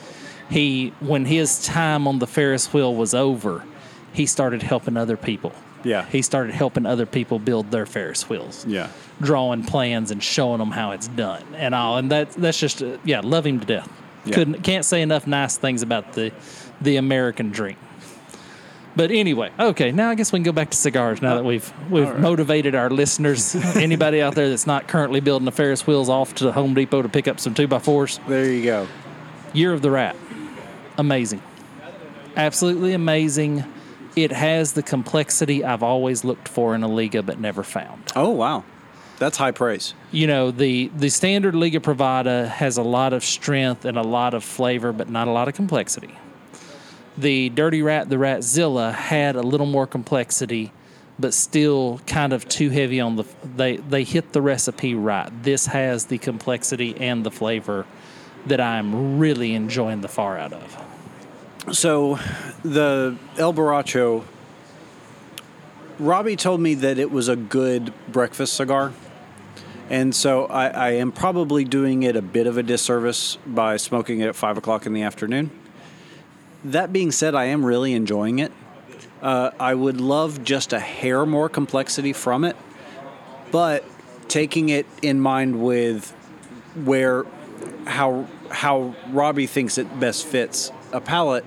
He, 0.49 0.89
when 0.99 1.23
his 1.23 1.63
time 1.65 2.05
on 2.05 2.19
the 2.19 2.27
Ferris 2.27 2.73
wheel 2.73 2.93
was 2.93 3.13
over, 3.13 3.63
he 4.11 4.25
started 4.25 4.61
helping 4.61 4.97
other 4.97 5.15
people. 5.15 5.53
Yeah. 5.85 6.05
He 6.07 6.21
started 6.21 6.53
helping 6.53 6.85
other 6.85 7.05
people 7.05 7.39
build 7.39 7.71
their 7.71 7.85
Ferris 7.85 8.27
wheels 8.27 8.65
Yeah. 8.67 8.89
drawing 9.21 9.63
plans 9.63 10.11
and 10.11 10.21
showing 10.21 10.59
them 10.59 10.71
how 10.71 10.91
it's 10.91 11.07
done 11.07 11.43
and 11.55 11.73
all. 11.73 11.97
And 11.97 12.11
that 12.11 12.31
that's 12.31 12.59
just 12.59 12.83
uh, 12.83 12.97
yeah, 13.05 13.21
love 13.21 13.45
him 13.45 13.61
to 13.61 13.65
death. 13.65 13.89
Yeah. 14.25 14.35
Couldn't 14.35 14.63
can't 14.63 14.83
say 14.83 15.01
enough 15.01 15.27
nice 15.27 15.55
things 15.57 15.81
about 15.81 16.11
the 16.13 16.33
the 16.81 16.97
American 16.97 17.51
dream. 17.51 17.77
But 18.95 19.11
anyway, 19.11 19.51
okay, 19.59 19.91
now 19.91 20.09
I 20.09 20.15
guess 20.15 20.31
we 20.31 20.39
can 20.39 20.43
go 20.43 20.51
back 20.53 20.69
to 20.69 20.77
cigars 20.77 21.21
now 21.21 21.33
uh, 21.33 21.35
that 21.37 21.43
we've 21.43 21.73
we've 21.89 22.17
motivated 22.17 22.75
our 22.75 22.89
listeners. 22.89 23.53
Anybody 23.75 24.21
out 24.21 24.35
there 24.35 24.49
that's 24.49 24.65
not 24.65 24.87
currently 24.87 25.19
building 25.19 25.45
the 25.45 25.51
Ferris 25.51 25.85
wheels 25.85 26.07
off 26.07 26.35
to 26.35 26.51
Home 26.51 26.73
Depot 26.73 27.01
to 27.01 27.09
pick 27.09 27.27
up 27.27 27.39
some 27.39 27.53
two 27.53 27.67
by 27.67 27.79
fours. 27.79 28.19
There 28.27 28.49
you 28.49 28.63
go. 28.63 28.87
Year 29.53 29.73
of 29.73 29.81
the 29.81 29.91
Rat. 29.91 30.15
Amazing. 30.97 31.41
Absolutely 32.35 32.93
amazing. 32.93 33.63
It 34.15 34.31
has 34.31 34.73
the 34.73 34.83
complexity 34.83 35.63
I've 35.65 35.83
always 35.83 36.23
looked 36.23 36.47
for 36.47 36.73
in 36.73 36.83
a 36.83 36.87
Liga 36.87 37.21
but 37.21 37.37
never 37.39 37.63
found. 37.63 38.01
Oh, 38.15 38.29
wow. 38.29 38.63
That's 39.17 39.37
high 39.37 39.51
praise. 39.51 39.93
you 40.11 40.27
know 40.27 40.51
the 40.51 40.89
the 40.89 41.07
standard 41.09 41.55
Liga 41.55 41.79
Privada 41.79 42.49
has 42.49 42.75
a 42.77 42.83
lot 42.83 43.13
of 43.13 43.23
strength 43.23 43.85
and 43.85 43.97
a 43.97 44.01
lot 44.01 44.33
of 44.33 44.43
flavor, 44.43 44.91
but 44.91 45.09
not 45.09 45.29
a 45.29 45.31
lot 45.31 45.47
of 45.47 45.53
complexity. 45.53 46.17
The 47.17 47.49
Dirty 47.49 47.81
Rat, 47.81 48.09
the 48.09 48.17
Ratzilla, 48.17 48.93
had 48.93 49.35
a 49.35 49.41
little 49.41 49.65
more 49.65 49.87
complexity, 49.87 50.71
but 51.17 51.33
still 51.33 52.01
kind 52.07 52.33
of 52.33 52.47
too 52.47 52.69
heavy 52.69 52.99
on 52.99 53.15
the. 53.15 53.25
They 53.55 53.77
they 53.77 54.03
hit 54.03 54.33
the 54.33 54.41
recipe 54.41 54.95
right. 54.95 55.29
This 55.43 55.67
has 55.67 56.05
the 56.05 56.17
complexity 56.17 56.95
and 56.99 57.25
the 57.25 57.31
flavor 57.31 57.85
that 58.45 58.59
I'm 58.59 59.17
really 59.17 59.53
enjoying 59.53 60.01
the 60.01 60.07
far 60.07 60.37
out 60.37 60.53
of. 60.53 61.75
So, 61.75 62.19
the 62.63 63.17
El 63.37 63.53
Borracho, 63.53 64.23
Robbie 65.97 66.35
told 66.35 66.59
me 66.59 66.75
that 66.75 66.99
it 66.99 67.09
was 67.09 67.27
a 67.27 67.35
good 67.35 67.93
breakfast 68.07 68.53
cigar. 68.53 68.93
And 69.89 70.15
so 70.15 70.45
I, 70.45 70.67
I 70.67 70.89
am 70.91 71.11
probably 71.11 71.63
doing 71.63 72.03
it 72.03 72.15
a 72.15 72.21
bit 72.21 72.47
of 72.47 72.57
a 72.57 72.63
disservice 72.63 73.37
by 73.45 73.77
smoking 73.77 74.19
it 74.19 74.27
at 74.27 74.35
5 74.35 74.57
o'clock 74.57 74.85
in 74.85 74.93
the 74.93 75.03
afternoon. 75.03 75.51
That 76.65 76.91
being 76.91 77.11
said, 77.11 77.35
I 77.35 77.45
am 77.45 77.63
really 77.63 77.93
enjoying 77.93 78.39
it. 78.39 78.51
Uh, 79.21 79.51
I 79.59 79.73
would 79.73 80.01
love 80.01 80.43
just 80.43 80.73
a 80.73 80.79
hair 80.79 81.25
more 81.25 81.47
complexity 81.47 82.11
from 82.11 82.43
it, 82.43 82.55
but 83.51 83.83
taking 84.27 84.69
it 84.69 84.87
in 85.01 85.19
mind 85.19 85.61
with 85.61 86.11
where 86.83 87.25
how 87.85 88.27
how 88.49 88.95
Robbie 89.09 89.47
thinks 89.47 89.77
it 89.77 89.99
best 89.99 90.25
fits 90.25 90.71
a 90.91 90.99
palate, 90.99 91.45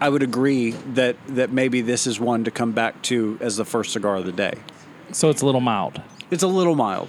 I 0.00 0.08
would 0.08 0.22
agree 0.22 0.72
that 0.94 1.16
that 1.28 1.52
maybe 1.52 1.80
this 1.80 2.06
is 2.06 2.18
one 2.18 2.44
to 2.44 2.50
come 2.50 2.72
back 2.72 3.00
to 3.02 3.38
as 3.40 3.56
the 3.56 3.64
first 3.64 3.92
cigar 3.92 4.16
of 4.16 4.26
the 4.26 4.32
day. 4.32 4.54
So 5.12 5.30
it's 5.30 5.42
a 5.42 5.46
little 5.46 5.60
mild. 5.60 6.02
It's 6.30 6.42
a 6.42 6.48
little 6.48 6.74
mild. 6.74 7.08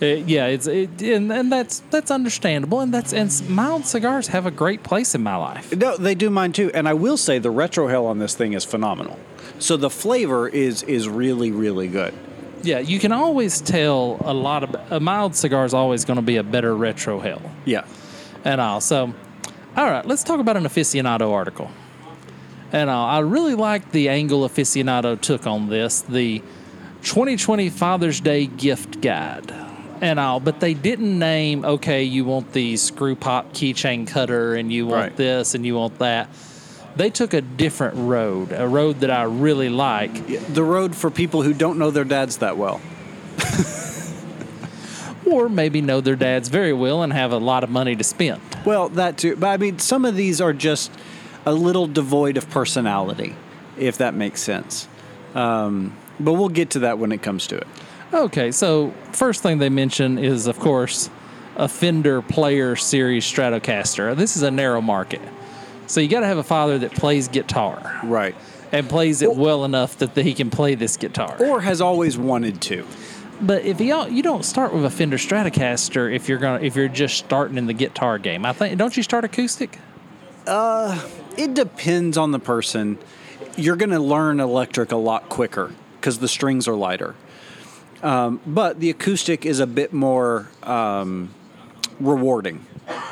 Uh, 0.00 0.06
yeah, 0.06 0.46
it's 0.46 0.66
it, 0.68 1.02
and, 1.02 1.32
and 1.32 1.50
that's 1.50 1.80
that's 1.90 2.10
understandable, 2.10 2.80
and 2.80 2.94
that's 2.94 3.12
and 3.12 3.32
mild 3.50 3.84
cigars 3.84 4.28
have 4.28 4.46
a 4.46 4.50
great 4.50 4.84
place 4.84 5.14
in 5.14 5.22
my 5.22 5.34
life. 5.34 5.74
No, 5.74 5.96
they 5.96 6.14
do 6.14 6.30
mine 6.30 6.52
too, 6.52 6.70
and 6.72 6.88
I 6.88 6.94
will 6.94 7.16
say 7.16 7.38
the 7.40 7.52
retrohale 7.52 8.04
on 8.06 8.18
this 8.20 8.34
thing 8.36 8.52
is 8.52 8.64
phenomenal. 8.64 9.18
So 9.58 9.76
the 9.76 9.90
flavor 9.90 10.48
is 10.48 10.84
is 10.84 11.08
really 11.08 11.50
really 11.50 11.88
good. 11.88 12.14
Yeah, 12.62 12.78
you 12.78 12.98
can 13.00 13.10
always 13.12 13.60
tell 13.60 14.18
a 14.24 14.32
lot 14.34 14.62
of 14.62 14.76
a 14.92 15.00
mild 15.00 15.34
cigar 15.34 15.64
is 15.64 15.74
always 15.74 16.04
going 16.04 16.16
to 16.16 16.22
be 16.22 16.36
a 16.36 16.42
better 16.44 16.74
retrohale 16.74 17.42
Yeah. 17.64 17.84
and 18.44 18.60
all. 18.60 18.80
So, 18.80 19.12
all 19.76 19.84
right, 19.90 20.04
let's 20.04 20.24
talk 20.24 20.40
about 20.40 20.56
an 20.56 20.64
aficionado 20.64 21.32
article. 21.32 21.70
And 22.72 22.90
all, 22.90 23.06
I 23.08 23.20
really 23.20 23.54
like 23.54 23.92
the 23.92 24.08
angle 24.08 24.40
aficionado 24.48 25.20
took 25.20 25.46
on 25.46 25.68
this, 25.68 26.02
the 26.02 26.40
2020 27.02 27.70
Father's 27.70 28.20
Day 28.20 28.46
gift 28.46 29.00
guide. 29.00 29.52
And 30.00 30.20
all, 30.20 30.38
but 30.40 30.60
they 30.60 30.74
didn't 30.74 31.18
name. 31.18 31.64
Okay, 31.64 32.04
you 32.04 32.24
want 32.24 32.52
the 32.52 32.76
screw 32.76 33.16
pop 33.16 33.52
keychain 33.52 34.06
cutter, 34.06 34.54
and 34.54 34.72
you 34.72 34.86
want 34.86 35.02
Right. 35.02 35.16
this, 35.16 35.54
and 35.54 35.66
you 35.66 35.74
want 35.74 35.98
that. 35.98 36.28
They 36.96 37.10
took 37.10 37.32
a 37.34 37.40
different 37.40 37.94
road, 37.96 38.52
a 38.52 38.66
road 38.66 39.00
that 39.00 39.10
I 39.10 39.22
really 39.24 39.68
like. 39.68 40.52
The 40.52 40.62
road 40.64 40.96
for 40.96 41.10
people 41.10 41.42
who 41.42 41.52
don't 41.52 41.78
know 41.78 41.90
their 41.90 42.04
dads 42.04 42.38
that 42.38 42.56
well. 42.56 42.80
or 45.26 45.48
maybe 45.48 45.80
know 45.80 46.00
their 46.00 46.16
dads 46.16 46.48
very 46.48 46.72
well 46.72 47.02
and 47.02 47.12
have 47.12 47.32
a 47.32 47.38
lot 47.38 47.62
of 47.64 47.70
money 47.70 47.94
to 47.94 48.04
spend. 48.04 48.40
Well, 48.64 48.88
that 48.90 49.18
too. 49.18 49.36
But 49.36 49.48
I 49.48 49.56
mean, 49.58 49.78
some 49.78 50.04
of 50.04 50.16
these 50.16 50.40
are 50.40 50.52
just 50.52 50.90
a 51.46 51.52
little 51.52 51.86
devoid 51.86 52.36
of 52.36 52.48
personality, 52.50 53.34
if 53.76 53.98
that 53.98 54.14
makes 54.14 54.42
sense. 54.42 54.88
Um, 55.34 55.94
but 56.18 56.32
we'll 56.32 56.48
get 56.48 56.70
to 56.70 56.80
that 56.80 56.98
when 56.98 57.12
it 57.12 57.22
comes 57.22 57.46
to 57.48 57.56
it. 57.58 57.66
Okay, 58.12 58.52
so 58.52 58.92
first 59.12 59.42
thing 59.42 59.58
they 59.58 59.68
mention 59.68 60.18
is, 60.18 60.46
of 60.46 60.58
course, 60.58 61.10
a 61.56 61.68
Fender 61.68 62.22
Player 62.22 62.74
Series 62.76 63.24
Stratocaster. 63.24 64.16
This 64.16 64.36
is 64.36 64.42
a 64.42 64.50
narrow 64.50 64.80
market. 64.80 65.20
So 65.86 66.00
you 66.00 66.08
got 66.08 66.20
to 66.20 66.26
have 66.26 66.38
a 66.38 66.42
father 66.42 66.78
that 66.78 66.92
plays 66.92 67.28
guitar 67.28 68.00
Right. 68.04 68.34
and 68.72 68.88
plays 68.88 69.20
it 69.22 69.34
well 69.34 69.64
enough 69.64 69.98
that 69.98 70.16
he 70.16 70.32
can 70.34 70.50
play 70.50 70.74
this 70.74 70.96
guitar. 70.96 71.36
Or 71.38 71.60
has 71.60 71.80
always 71.80 72.16
wanted 72.16 72.60
to. 72.62 72.86
But 73.40 73.64
if 73.64 73.80
you 73.80 74.06
you 74.08 74.22
don't 74.22 74.44
start 74.44 74.74
with 74.74 74.84
a 74.84 74.90
Fender 74.90 75.16
Stratocaster 75.16 76.12
if 76.12 76.28
you're 76.28 76.38
gonna 76.38 76.60
if 76.62 76.74
you're 76.74 76.88
just 76.88 77.16
starting 77.18 77.56
in 77.56 77.66
the 77.66 77.72
guitar 77.72 78.18
game. 78.18 78.44
I 78.44 78.52
think 78.52 78.76
don't 78.78 78.96
you 78.96 79.02
start 79.02 79.24
acoustic? 79.24 79.78
Uh, 80.46 81.00
It 81.36 81.54
depends 81.54 82.16
on 82.18 82.32
the 82.32 82.40
person. 82.40 82.98
You're 83.56 83.76
going 83.76 83.90
to 83.90 84.00
learn 84.00 84.40
electric 84.40 84.90
a 84.92 84.96
lot 84.96 85.28
quicker 85.28 85.72
because 86.00 86.18
the 86.18 86.26
strings 86.28 86.66
are 86.66 86.74
lighter. 86.74 87.14
Um, 88.02 88.40
but 88.46 88.80
the 88.80 88.90
acoustic 88.90 89.44
is 89.44 89.60
a 89.60 89.66
bit 89.66 89.92
more 89.92 90.48
um, 90.62 91.34
rewarding 91.98 92.64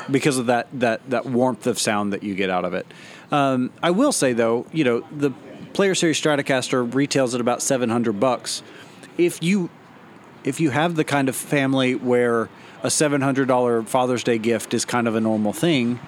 because 0.09 0.37
of 0.37 0.45
that, 0.47 0.67
that, 0.73 1.09
that 1.09 1.25
warmth 1.25 1.67
of 1.67 1.77
sound 1.77 2.13
that 2.13 2.23
you 2.23 2.35
get 2.35 2.49
out 2.49 2.65
of 2.65 2.73
it. 2.73 2.87
Um, 3.31 3.71
I 3.83 3.91
will 3.91 4.11
say 4.11 4.33
though, 4.33 4.65
you 4.71 4.83
know, 4.83 5.03
the 5.11 5.31
Player 5.73 5.93
Series 5.93 6.19
Stratocaster 6.19 6.93
retails 6.93 7.35
at 7.35 7.41
about 7.41 7.61
700 7.61 8.19
bucks. 8.19 8.63
If 9.17 9.43
you 9.43 9.69
if 10.43 10.61
you 10.61 10.69
have 10.69 10.95
the 10.95 11.03
kind 11.03 11.27
of 11.27 11.35
family 11.35 11.93
where 11.93 12.43
a 12.81 12.87
$700 12.87 13.87
Father's 13.87 14.23
Day 14.23 14.37
gift 14.37 14.73
is 14.73 14.85
kind 14.85 15.07
of 15.07 15.15
a 15.15 15.19
normal 15.19 15.51
thing, 15.51 15.99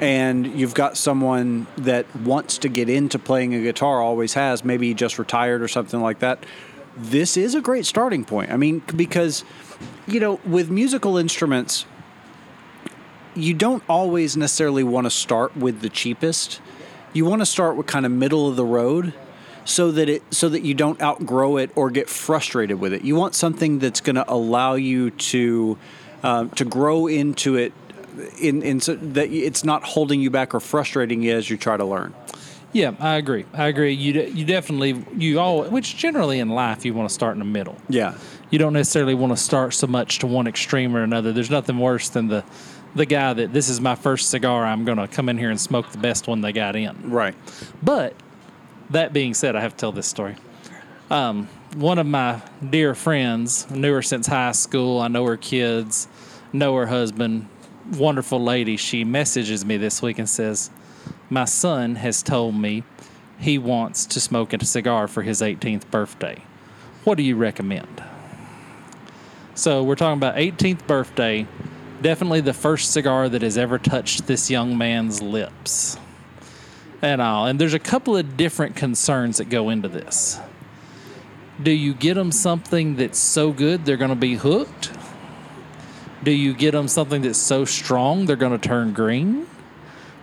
and 0.00 0.46
you've 0.46 0.72
got 0.72 0.96
someone 0.96 1.66
that 1.76 2.06
wants 2.16 2.56
to 2.58 2.70
get 2.70 2.88
into 2.88 3.18
playing 3.18 3.54
a 3.54 3.60
guitar, 3.60 4.00
always 4.00 4.32
has, 4.32 4.64
maybe 4.64 4.94
just 4.94 5.18
retired 5.18 5.62
or 5.62 5.68
something 5.68 6.00
like 6.00 6.20
that, 6.20 6.44
this 7.00 7.36
is 7.36 7.54
a 7.54 7.60
great 7.60 7.86
starting 7.86 8.24
point. 8.24 8.50
I 8.50 8.56
mean, 8.56 8.82
because, 8.94 9.44
you 10.06 10.20
know, 10.20 10.40
with 10.44 10.70
musical 10.70 11.16
instruments, 11.16 11.86
you 13.34 13.54
don't 13.54 13.82
always 13.88 14.36
necessarily 14.36 14.84
want 14.84 15.06
to 15.06 15.10
start 15.10 15.56
with 15.56 15.80
the 15.80 15.88
cheapest. 15.88 16.60
You 17.12 17.24
want 17.24 17.42
to 17.42 17.46
start 17.46 17.76
with 17.76 17.86
kind 17.86 18.04
of 18.04 18.12
middle 18.12 18.48
of 18.48 18.56
the 18.56 18.64
road 18.64 19.14
so 19.64 19.90
that 19.92 20.08
it 20.08 20.22
so 20.34 20.48
that 20.48 20.62
you 20.62 20.74
don't 20.74 21.00
outgrow 21.00 21.56
it 21.56 21.70
or 21.74 21.90
get 21.90 22.08
frustrated 22.08 22.80
with 22.80 22.92
it. 22.92 23.02
You 23.02 23.16
want 23.16 23.34
something 23.34 23.78
that's 23.78 24.00
going 24.00 24.16
to 24.16 24.30
allow 24.30 24.74
you 24.74 25.10
to 25.10 25.78
um, 26.22 26.50
to 26.50 26.64
grow 26.64 27.06
into 27.06 27.56
it 27.56 27.72
in 28.40 28.62
in 28.62 28.80
so 28.80 28.94
that 28.94 29.30
it's 29.30 29.64
not 29.64 29.84
holding 29.84 30.20
you 30.20 30.30
back 30.30 30.54
or 30.54 30.60
frustrating 30.60 31.22
you 31.22 31.32
as 31.32 31.48
you 31.48 31.56
try 31.56 31.76
to 31.76 31.84
learn. 31.84 32.14
Yeah, 32.72 32.92
I 33.00 33.16
agree. 33.16 33.46
I 33.52 33.66
agree. 33.66 33.92
You 33.92 34.12
de- 34.12 34.30
you 34.30 34.44
definitely 34.44 35.04
you 35.16 35.40
all 35.40 35.64
which 35.64 35.96
generally 35.96 36.38
in 36.38 36.50
life 36.50 36.84
you 36.84 36.94
want 36.94 37.08
to 37.08 37.14
start 37.14 37.34
in 37.34 37.40
the 37.40 37.44
middle. 37.44 37.76
Yeah. 37.88 38.16
You 38.50 38.58
don't 38.58 38.72
necessarily 38.72 39.14
want 39.14 39.32
to 39.32 39.36
start 39.36 39.74
so 39.74 39.86
much 39.86 40.20
to 40.20 40.26
one 40.26 40.46
extreme 40.46 40.96
or 40.96 41.02
another. 41.02 41.32
There's 41.32 41.50
nothing 41.50 41.78
worse 41.78 42.08
than 42.08 42.28
the 42.28 42.44
the 42.94 43.06
guy 43.06 43.32
that 43.32 43.52
this 43.52 43.68
is 43.68 43.80
my 43.80 43.94
first 43.94 44.30
cigar. 44.30 44.64
I'm 44.64 44.84
going 44.84 44.98
to 44.98 45.08
come 45.08 45.28
in 45.28 45.38
here 45.38 45.50
and 45.50 45.60
smoke 45.60 45.90
the 45.90 45.98
best 45.98 46.26
one 46.26 46.40
they 46.40 46.52
got 46.52 46.76
in. 46.76 47.10
Right. 47.10 47.34
But 47.82 48.14
that 48.90 49.12
being 49.12 49.34
said, 49.34 49.54
I 49.56 49.60
have 49.60 49.72
to 49.72 49.78
tell 49.78 49.92
this 49.92 50.08
story. 50.08 50.36
Um, 51.10 51.48
one 51.76 51.98
of 51.98 52.06
my 52.06 52.42
dear 52.68 52.94
friends, 52.94 53.70
knew 53.70 53.92
her 53.92 54.02
since 54.02 54.26
high 54.26 54.52
school. 54.52 55.00
I 55.00 55.08
know 55.08 55.24
her 55.26 55.36
kids, 55.36 56.08
know 56.52 56.74
her 56.76 56.86
husband, 56.86 57.48
wonderful 57.92 58.42
lady. 58.42 58.76
She 58.76 59.04
messages 59.04 59.64
me 59.64 59.76
this 59.76 60.02
week 60.02 60.18
and 60.18 60.28
says, 60.28 60.70
My 61.32 61.44
son 61.44 61.94
has 61.94 62.24
told 62.24 62.56
me 62.56 62.82
he 63.38 63.56
wants 63.56 64.04
to 64.06 64.20
smoke 64.20 64.52
a 64.52 64.64
cigar 64.64 65.06
for 65.06 65.22
his 65.22 65.40
18th 65.40 65.88
birthday. 65.88 66.42
What 67.04 67.16
do 67.16 67.22
you 67.22 67.36
recommend? 67.36 68.02
So 69.54 69.84
we're 69.84 69.94
talking 69.94 70.18
about 70.18 70.34
18th 70.34 70.88
birthday, 70.88 71.46
definitely 72.02 72.40
the 72.40 72.52
first 72.52 72.92
cigar 72.92 73.28
that 73.28 73.42
has 73.42 73.56
ever 73.56 73.78
touched 73.78 74.26
this 74.26 74.50
young 74.50 74.76
man's 74.76 75.22
lips 75.22 75.96
and 77.00 77.22
all. 77.22 77.46
And 77.46 77.60
there's 77.60 77.74
a 77.74 77.78
couple 77.78 78.16
of 78.16 78.36
different 78.36 78.74
concerns 78.74 79.38
that 79.38 79.48
go 79.48 79.70
into 79.70 79.88
this. 79.88 80.40
Do 81.62 81.70
you 81.70 81.94
get 81.94 82.14
them 82.14 82.32
something 82.32 82.96
that's 82.96 83.18
so 83.18 83.52
good 83.52 83.84
they're 83.84 83.96
going 83.96 84.10
to 84.10 84.16
be 84.16 84.34
hooked? 84.34 84.90
Do 86.24 86.32
you 86.32 86.54
get 86.54 86.72
them 86.72 86.88
something 86.88 87.22
that's 87.22 87.38
so 87.38 87.64
strong 87.64 88.26
they're 88.26 88.34
going 88.34 88.58
to 88.58 88.68
turn 88.68 88.92
green? 88.92 89.46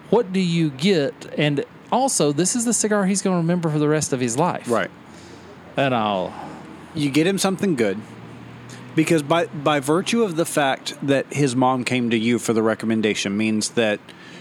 What 0.09 0.31
do 0.31 0.39
you 0.39 0.69
get? 0.69 1.13
And 1.37 1.65
also, 1.91 2.31
this 2.31 2.55
is 2.55 2.65
the 2.65 2.73
cigar 2.73 3.05
he's 3.05 3.21
going 3.21 3.33
to 3.33 3.37
remember 3.37 3.69
for 3.69 3.79
the 3.79 3.89
rest 3.89 4.13
of 4.13 4.19
his 4.19 4.37
life. 4.37 4.69
Right. 4.69 4.91
And 5.75 5.93
I'll. 5.93 6.33
You 6.95 7.09
get 7.09 7.27
him 7.27 7.37
something 7.37 7.75
good 7.75 7.99
because 8.97 9.21
by 9.21 9.45
by 9.45 9.79
virtue 9.79 10.23
of 10.23 10.35
the 10.35 10.45
fact 10.45 10.95
that 11.03 11.31
his 11.31 11.55
mom 11.55 11.83
came 11.83 12.09
to 12.09 12.17
you 12.17 12.39
for 12.39 12.53
the 12.53 12.63
recommendation 12.63 13.37
means 13.37 13.69
that 13.71 13.99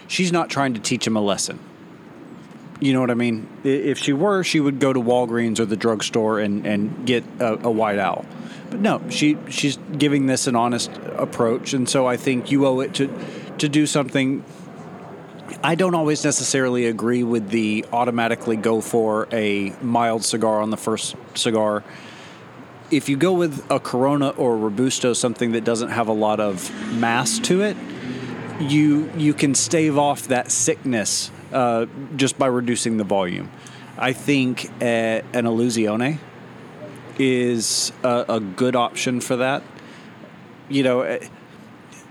she's 0.09 0.33
not 0.33 0.49
trying 0.49 0.73
to 0.73 0.81
teach 0.81 1.07
him 1.07 1.15
a 1.15 1.21
lesson. 1.21 1.59
You 2.81 2.95
know 2.95 3.01
what 3.01 3.11
I 3.11 3.15
mean? 3.15 3.49
If 3.65 3.99
she 3.99 4.13
were, 4.15 4.43
she 4.43 4.61
would 4.61 4.81
go 4.81 4.93
to 4.93 5.01
Walgreens 5.01 5.61
or 5.61 5.67
the 5.67 5.77
drugstore 5.77 6.41
and, 6.41 6.67
and 6.67 7.07
get 7.07 7.25
a, 7.39 7.67
a 7.67 7.71
white 7.71 7.99
owl. 7.99 8.25
But 8.71 8.81
no, 8.81 9.03
she 9.11 9.37
she's 9.49 9.79
giving 9.99 10.27
this 10.27 10.47
an 10.47 10.57
honest 10.57 10.91
approach, 11.17 11.75
and 11.75 11.89
so 11.89 12.07
I 12.07 12.17
think 12.17 12.51
you 12.51 12.67
owe 12.67 12.81
it 12.81 12.95
to 12.95 13.11
to 13.59 13.69
do 13.69 13.87
something. 13.87 14.43
I 15.63 15.75
don't 15.75 15.95
always 15.95 16.25
necessarily 16.25 16.87
agree 16.87 17.23
with 17.23 17.51
the 17.51 17.85
automatically 17.93 18.57
go 18.57 18.81
for 18.81 19.29
a 19.33 19.71
mild 19.83 20.25
cigar 20.25 20.61
on 20.61 20.71
the 20.71 20.77
first 20.77 21.17
cigar. 21.35 21.85
If 22.91 23.09
you 23.09 23.17
go 23.17 23.33
with 23.33 23.65
a 23.71 23.81
Corona 23.81 24.31
or 24.31 24.57
Robusto, 24.57 25.13
something 25.13 25.53
that 25.53 25.65
doesn't 25.65 25.91
have 25.91 26.09
a 26.09 26.13
lot 26.13 26.41
of 26.41 26.71
mass 26.95 27.39
to 27.41 27.63
it, 27.63 27.77
you 28.61 29.11
you 29.17 29.35
can 29.35 29.55
stave 29.55 29.99
off 29.99 30.29
that 30.29 30.51
sickness 30.51 31.31
uh, 31.53 31.87
just 32.17 32.39
by 32.39 32.47
reducing 32.47 32.97
the 32.97 33.05
volume. 33.05 33.51
I 33.99 34.13
think 34.13 34.71
uh, 34.81 34.85
an 34.85 35.45
Illusione 35.45 36.19
is 37.19 37.93
a, 38.03 38.25
a 38.29 38.41
good 38.41 38.77
option 38.77 39.21
for 39.21 39.37
that. 39.37 39.63
You 40.69 40.83
know, 40.83 41.19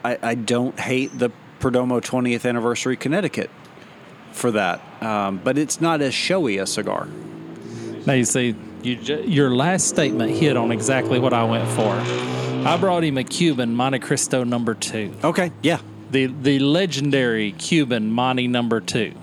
I, 0.03 0.17
I 0.21 0.35
don't 0.35 0.79
hate 0.79 1.17
the 1.17 1.31
Perdomo 1.59 2.01
20th 2.01 2.47
anniversary 2.47 2.95
Connecticut 2.95 3.49
for 4.31 4.51
that, 4.51 4.81
um, 5.01 5.39
but 5.43 5.57
it's 5.57 5.79
not 5.79 6.01
as 6.01 6.13
showy 6.13 6.57
a 6.57 6.65
cigar. 6.65 7.07
Now 8.05 8.13
you 8.13 8.25
see, 8.25 8.55
you 8.83 8.97
ju- 8.97 9.23
your 9.25 9.49
last 9.55 9.87
statement 9.87 10.31
hit 10.31 10.57
on 10.57 10.71
exactly 10.71 11.19
what 11.19 11.33
I 11.33 11.43
went 11.43 11.67
for. 11.69 11.93
I 12.67 12.77
brought 12.77 13.03
him 13.03 13.17
a 13.17 13.23
Cuban 13.23 13.75
Montecristo 13.75 14.45
number 14.45 14.73
two. 14.73 15.13
Okay, 15.23 15.51
yeah, 15.61 15.79
the 16.11 16.27
the 16.27 16.59
legendary 16.59 17.53
Cuban 17.53 18.11
Monty 18.11 18.47
number 18.47 18.81
two. 18.81 19.13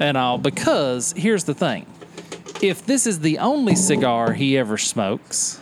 And 0.00 0.16
all 0.16 0.38
because 0.38 1.12
here's 1.16 1.44
the 1.44 1.54
thing. 1.54 1.86
If 2.62 2.86
this 2.86 3.06
is 3.06 3.20
the 3.20 3.38
only 3.38 3.76
cigar 3.76 4.32
he 4.32 4.56
ever 4.56 4.78
smokes, 4.78 5.60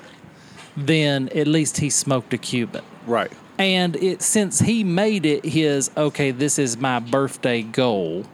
then 0.76 1.28
at 1.30 1.46
least 1.46 1.78
he 1.78 1.90
smoked 1.90 2.32
a 2.32 2.38
Cuban. 2.38 2.82
right. 3.06 3.32
And 3.62 3.94
it 3.96 4.22
since 4.22 4.58
he 4.58 4.82
made 4.82 5.24
it 5.24 5.44
his 5.44 5.90
okay, 5.96 6.32
this 6.32 6.58
is 6.58 6.76
my 6.76 6.98
birthday 6.98 7.62
goal. 7.62 8.24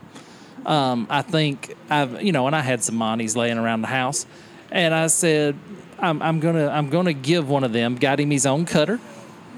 Um, 0.65 1.07
I 1.11 1.21
think 1.23 1.77
I've 1.91 2.23
you 2.23 2.33
know, 2.33 2.47
and 2.47 2.57
I 2.57 2.61
had 2.63 2.83
some 2.83 2.95
Monties 2.97 3.37
laying 3.37 3.59
around 3.59 3.83
the 3.83 3.89
house, 3.89 4.27
and 4.73 4.95
I 4.95 5.07
said, 5.09 5.55
I'm, 5.99 6.23
I'm 6.23 6.41
gonna 6.41 6.69
I'm 6.69 6.89
gonna 6.89 7.13
give 7.13 7.49
one 7.49 7.63
of 7.65 7.73
them. 7.75 7.97
Got 7.97 8.21
him 8.21 8.31
his 8.31 8.47
own 8.47 8.65
cutter. 8.65 8.99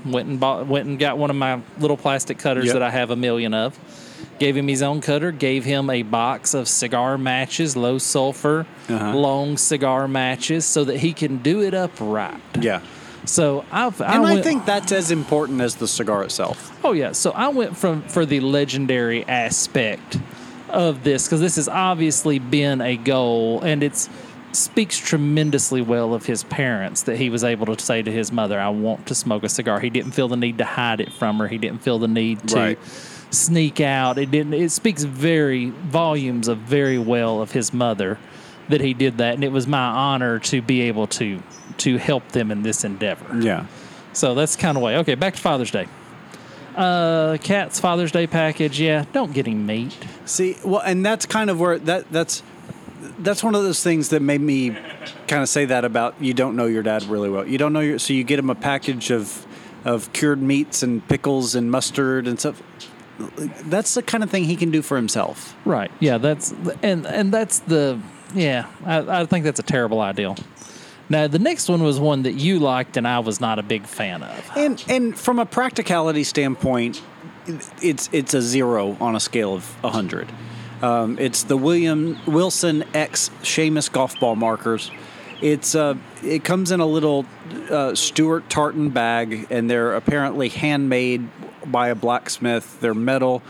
Went 0.05 0.29
and 0.29 0.41
bought 0.41 0.66
went 0.66 0.89
and 0.89 0.99
got 0.99 1.18
one 1.18 1.31
of 1.31 1.37
my 1.37 1.61
little 1.79 1.97
plastic 1.97 2.39
cutters 2.39 2.64
Yep. 2.66 2.73
that 2.75 2.83
I 2.83 2.91
have 2.91 3.11
a 3.11 3.16
million 3.16 3.55
of. 3.55 3.79
Gave 4.41 4.57
him 4.57 4.66
his 4.66 4.83
own 4.83 5.01
cutter. 5.03 5.31
Gave 5.31 5.64
him 5.64 5.89
a 5.91 6.03
box 6.03 6.53
of 6.55 6.66
cigar 6.68 7.16
matches, 7.18 7.77
low 7.77 7.99
sulfur, 7.99 8.66
Uh-huh. 8.89 9.14
long 9.14 9.57
cigar 9.57 10.09
matches, 10.09 10.64
so 10.64 10.85
that 10.85 10.97
he 10.99 11.12
can 11.12 11.37
do 11.39 11.62
it 11.62 11.75
up 11.75 11.93
right. 12.01 12.41
Yeah. 12.59 12.81
So 13.25 13.64
I've 13.71 14.01
And 14.01 14.11
I, 14.27 14.35
went, 14.35 14.45
think 14.45 14.64
that's 14.64 14.93
as 14.93 15.11
important 15.11 15.61
as 15.61 15.77
the 15.77 15.87
cigar 15.87 16.23
itself. 16.25 16.79
Oh 16.85 16.93
yeah, 16.93 17.12
so 17.12 17.31
I 17.33 17.49
went 17.49 17.77
from 17.77 18.03
for 18.03 18.25
the 18.25 18.41
legendary 18.41 19.27
aspect 19.29 20.18
of 20.68 21.05
this 21.05 21.27
because 21.27 21.41
this 21.41 21.57
has 21.57 21.68
obviously 21.68 22.39
been 22.39 22.81
a 22.81 22.97
goal, 22.97 23.61
and 23.62 23.83
it's 23.83 24.09
speaks 24.53 24.99
tremendously 24.99 25.81
well 25.81 26.12
of 26.12 26.27
his 26.27 26.43
parents 26.45 27.03
that 27.05 27.16
he 27.16 27.31
was 27.31 27.45
able 27.45 27.66
to 27.66 27.85
say 27.85 28.03
to 28.03 28.11
his 28.11 28.33
mother, 28.33 28.59
"I 28.59 28.71
want 28.71 29.07
to 29.07 29.14
smoke 29.14 29.45
a 29.45 29.49
cigar." 29.49 29.81
He 29.81 29.91
didn't 29.91 30.12
feel 30.12 30.29
the 30.29 30.37
need 30.37 30.59
to 30.59 30.64
hide 30.64 31.01
it 31.01 31.12
from 31.12 31.39
her. 31.39 31.47
He 31.49 31.59
didn't 31.59 31.83
feel 31.83 31.99
the 31.99 32.09
need 32.09 32.49
to 32.49 32.57
Right. 32.57 32.79
sneak 33.31 33.81
out. 33.81 34.18
It 34.18 34.31
didn't. 34.31 34.55
It 34.55 34.73
speaks 34.73 35.05
very 35.05 35.73
volumes 35.91 36.49
of 36.49 36.59
very 36.59 36.99
well 36.99 37.41
of 37.41 37.53
his 37.53 37.73
mother 37.73 38.18
that 38.71 38.81
he 38.81 38.95
did 38.95 39.18
that, 39.18 39.35
and 39.35 39.45
it 39.45 39.53
was 39.53 39.66
my 39.66 39.79
honor 39.79 40.39
to 40.41 40.62
be 40.62 40.83
able 40.83 41.07
to 41.09 41.43
to 41.79 41.97
help 41.97 42.29
them 42.33 42.51
in 42.51 42.62
this 42.62 42.85
endeavor. 42.85 43.39
Yeah. 43.41 43.66
So 44.12 44.35
that's 44.35 44.57
kind 44.57 44.77
of 44.77 44.83
way. 44.83 44.99
Okay, 44.99 45.14
back 45.14 45.35
to 45.35 45.41
Father's 45.41 45.71
Day. 45.71 45.87
Uh, 46.77 47.37
Katz's 47.43 47.81
Father's 47.81 48.12
Day 48.12 48.27
package. 48.27 48.81
Yeah, 48.81 49.05
don't 49.12 49.33
get 49.33 49.47
him 49.47 49.66
meat. 49.66 49.97
See, 50.25 50.57
well, 50.64 50.81
and 50.81 51.05
that's 51.05 51.27
kind 51.27 51.51
of 51.51 51.61
where 51.61 51.79
that 51.79 52.11
that's 52.11 52.43
that's 53.18 53.43
one 53.43 53.55
of 53.55 53.62
those 53.62 53.83
things 53.83 54.11
that 54.11 54.21
made 54.23 54.41
me 54.41 54.77
kind 55.27 55.43
of 55.43 55.49
say 55.49 55.64
that 55.66 55.85
about 55.85 56.14
you 56.21 56.35
don't 56.35 56.57
know 56.57 56.66
your 56.66 56.83
dad 56.83 57.05
really 57.05 57.29
well. 57.29 57.47
You 57.47 57.59
don't 57.59 57.73
know 57.73 57.81
your 57.81 57.99
so 57.99 58.12
you 58.12 58.25
get 58.25 58.39
him 58.39 58.51
a 58.51 58.55
package 58.55 59.11
of 59.11 59.47
of 59.85 60.12
cured 60.12 60.43
meats 60.43 60.83
and 60.83 61.07
pickles 61.09 61.55
and 61.55 61.71
mustard 61.71 62.27
and 62.27 62.39
stuff. 62.39 62.62
That's 63.18 63.95
the 63.95 64.03
kind 64.03 64.25
of 64.25 64.31
thing 64.31 64.45
he 64.45 64.57
can 64.57 64.71
do 64.71 64.83
for 64.83 64.97
himself. 64.97 65.57
Right. 65.64 65.91
Yeah. 66.01 66.18
That's 66.18 66.55
and 66.83 67.07
and 67.07 67.33
that's 67.33 67.61
the 67.61 68.01
yeah. 68.35 68.66
I, 68.85 69.22
I 69.22 69.26
think 69.26 69.45
that's 69.45 69.61
a 69.61 69.64
terrible 69.64 70.01
idea. 70.01 70.35
Now 71.09 71.26
the 71.26 71.39
next 71.39 71.68
one 71.68 71.83
was 71.83 71.99
one 71.99 72.22
that 72.22 72.35
you 72.35 72.59
liked 72.61 72.97
and 72.97 73.07
I 73.07 73.18
was 73.18 73.41
not 73.41 73.59
a 73.59 73.62
big 73.62 73.87
fan 73.87 74.22
of. 74.22 74.51
And 74.57 74.83
and 74.89 75.18
from 75.18 75.39
a 75.39 75.47
practicality 75.47 76.24
standpoint, 76.24 77.03
it's 77.83 78.09
it's 78.12 78.35
a 78.35 78.43
zero 78.43 78.97
on 79.01 79.16
a 79.16 79.20
scale 79.20 79.55
of 79.55 79.64
hundred. 79.83 80.31
Um, 80.83 81.18
it's 81.18 81.43
the 81.43 81.57
William 81.57 82.18
Wilson 82.26 82.85
X 82.95 83.31
Seamus 83.43 83.91
golf 83.91 84.18
ball 84.18 84.37
markers. 84.37 84.91
It's 85.43 85.74
uh, 85.74 85.95
it 86.22 86.45
comes 86.45 86.70
in 86.70 86.81
a 86.81 86.87
little 86.87 87.26
uh, 87.70 87.95
Stuart 87.95 88.49
tartan 88.49 88.91
bag, 88.91 89.47
and 89.51 89.70
they're 89.70 89.95
apparently 89.95 90.49
handmade 90.49 91.28
by 91.66 91.89
a 91.89 91.95
blacksmith. 91.95 92.81
They're 92.81 92.95
metal. 92.95 93.43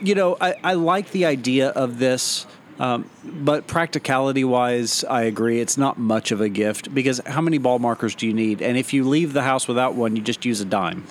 You 0.00 0.14
know, 0.14 0.36
I, 0.40 0.54
I 0.64 0.74
like 0.74 1.10
the 1.10 1.26
idea 1.26 1.68
of 1.68 1.98
this, 1.98 2.46
um, 2.80 3.10
but 3.22 3.66
practicality 3.66 4.42
wise, 4.42 5.04
I 5.04 5.24
agree. 5.24 5.60
It's 5.60 5.76
not 5.76 5.98
much 5.98 6.32
of 6.32 6.40
a 6.40 6.48
gift 6.48 6.94
because 6.94 7.20
how 7.26 7.42
many 7.42 7.58
ball 7.58 7.78
markers 7.78 8.14
do 8.14 8.26
you 8.26 8.32
need? 8.32 8.62
And 8.62 8.78
if 8.78 8.94
you 8.94 9.06
leave 9.06 9.34
the 9.34 9.42
house 9.42 9.68
without 9.68 9.94
one, 9.94 10.16
you 10.16 10.22
just 10.22 10.46
use 10.46 10.62
a 10.62 10.64
dime. 10.64 11.06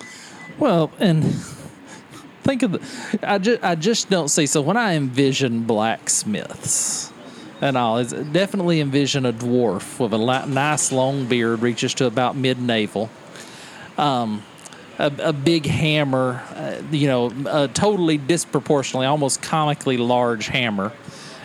Well, 0.57 0.91
and 0.97 1.23
think 2.41 2.63
of 2.63 2.71
the, 2.71 3.19
I 3.21 3.37
just 3.37 3.63
I 3.63 3.75
just 3.75 4.09
don't 4.09 4.29
see. 4.29 4.47
So 4.47 4.61
when 4.61 4.77
I 4.77 4.95
envision 4.95 5.65
blacksmiths 5.65 7.13
and 7.61 7.77
all, 7.77 7.99
it's 7.99 8.13
definitely 8.13 8.81
envision 8.81 9.27
a 9.27 9.31
dwarf 9.31 9.99
with 9.99 10.11
a 10.11 10.47
nice 10.47 10.91
long 10.91 11.27
beard, 11.27 11.61
reaches 11.61 11.93
to 11.95 12.07
about 12.07 12.35
mid 12.35 12.59
navel. 12.59 13.11
Um, 13.95 14.43
a, 14.97 15.11
a 15.19 15.33
big 15.33 15.65
hammer, 15.65 16.41
uh, 16.55 16.81
you 16.91 17.07
know, 17.07 17.31
a 17.47 17.67
totally 17.67 18.17
disproportionately, 18.17 19.05
almost 19.05 19.41
comically 19.41 19.97
large 19.97 20.47
hammer, 20.47 20.91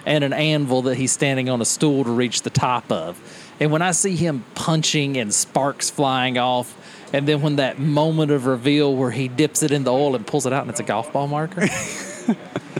and 0.06 0.24
an 0.24 0.32
anvil 0.32 0.82
that 0.82 0.96
he's 0.96 1.12
standing 1.12 1.48
on 1.48 1.60
a 1.60 1.64
stool 1.64 2.04
to 2.04 2.10
reach 2.10 2.42
the 2.42 2.50
top 2.50 2.90
of. 2.90 3.20
And 3.60 3.70
when 3.70 3.82
I 3.82 3.92
see 3.92 4.16
him 4.16 4.44
punching 4.54 5.16
and 5.16 5.32
sparks 5.32 5.90
flying 5.90 6.38
off, 6.38 6.76
And 7.12 7.28
then 7.28 7.42
when 7.42 7.56
that 7.56 7.78
moment 7.78 8.32
of 8.32 8.46
reveal 8.46 8.94
where 8.96 9.12
he 9.12 9.28
dips 9.28 9.62
it 9.62 9.70
in 9.70 9.84
the 9.84 9.92
oil 9.92 10.16
and 10.16 10.26
pulls 10.26 10.46
it 10.46 10.52
out 10.52 10.62
and 10.62 10.70
it's 10.70 10.80
a 10.80 10.84
golf 10.84 11.12
ball 11.12 11.28
marker. 11.28 11.68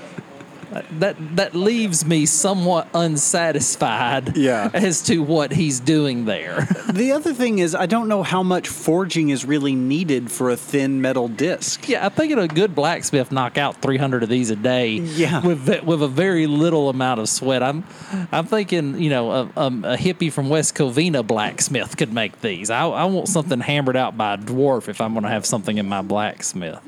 that 0.99 1.17
that 1.37 1.55
leaves 1.55 2.05
me 2.05 2.27
somewhat 2.27 2.89
unsatisfied 2.95 4.37
Yeah. 4.37 4.71
as 4.73 5.03
to 5.03 5.19
what 5.23 5.53
he's 5.53 5.81
doing 5.81 6.25
there. 6.25 6.69
The 6.95 7.11
other 7.11 7.35
thing 7.35 7.59
is, 7.59 7.75
I 7.75 7.87
don't 7.87 8.07
know 8.07 8.23
how 8.23 8.45
much 8.45 8.69
forging 8.69 9.31
is 9.31 9.45
really 9.45 9.75
needed 9.75 10.31
for 10.31 10.51
a 10.51 10.57
thin 10.57 11.01
metal 11.03 11.27
disc. 11.27 11.89
yeah, 11.89 12.07
I 12.07 12.09
think 12.09 12.33
a 12.37 12.47
good 12.47 12.73
blacksmith 12.77 13.33
knock 13.33 13.59
out 13.59 13.83
300 13.83 14.23
of 14.23 14.29
these 14.29 14.51
a 14.51 14.57
day. 14.57 14.93
Yeah. 14.93 15.45
with 15.45 15.83
with 15.83 16.03
a 16.03 16.09
very 16.09 16.47
little 16.47 16.89
amount 16.89 17.19
of 17.19 17.29
sweat. 17.29 17.65
I'm 17.65 17.83
I'm 18.31 18.47
thinking 18.47 19.01
you 19.01 19.11
know 19.11 19.31
a, 19.33 19.43
a, 19.57 19.67
a 19.67 19.97
hippie 19.97 20.31
from 20.31 20.49
West 20.49 20.77
Covina 20.77 21.27
blacksmith 21.27 21.97
could 21.97 22.13
make 22.13 22.41
these. 22.43 22.71
I, 22.71 22.87
I 22.87 23.05
want 23.07 23.27
something 23.29 23.59
hammered 23.61 23.97
out 23.97 24.17
by 24.17 24.35
a 24.35 24.39
dwarf 24.39 24.89
if 24.89 25.01
I'm 25.01 25.15
going 25.15 25.25
to 25.25 25.31
have 25.31 25.45
something 25.47 25.77
in 25.79 25.89
my 25.89 26.03
blacksmith. 26.03 26.79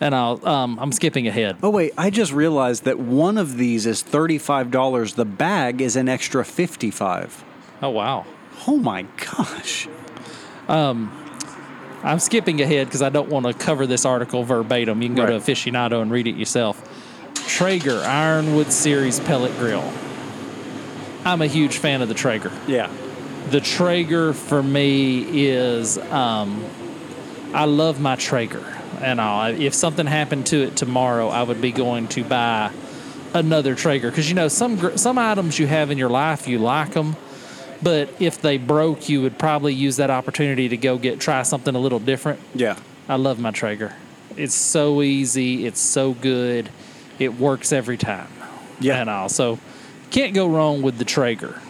And 0.00 0.14
I'll 0.14 0.46
um, 0.46 0.78
I'm 0.80 0.92
skipping 0.92 1.26
ahead. 1.26 1.56
Oh 1.62 1.70
wait, 1.70 1.92
I 1.98 2.10
just 2.10 2.32
realized 2.32 2.84
that 2.84 2.98
one 3.00 3.36
of 3.36 3.56
these 3.56 3.84
is 3.84 4.00
thirty-five 4.02 4.70
dollars. 4.70 5.14
The 5.14 5.24
bag 5.24 5.80
is 5.80 5.96
an 5.96 6.08
extra 6.08 6.44
fifty-five. 6.44 7.44
Oh 7.82 7.90
wow. 7.90 8.24
Oh 8.68 8.76
my 8.76 9.02
gosh! 9.16 9.88
Um, 10.68 11.10
I'm 12.04 12.20
skipping 12.20 12.60
ahead 12.60 12.86
because 12.86 13.02
I 13.02 13.08
don't 13.08 13.28
want 13.28 13.46
to 13.46 13.54
cover 13.54 13.86
this 13.88 14.04
article 14.04 14.44
verbatim. 14.44 15.02
You 15.02 15.08
can 15.08 15.16
go 15.16 15.24
Right. 15.24 15.30
to 15.44 15.52
Aficionado 15.52 16.00
and 16.00 16.10
read 16.12 16.26
it 16.28 16.36
yourself. 16.36 16.80
Traeger 17.34 17.98
Ironwood 18.04 18.70
Series 18.72 19.18
pellet 19.20 19.56
grill. 19.58 19.90
I'm 21.24 21.42
a 21.42 21.46
huge 21.48 21.78
fan 21.78 22.02
of 22.02 22.08
the 22.08 22.14
Traeger. 22.14 22.52
Yeah, 22.68 22.88
The 23.50 23.60
Traeger 23.60 24.32
for 24.32 24.62
me 24.62 25.46
is 25.48 25.98
um, 25.98 26.64
I 27.52 27.64
love 27.64 28.00
my 28.00 28.14
Traeger, 28.16 28.64
and 29.02 29.20
all. 29.20 29.46
If 29.46 29.74
something 29.74 30.06
happened 30.06 30.46
to 30.46 30.62
it 30.62 30.76
tomorrow, 30.76 31.28
I 31.28 31.42
would 31.42 31.60
be 31.60 31.72
going 31.72 32.08
to 32.08 32.24
buy 32.24 32.72
another 33.34 33.74
Traeger 33.74 34.10
because 34.10 34.28
you 34.28 34.34
know 34.34 34.48
some 34.48 34.96
some 34.96 35.18
items 35.18 35.58
you 35.58 35.66
have 35.66 35.90
in 35.90 35.98
your 35.98 36.08
life 36.10 36.48
you 36.48 36.58
like 36.58 36.92
them, 36.92 37.16
but 37.82 38.08
if 38.20 38.40
they 38.40 38.58
broke, 38.58 39.08
you 39.08 39.22
would 39.22 39.38
probably 39.38 39.74
use 39.74 39.96
that 39.96 40.10
opportunity 40.10 40.68
to 40.70 40.76
go 40.76 40.98
get 40.98 41.20
try 41.20 41.42
something 41.42 41.74
a 41.74 41.78
little 41.78 41.98
different. 42.00 42.40
yeah. 42.54 42.76
I 43.08 43.16
love 43.16 43.38
my 43.38 43.50
Traeger. 43.52 43.94
It's 44.36 44.54
so 44.54 45.00
easy. 45.00 45.64
It's 45.66 45.80
so 45.80 46.12
good. 46.12 46.68
It 47.18 47.34
works 47.38 47.72
every 47.72 47.96
time. 47.96 48.28
Yeah. 48.80 49.00
And 49.00 49.08
all. 49.08 49.30
So 49.30 49.58
can't 50.10 50.34
go 50.34 50.46
wrong 50.46 50.82
with 50.82 50.98
the 50.98 51.04
Traeger. 51.06 51.60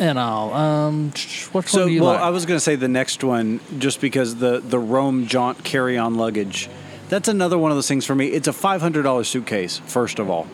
And 0.00 0.18
all. 0.18 0.52
Um, 0.54 1.08
which 1.10 1.68
So, 1.68 1.80
one 1.80 1.88
do 1.88 1.92
you 1.94 2.02
well, 2.02 2.12
like? 2.12 2.20
I 2.20 2.30
was 2.30 2.46
going 2.46 2.56
to 2.56 2.60
say 2.64 2.76
the 2.76 2.88
next 2.88 3.24
one, 3.24 3.60
just 3.78 4.00
because 4.00 4.36
the 4.36 4.60
the 4.60 4.78
Roam 4.78 5.26
Jaunt 5.26 5.64
carry-on 5.64 6.14
luggage. 6.16 6.68
That's 7.08 7.26
another 7.28 7.56
one 7.58 7.70
of 7.70 7.76
those 7.76 7.88
things 7.88 8.04
for 8.04 8.14
me. 8.14 8.26
It's 8.28 8.46
a 8.48 8.52
five 8.52 8.80
hundred 8.80 9.02
dollars 9.02 9.28
suitcase, 9.28 9.78
first 9.86 10.18
of 10.18 10.30
all, 10.30 10.46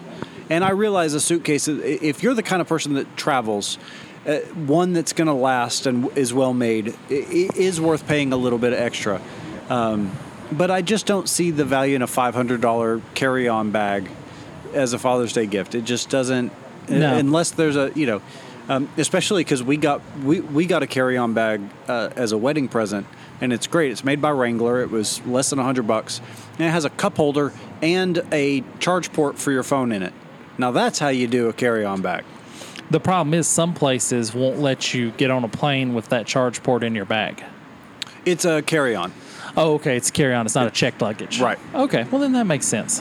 and 0.49 0.65
I 0.65 0.71
realize 0.71 1.13
a 1.15 1.21
suitcase. 1.21 1.69
If 1.69 2.23
you're 2.23 2.35
the 2.35 2.43
kind 2.43 2.63
of 2.63 2.69
person 2.69 2.95
that 2.95 3.17
travels, 3.17 3.77
uh, 4.27 4.39
one 4.67 4.93
that's 4.95 5.13
going 5.13 5.27
to 5.27 5.35
last 5.35 5.87
and 5.87 6.17
is 6.17 6.33
well 6.33 6.55
made 6.55 6.95
is 7.11 7.81
worth 7.81 8.07
paying 8.07 8.33
a 8.33 8.37
little 8.37 8.59
bit 8.59 8.73
extra. 8.73 9.21
Um, 9.69 10.13
but 10.53 10.71
I 10.71 10.81
just 10.83 11.07
don't 11.07 11.29
see 11.29 11.51
the 11.51 11.65
value 11.65 11.97
in 11.97 12.03
a 12.03 12.07
five 12.07 12.35
hundred 12.35 12.61
dollar 12.61 13.03
carry-on 13.15 13.73
bag 13.73 14.09
as 14.73 14.93
a 14.93 14.99
Father's 14.99 15.33
Day 15.33 15.47
gift. 15.47 15.75
It 15.75 15.85
just 15.85 16.09
doesn't, 16.09 16.53
No. 16.89 17.15
unless 17.17 17.51
there's 17.51 17.77
a 17.77 17.91
you 17.95 18.07
know, 18.07 18.23
um, 18.69 18.89
especially 18.97 19.45
because 19.45 19.63
we 19.63 19.77
got 19.77 20.01
we, 20.23 20.41
we 20.41 20.67
got 20.67 20.83
a 20.83 20.87
carry-on 20.87 21.35
bag 21.35 21.61
uh, 21.89 22.11
as 22.17 22.33
a 22.33 22.39
wedding 22.39 22.69
present, 22.69 23.07
and 23.41 23.53
it's 23.53 23.67
great. 23.67 23.91
It's 23.93 24.05
made 24.05 24.21
by 24.23 24.31
Wrangler. 24.31 24.81
It 24.83 24.91
was 24.91 25.25
less 25.27 25.51
than 25.51 25.59
hundred 25.59 25.87
bucks, 25.87 26.21
and 26.53 26.63
it 26.63 26.71
has 26.71 26.85
a 26.85 26.91
cup 26.91 27.17
holder 27.17 27.53
and 27.83 28.23
a 28.33 28.63
charge 28.79 29.13
port 29.13 29.39
for 29.39 29.53
your 29.53 29.63
phone 29.63 29.93
in 29.93 30.03
it. 30.03 30.13
Now 30.59 30.71
that's 30.71 30.99
how 30.99 31.09
you 31.09 31.27
do 31.27 31.49
a 31.49 31.53
carry-on 31.53 32.01
bag. 32.03 32.25
the 32.91 33.01
problem 33.01 33.35
is 33.35 33.49
some 33.49 33.75
places 33.75 34.35
won't 34.35 34.59
let 34.61 34.95
you 34.95 35.11
get 35.13 35.31
on 35.31 35.43
a 35.45 35.49
plane 35.49 35.95
with 35.95 36.09
that 36.11 36.27
charge 36.27 36.63
port 36.63 36.83
in 36.85 36.95
your 36.95 37.05
bag. 37.07 37.43
It's 38.25 38.45
a 38.45 38.63
carry-on. 38.63 39.13
Oh, 39.57 39.75
okay. 39.75 39.97
It's 39.97 40.09
a 40.09 40.13
carry 40.13 40.35
on. 40.35 40.47
It's 40.47 40.55
not 40.55 40.67
a 40.67 40.71
checked 40.71 41.01
luggage. 41.03 41.41
Right. 41.41 41.59
Okay. 41.75 42.05
Well, 42.11 42.21
then 42.21 42.33
that 42.33 42.45
makes 42.47 42.67
sense. 42.67 43.01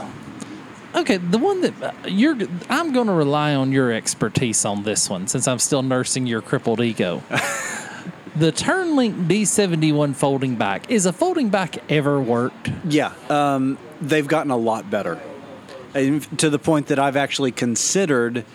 Okay, 0.96 1.18
the 1.18 1.40
one 1.40 1.62
that 1.62 1.82
uh, 1.82 1.92
you're, 2.08 2.38
I'm 2.70 2.94
going 2.94 3.08
to 3.08 3.14
rely 3.14 3.56
on 3.56 3.72
your 3.72 3.92
expertise 3.92 4.64
on 4.64 4.84
this 4.84 5.10
one 5.10 5.28
since 5.28 5.48
I'm 5.48 5.60
still 5.60 5.82
nursing 5.82 6.28
your 6.28 6.42
crippled 6.42 6.82
ego. 6.82 7.24
the 8.36 8.52
Tern 8.52 8.96
Link 8.96 9.16
D7i 9.28 10.14
folding 10.16 10.56
bike 10.56 10.90
is 10.90 11.06
a 11.08 11.14
folding 11.14 11.50
bike 11.50 11.84
ever 11.90 12.22
worked? 12.22 12.70
Yeah, 12.88 13.14
um, 13.30 13.80
they've 14.02 14.28
gotten 14.28 14.52
a 14.52 14.58
lot 14.58 14.92
better, 14.92 15.20
and 15.96 16.22
to 16.40 16.52
the 16.52 16.60
point 16.60 16.88
that 16.88 17.00
I've 17.00 17.18
actually 17.18 17.52
considered 17.52 18.46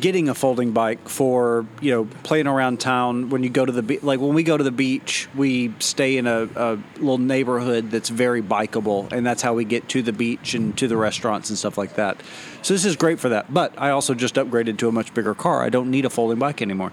getting 0.00 0.28
a 0.28 0.34
folding 0.34 0.72
bike 0.72 1.08
for 1.08 1.64
you 1.80 1.90
know 1.92 2.04
playing 2.24 2.46
around 2.48 2.80
town 2.80 3.30
when 3.30 3.42
you 3.44 3.48
go 3.48 3.64
to 3.64 3.70
the 3.72 3.82
be- 3.82 4.00
like 4.00 4.18
when 4.20 4.34
we 4.34 4.42
go 4.42 4.56
to 4.56 4.64
the 4.64 4.72
beach 4.72 5.28
we 5.36 5.72
stay 5.78 6.16
in 6.16 6.26
a, 6.26 6.48
a 6.56 6.78
little 6.96 7.16
neighborhood 7.18 7.90
that's 7.90 8.08
very 8.08 8.42
bikeable 8.42 9.10
and 9.12 9.24
that's 9.24 9.40
how 9.40 9.54
we 9.54 9.64
get 9.64 9.88
to 9.88 10.02
the 10.02 10.12
beach 10.12 10.52
and 10.54 10.76
to 10.76 10.88
the 10.88 10.96
restaurants 10.96 11.48
and 11.48 11.56
stuff 11.58 11.78
like 11.78 11.94
that 11.94 12.20
so 12.60 12.74
this 12.74 12.84
is 12.84 12.96
great 12.96 13.20
for 13.20 13.28
that 13.28 13.54
but 13.54 13.72
i 13.78 13.90
also 13.90 14.14
just 14.14 14.34
upgraded 14.34 14.76
to 14.78 14.88
a 14.88 14.92
much 14.92 15.14
bigger 15.14 15.34
car 15.34 15.62
i 15.62 15.68
don't 15.68 15.90
need 15.90 16.04
a 16.04 16.10
folding 16.10 16.38
bike 16.40 16.60
anymore 16.60 16.92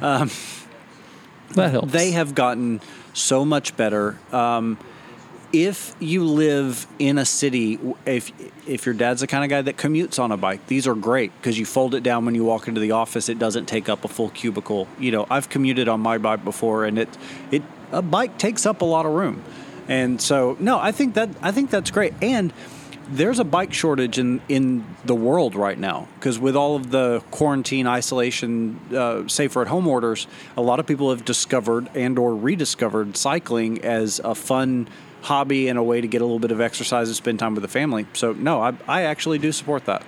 That 0.00 1.70
helps. 1.70 1.92
they 1.92 2.10
have 2.10 2.34
gotten 2.34 2.80
so 3.14 3.44
much 3.44 3.76
better. 3.76 4.18
Um, 4.30 4.78
if 5.64 5.96
you 6.00 6.24
live 6.24 6.86
in 6.98 7.16
a 7.16 7.24
city, 7.24 7.78
if 8.04 8.30
if 8.68 8.84
your 8.84 8.94
dad's 8.94 9.22
the 9.22 9.26
kind 9.26 9.42
of 9.42 9.48
guy 9.48 9.62
that 9.62 9.76
commutes 9.76 10.18
on 10.18 10.30
a 10.30 10.36
bike, 10.36 10.66
these 10.66 10.86
are 10.86 10.94
great 10.94 11.32
because 11.36 11.58
you 11.58 11.64
fold 11.64 11.94
it 11.94 12.02
down 12.02 12.26
when 12.26 12.34
you 12.34 12.44
walk 12.44 12.68
into 12.68 12.80
the 12.80 12.90
office. 12.90 13.28
It 13.28 13.38
doesn't 13.38 13.66
take 13.66 13.88
up 13.88 14.04
a 14.04 14.08
full 14.08 14.28
cubicle. 14.30 14.86
You 14.98 15.12
know, 15.12 15.26
I've 15.30 15.48
commuted 15.48 15.88
on 15.88 16.00
my 16.00 16.18
bike 16.18 16.44
before, 16.44 16.84
and 16.84 16.98
it 16.98 17.08
it 17.50 17.62
a 17.90 18.02
bike 18.02 18.36
takes 18.38 18.66
up 18.66 18.82
a 18.82 18.84
lot 18.84 19.06
of 19.06 19.12
room, 19.12 19.42
and 19.88 20.20
so 20.20 20.56
no, 20.60 20.78
I 20.78 20.92
think 20.92 21.14
that 21.14 21.30
I 21.40 21.52
think 21.52 21.70
that's 21.70 21.90
great. 21.90 22.12
And 22.20 22.52
there's 23.08 23.38
a 23.38 23.44
bike 23.44 23.72
shortage 23.72 24.18
in, 24.18 24.40
in 24.48 24.84
the 25.04 25.14
world 25.14 25.54
right 25.54 25.78
now 25.78 26.08
because 26.18 26.38
with 26.38 26.56
all 26.56 26.74
of 26.74 26.90
the 26.90 27.22
quarantine 27.30 27.86
isolation 27.86 28.80
uh, 28.92 29.26
safer 29.28 29.62
at 29.62 29.68
home 29.68 29.86
orders 29.86 30.26
a 30.56 30.62
lot 30.62 30.80
of 30.80 30.86
people 30.86 31.10
have 31.10 31.24
discovered 31.24 31.88
and 31.94 32.18
or 32.18 32.34
rediscovered 32.34 33.16
cycling 33.16 33.80
as 33.84 34.20
a 34.24 34.34
fun 34.34 34.88
hobby 35.22 35.68
and 35.68 35.78
a 35.78 35.82
way 35.82 36.00
to 36.00 36.06
get 36.06 36.20
a 36.20 36.24
little 36.24 36.38
bit 36.38 36.50
of 36.52 36.60
exercise 36.60 37.08
and 37.08 37.16
spend 37.16 37.38
time 37.38 37.54
with 37.54 37.62
the 37.62 37.68
family 37.68 38.06
so 38.12 38.32
no 38.32 38.60
i, 38.60 38.74
I 38.86 39.02
actually 39.02 39.38
do 39.38 39.50
support 39.52 39.84
that 39.86 40.02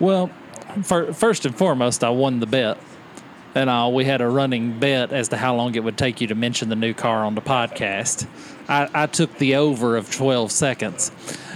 Well, 0.00 0.30
fir- 0.82 1.12
first 1.12 1.44
and 1.44 1.56
foremost, 1.56 2.04
I 2.04 2.10
won 2.10 2.38
the 2.40 2.46
bet. 2.46 2.78
And 3.54 3.68
uh, 3.68 3.90
we 3.92 4.04
had 4.04 4.20
a 4.20 4.28
running 4.28 4.78
bet 4.78 5.10
as 5.10 5.28
to 5.30 5.36
how 5.36 5.56
long 5.56 5.74
it 5.74 5.82
would 5.82 5.96
take 5.96 6.20
you 6.20 6.28
to 6.28 6.36
mention 6.36 6.68
the 6.68 6.76
new 6.76 6.94
car 6.94 7.24
on 7.24 7.34
the 7.34 7.40
podcast. 7.40 8.28
I, 8.68 8.88
I 8.94 9.06
took 9.06 9.36
the 9.38 9.56
over 9.56 9.96
of 9.96 10.08
12 10.14 10.52
seconds. 10.52 11.10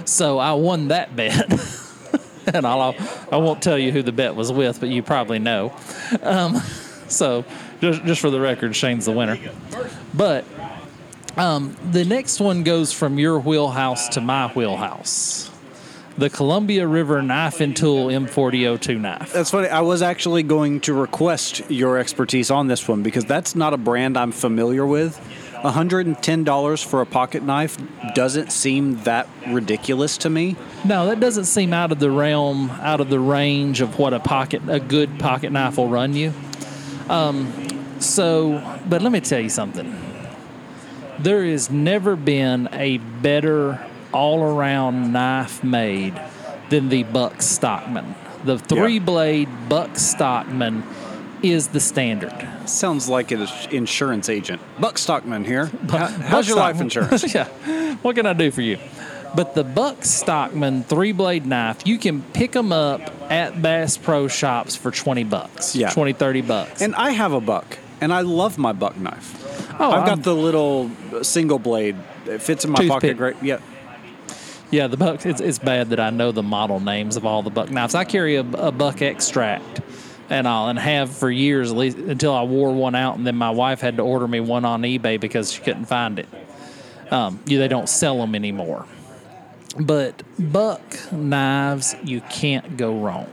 So 0.07 0.39
I 0.39 0.55
won 0.55 0.89
that 0.89 1.15
bet. 1.15 1.53
and 2.53 2.67
I'll, 2.67 2.97
I 3.31 3.37
won't 3.37 3.63
tell 3.63 3.79
you 3.79 3.93
who 3.93 4.03
the 4.03 4.11
bet 4.11 4.35
was 4.35 4.51
with, 4.51 4.81
but 4.81 4.89
you 4.89 5.03
probably 5.05 5.39
know. 5.39 5.73
Um, 6.23 6.57
so 7.09 7.45
just, 7.81 8.05
just 8.05 8.21
for 8.21 8.31
the 8.31 8.41
record, 8.41 8.75
Shane's 8.75 9.05
the 9.05 9.13
winner. 9.13 9.39
But 10.15 10.45
um, 11.37 11.77
the 11.91 12.05
next 12.05 12.41
one 12.41 12.63
goes 12.63 12.93
from 12.93 13.19
your 13.19 13.39
wheelhouse 13.39 14.09
to 14.11 14.21
my 14.21 14.49
wheelhouse 14.49 15.49
the 16.19 16.29
Columbia 16.29 16.87
River 16.87 17.23
Knife 17.23 17.63
and 17.63 17.75
Tool 17.75 18.09
M4002 18.09 19.01
knife. 19.01 19.33
that's 19.33 19.51
funny 19.51 19.69
i 19.69 19.81
was 19.81 20.03
actually 20.03 20.43
going 20.43 20.81
to 20.81 20.93
request 20.93 21.63
your 21.71 21.97
expertise 21.99 22.51
on 22.51 22.67
this 22.69 22.87
one 22.87 23.03
because 23.03 23.25
that's 23.25 23.55
not 23.55 23.73
a 23.73 23.79
brand 23.79 24.17
i'm 24.19 24.31
familiar 24.33 24.85
with 24.87 25.19
$110 25.63 26.85
for 26.85 27.01
a 27.01 27.07
pocket 27.07 27.43
knife 27.45 27.79
doesn't 28.15 28.51
seem 28.51 28.97
that 29.05 29.29
ridiculous 29.49 30.19
to 30.19 30.29
me 30.29 30.57
No, 30.85 31.07
that 31.07 31.21
doesn't 31.21 31.45
seem 31.45 31.73
out 31.73 31.93
of 31.93 32.01
the 32.01 32.11
realm, 32.11 32.69
out 32.81 33.01
of 33.01 33.09
the 33.09 33.21
range 33.21 33.81
of 33.81 33.99
what 33.99 34.13
a 34.13 34.19
pocket, 34.19 34.61
a 34.69 34.81
good 34.81 35.21
pocket 35.21 35.53
knife 35.53 35.79
will 35.79 35.89
run 35.89 36.15
you. 36.15 36.33
Um, 37.09 37.53
so, 38.01 38.61
but 38.89 39.01
let 39.03 39.13
me 39.13 39.21
tell 39.21 39.39
you 39.39 39.49
something. 39.49 39.95
There 41.19 41.45
has 41.45 41.71
never 41.71 42.17
been 42.17 42.69
a 42.73 42.99
better 42.99 43.85
all-around 44.13 45.13
knife 45.13 45.63
made 45.65 46.21
than 46.71 46.89
the 46.89 47.03
Buck 47.05 47.43
Stockman. 47.43 48.15
The 48.45 48.59
three-blade 48.59 49.49
Buck 49.69 49.99
Stockman 49.99 50.83
is 51.43 51.69
the 51.69 51.81
standard. 51.81 52.35
Sounds 52.67 53.09
like 53.09 53.31
an 53.31 53.47
insurance 53.71 54.29
agent. 54.29 54.61
Buck 54.81 54.99
Stockman 54.99 55.45
here. 55.45 55.67
How- 55.91 56.07
how's 56.07 56.49
your 56.49 56.57
life 56.57 56.81
insurance? 56.81 57.35
yeah. 57.35 57.47
What 58.03 58.17
can 58.17 58.27
I 58.27 58.33
do 58.33 58.51
for 58.51 58.63
you? 58.63 58.79
But 59.35 59.55
the 59.55 59.65
Buck 59.65 60.05
Stockman 60.05 60.83
three 60.83 61.13
blade 61.13 61.47
knife, 61.47 61.87
you 61.87 61.99
can 61.99 62.21
pick 62.35 62.53
them 62.53 62.71
up 62.71 63.01
at 63.31 63.63
Bass 63.63 63.97
Pro 63.97 64.29
Shops 64.29 64.77
for 64.77 64.91
20 64.91 65.25
bucks. 65.25 65.75
Yeah. 65.75 65.91
20, 65.91 66.13
30 66.13 66.41
bucks. 66.43 66.83
and 66.83 66.95
I 66.95 67.11
have 67.13 67.33
a 67.33 67.41
buck, 67.41 67.79
and 68.03 68.13
I 68.13 68.21
love 68.21 68.59
my 68.59 68.73
buck 68.73 68.97
knife. 68.99 69.75
Oh, 69.81 69.91
I've 69.91 70.01
I'm- 70.01 70.07
got 70.07 70.23
the 70.23 70.35
little 70.35 70.91
single 71.23 71.59
blade. 71.59 71.97
It 72.27 72.43
fits 72.43 72.65
in 72.65 72.71
my 72.71 72.87
pocket 72.87 73.17
great. 73.17 73.37
Yeah. 73.43 73.59
Yeah, 74.71 74.87
the 74.87 74.97
buck. 74.97 75.27
It's, 75.27 75.41
it's 75.41 75.59
bad 75.59 75.91
that 75.91 76.01
I 76.01 76.09
know 76.11 76.33
the 76.33 76.43
model 76.43 76.81
names 76.81 77.17
of 77.17 77.27
all 77.27 77.43
the 77.43 77.51
buck 77.51 77.71
knives. 77.71 77.95
I 77.95 78.05
carry 78.05 78.37
a, 78.37 78.41
a 78.41 78.73
buck 78.73 79.03
extract, 79.03 79.83
and 80.31 80.47
all, 80.47 80.69
and 80.71 80.79
have 80.79 81.11
for 81.15 81.31
years 81.31 81.71
at 81.71 81.77
least 81.77 81.99
until 81.99 82.33
I 82.35 82.43
wore 82.45 82.73
one 82.75 82.95
out, 82.95 83.17
and 83.19 83.27
then 83.27 83.37
my 83.37 83.51
wife 83.51 83.81
had 83.83 83.99
to 83.99 84.03
order 84.03 84.27
me 84.27 84.41
one 84.41 84.65
on 84.65 84.81
eBay 84.83 85.21
because 85.21 85.53
she 85.53 85.61
couldn't 85.61 85.85
find 85.87 86.19
it. 86.19 86.29
Um, 87.11 87.41
yeah, 87.45 87.59
they 87.59 87.69
don't 87.69 87.89
sell 87.89 88.17
them 88.19 88.35
anymore. 88.35 88.87
But 89.79 90.23
buck 90.39 90.81
knives, 91.13 91.95
you 92.03 92.23
can't 92.23 92.77
go 92.79 92.99
wrong. 92.99 93.31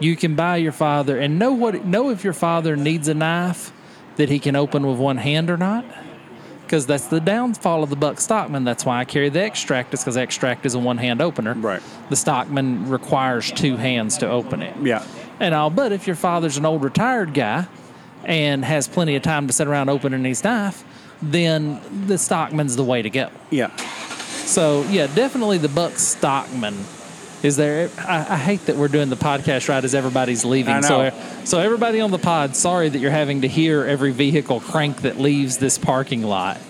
You 0.00 0.16
can 0.16 0.34
buy 0.34 0.56
your 0.56 0.72
father 0.72 1.18
and 1.18 1.38
know 1.38 1.52
what 1.52 1.84
know 1.84 2.10
if 2.10 2.24
your 2.24 2.32
father 2.32 2.76
needs 2.76 3.08
a 3.08 3.14
knife 3.14 3.72
that 4.16 4.28
he 4.28 4.38
can 4.38 4.56
open 4.56 4.86
with 4.86 4.98
one 4.98 5.18
hand 5.18 5.50
or 5.50 5.56
not 5.56 5.84
because 6.66 6.84
that's 6.84 7.06
the 7.06 7.20
downfall 7.20 7.84
of 7.84 7.90
the 7.90 7.96
Buck 7.96 8.20
Stockman. 8.20 8.64
That's 8.64 8.84
why 8.84 8.98
I 8.98 9.04
carry 9.04 9.28
the 9.28 9.40
extract. 9.40 9.94
Is 9.94 10.00
because 10.00 10.16
extract 10.16 10.66
is 10.66 10.74
a 10.74 10.78
one-hand 10.78 11.22
opener. 11.22 11.54
Right. 11.54 11.80
The 12.10 12.16
Stockman 12.16 12.90
requires 12.90 13.52
two 13.52 13.76
hands 13.76 14.18
to 14.18 14.28
open 14.28 14.62
it. 14.62 14.76
Yeah. 14.82 15.06
And 15.38 15.54
all, 15.54 15.70
but 15.70 15.92
if 15.92 16.06
your 16.06 16.16
father's 16.16 16.56
an 16.56 16.66
old 16.66 16.82
retired 16.82 17.34
guy 17.34 17.68
and 18.24 18.64
has 18.64 18.88
plenty 18.88 19.14
of 19.14 19.22
time 19.22 19.46
to 19.46 19.52
sit 19.52 19.68
around 19.68 19.88
opening 19.88 20.24
his 20.24 20.42
knife, 20.42 20.82
then 21.22 21.80
the 22.06 22.18
Stockman's 22.18 22.74
the 22.74 22.84
way 22.84 23.00
to 23.00 23.10
go. 23.10 23.30
Yeah. 23.50 23.74
So 23.76 24.82
yeah, 24.90 25.06
definitely 25.06 25.58
the 25.58 25.68
Buck 25.68 25.92
Stockman 25.92 26.74
is 27.46 27.56
there. 27.56 27.90
I, 27.98 28.26
I 28.30 28.36
hate 28.36 28.66
that 28.66 28.76
we're 28.76 28.88
doing 28.88 29.08
the 29.08 29.16
podcast 29.16 29.68
right 29.68 29.82
as 29.82 29.94
everybody's 29.94 30.44
leaving. 30.44 30.74
I 30.74 30.80
know. 30.80 31.10
So 31.10 31.44
so 31.44 31.58
everybody 31.58 32.00
on 32.00 32.10
the 32.10 32.18
pod, 32.18 32.56
sorry 32.56 32.88
that 32.88 32.98
you're 32.98 33.10
having 33.10 33.42
to 33.42 33.48
hear 33.48 33.84
every 33.84 34.12
vehicle 34.12 34.60
crank 34.60 35.02
that 35.02 35.18
leaves 35.18 35.58
this 35.58 35.78
parking 35.78 36.22
lot. 36.22 36.60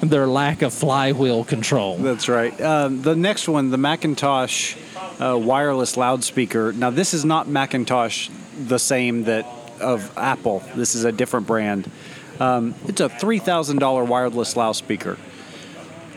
Their 0.00 0.26
lack 0.26 0.60
of 0.60 0.74
flywheel 0.74 1.44
control. 1.44 1.96
That's 1.96 2.28
right. 2.28 2.58
Um, 2.60 3.00
the 3.00 3.16
next 3.16 3.48
one, 3.48 3.70
the 3.70 3.78
McIntosh 3.78 4.76
uh, 5.18 5.38
wireless 5.38 5.96
loudspeaker. 5.96 6.72
Now, 6.72 6.90
this 6.90 7.14
is 7.14 7.24
not 7.24 7.48
Macintosh, 7.48 8.28
the 8.58 8.78
same 8.78 9.24
that 9.24 9.46
of 9.80 10.16
Apple. 10.18 10.62
This 10.74 10.94
is 10.94 11.04
a 11.04 11.12
different 11.12 11.46
brand. 11.46 11.90
Um, 12.38 12.74
it's 12.86 13.00
a 13.00 13.08
three 13.08 13.38
thousand 13.38 13.78
dollar 13.78 14.04
wireless 14.04 14.56
loudspeaker, 14.56 15.16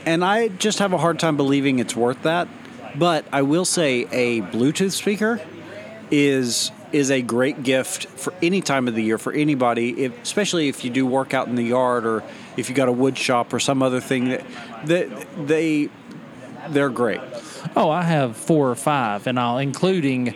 and 0.06 0.26
I 0.26 0.50
just 0.50 0.80
have 0.80 0.92
a 0.92 0.98
hard 0.98 1.20
time 1.20 1.38
believing 1.38 1.80
it's 1.80 1.96
worth 1.96 2.24
that. 2.24 2.48
But 2.96 3.26
I 3.32 3.42
will 3.42 3.66
say, 3.66 4.08
a 4.12 4.42
Bluetooth 4.42 4.92
speaker 4.94 5.40
is 6.12 6.72
is 6.94 7.12
a 7.12 7.22
great 7.22 7.64
gift 7.64 8.06
for 8.06 8.34
any 8.42 8.62
time 8.62 8.88
of 8.88 8.96
the 8.96 9.04
year 9.04 9.18
for 9.18 9.34
anybody, 9.34 10.06
if, 10.06 10.24
especially 10.24 10.70
if 10.70 10.86
you 10.86 10.90
do 10.90 11.06
work 11.06 11.34
out 11.34 11.48
in 11.50 11.56
the 11.56 11.64
yard 11.64 12.06
or 12.06 12.24
if 12.56 12.70
you 12.70 12.76
got 12.76 12.88
a 12.88 12.92
wood 12.94 13.18
shop 13.18 13.52
or 13.52 13.60
some 13.60 13.84
other 13.84 14.00
thing 14.00 14.30
that, 14.30 14.42
that 14.86 15.10
they 15.48 15.90
they're 16.70 16.90
great. 16.90 17.20
Oh, 17.76 17.90
I 17.90 18.04
have 18.04 18.38
four 18.38 18.70
or 18.72 18.76
five, 18.76 19.28
and 19.28 19.38
I'll 19.40 19.58
including 19.58 20.34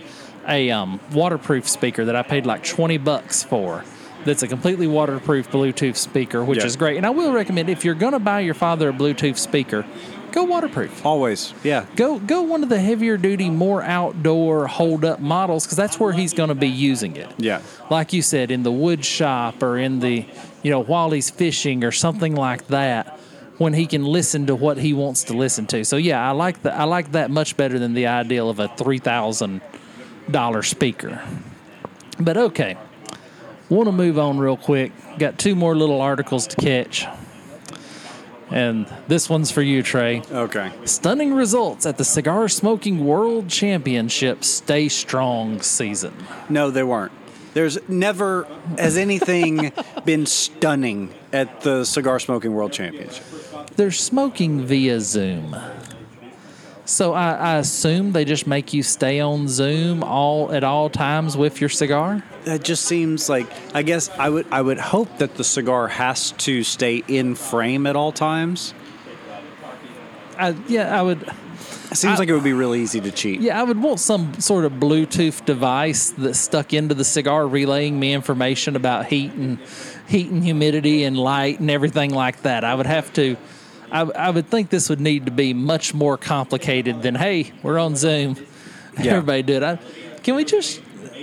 a 0.47 0.71
um, 0.71 0.99
waterproof 1.13 1.69
speaker 1.69 2.03
that 2.05 2.15
I 2.15 2.21
paid 2.21 2.45
like 2.45 2.65
twenty 2.65 2.97
bucks 2.97 3.43
for. 3.43 3.83
That's 4.25 4.43
a 4.43 4.47
completely 4.47 4.87
waterproof 4.87 5.49
Bluetooth 5.49 5.95
speaker, 5.95 6.43
which 6.43 6.59
Yeah. 6.59 6.65
is 6.65 6.75
great. 6.75 6.97
And 6.97 7.05
I 7.05 7.09
will 7.09 7.31
recommend 7.31 7.69
if 7.69 7.83
you're 7.83 7.95
going 7.95 8.13
to 8.13 8.19
buy 8.19 8.41
your 8.41 8.53
father 8.53 8.89
a 8.89 8.93
Bluetooth 8.93 9.37
speaker, 9.37 9.83
go 10.31 10.43
waterproof. 10.43 11.05
Always, 11.05 11.53
yeah, 11.63 11.85
Go 11.95 12.19
go 12.19 12.41
one 12.43 12.63
of 12.63 12.69
the 12.69 12.79
heavier 12.79 13.17
duty, 13.17 13.49
more 13.49 13.83
outdoor 13.83 14.67
hold 14.67 15.03
up 15.05 15.19
models 15.19 15.65
because 15.65 15.77
that's 15.77 15.99
where 15.99 16.13
he's 16.13 16.33
going 16.33 16.49
to 16.49 16.55
be 16.55 16.67
using 16.67 17.15
it. 17.15 17.29
yeah, 17.37 17.61
Like 17.89 18.13
you 18.13 18.21
said, 18.21 18.51
in 18.51 18.63
the 18.63 18.71
wood 18.71 19.03
shop 19.05 19.61
or 19.61 19.77
in 19.77 19.99
the, 19.99 20.25
you 20.63 20.71
know, 20.71 20.81
while 20.83 21.11
he's 21.11 21.29
fishing 21.29 21.83
or 21.83 21.91
something 21.91 22.35
like 22.35 22.67
that, 22.67 23.19
when 23.57 23.73
he 23.73 23.85
can 23.85 24.03
listen 24.03 24.47
to 24.47 24.55
what 24.55 24.77
he 24.77 24.93
wants 24.93 25.25
to 25.25 25.33
listen 25.33 25.67
to. 25.67 25.85
So 25.85 25.97
yeah, 25.97 26.27
I 26.27 26.31
like 26.31 26.63
that. 26.63 26.73
I 26.79 26.85
like 26.85 27.11
that 27.11 27.29
much 27.29 27.55
better 27.57 27.77
than 27.77 27.93
the 27.93 28.07
ideal 28.07 28.49
of 28.49 28.59
a 28.59 28.67
three 28.69 28.97
thousand 28.99 29.61
dollar 30.29 30.63
speaker. 30.63 31.21
But 32.19 32.37
okay, 32.37 32.77
want 33.69 33.87
to 33.87 33.91
move 33.91 34.17
on 34.17 34.39
real 34.39 34.57
quick. 34.57 34.91
Got 35.19 35.37
two 35.37 35.55
more 35.55 35.75
little 35.75 36.01
articles 36.01 36.47
to 36.47 36.55
catch. 36.55 37.05
And 38.51 38.85
this 39.07 39.29
one's 39.29 39.49
for 39.49 39.61
you, 39.61 39.81
Trae. 39.81 40.29
okay. 40.31 40.71
Stunning 40.85 41.33
results 41.33 41.85
at 41.85 41.97
the 41.97 42.03
Cigar 42.03 42.49
Smoking 42.49 43.05
World 43.05 43.47
Championship 43.47 44.43
Stay 44.43 44.89
Strong 44.89 45.61
season. 45.61 46.13
No, 46.49 46.69
they 46.69 46.83
weren't. 46.83 47.13
There's 47.53 47.77
never 47.89 48.47
has 48.77 48.97
anything 48.97 49.71
been 50.05 50.25
stunning 50.25 51.13
at 51.33 51.61
the 51.61 51.83
Cigar 51.85 52.19
Smoking 52.19 52.53
World 52.53 52.71
Championship. 52.73 53.23
They're 53.75 53.91
smoking 53.91 54.61
via 54.65 54.99
Zoom. 55.01 55.55
So 56.91 57.13
I, 57.13 57.31
I 57.31 57.55
assume 57.55 58.11
they 58.11 58.25
just 58.25 58.45
make 58.45 58.73
you 58.73 58.83
stay 58.83 59.21
on 59.21 59.47
Zoom 59.47 60.03
all 60.03 60.51
at 60.51 60.65
all 60.65 60.89
times 60.89 61.37
with 61.37 61.61
your 61.61 61.69
cigar. 61.69 62.21
That 62.43 62.63
just 62.63 62.83
seems 62.83 63.29
like 63.29 63.47
I 63.73 63.81
guess 63.81 64.09
I 64.09 64.27
would 64.27 64.45
I 64.51 64.61
would 64.61 64.77
hope 64.77 65.19
that 65.19 65.35
the 65.35 65.45
cigar 65.45 65.87
has 65.87 66.31
to 66.33 66.63
stay 66.65 67.01
in 67.07 67.35
frame 67.35 67.87
at 67.87 67.95
all 67.95 68.11
times. 68.11 68.73
I, 70.37 70.53
yeah, 70.67 70.99
I 70.99 71.01
would. 71.01 71.21
It 71.91 71.95
seems 71.95 72.15
I- 72.15 72.17
like 72.17 72.27
it 72.27 72.33
would 72.33 72.43
be 72.43 72.51
really 72.51 72.81
easy 72.81 72.99
to 72.99 73.11
cheat. 73.11 73.39
Yeah, 73.39 73.61
I 73.61 73.63
would 73.63 73.81
want 73.81 74.01
some 74.01 74.41
sort 74.41 74.65
of 74.65 74.73
Bluetooth 74.73 75.45
device 75.45 76.09
that's 76.09 76.39
stuck 76.39 76.73
into 76.73 76.93
the 76.93 77.05
cigar, 77.05 77.47
relaying 77.47 77.97
me 78.01 78.11
information 78.11 78.75
about 78.75 79.05
heat 79.05 79.31
and 79.31 79.59
heat 80.09 80.29
and 80.29 80.43
humidity 80.43 81.05
and 81.05 81.17
light 81.17 81.61
and 81.61 81.71
everything 81.71 82.13
like 82.13 82.41
that. 82.41 82.65
I 82.65 82.75
would 82.75 82.85
have 82.85 83.13
to. 83.13 83.37
I, 83.91 84.01
I 84.01 84.29
would 84.29 84.47
think 84.47 84.69
this 84.69 84.89
would 84.89 85.01
need 85.01 85.25
to 85.25 85.31
be 85.31 85.53
much 85.53 85.93
more 85.93 86.17
complicated 86.17 87.01
than 87.01 87.15
hey, 87.15 87.51
we're 87.63 87.77
on 87.79 87.95
Zoom. 87.95 88.37
Yeah. 88.97 89.13
Everybody 89.13 89.43
do 89.43 89.53
it. 89.55 89.63
I, 89.63 89.75
can 90.23 90.35
we 90.35 90.43
just? 90.45 90.81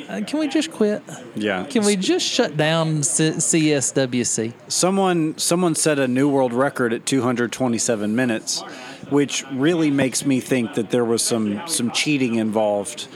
uh, 0.09 0.21
Can 0.27 0.39
we 0.41 0.49
just 0.49 0.71
quit? 0.73 1.03
Yeah. 1.35 1.65
Can 1.65 1.85
we 1.85 1.97
just 1.97 2.27
shut 2.27 2.57
down 2.57 3.03
C- 3.03 3.31
CSWC? 3.33 4.53
Someone 4.69 5.37
someone 5.39 5.75
set 5.75 5.99
a 5.99 6.09
new 6.09 6.29
world 6.29 6.53
record 6.53 6.93
at 6.93 7.07
227 7.07 8.15
minutes, 8.17 8.63
which 9.11 9.45
really 9.53 9.91
makes 9.91 10.25
me 10.25 10.41
think 10.41 10.75
that 10.75 10.91
there 10.91 11.05
was 11.05 11.23
some 11.23 11.63
some 11.69 11.91
cheating 11.91 12.37
involved. 12.37 13.09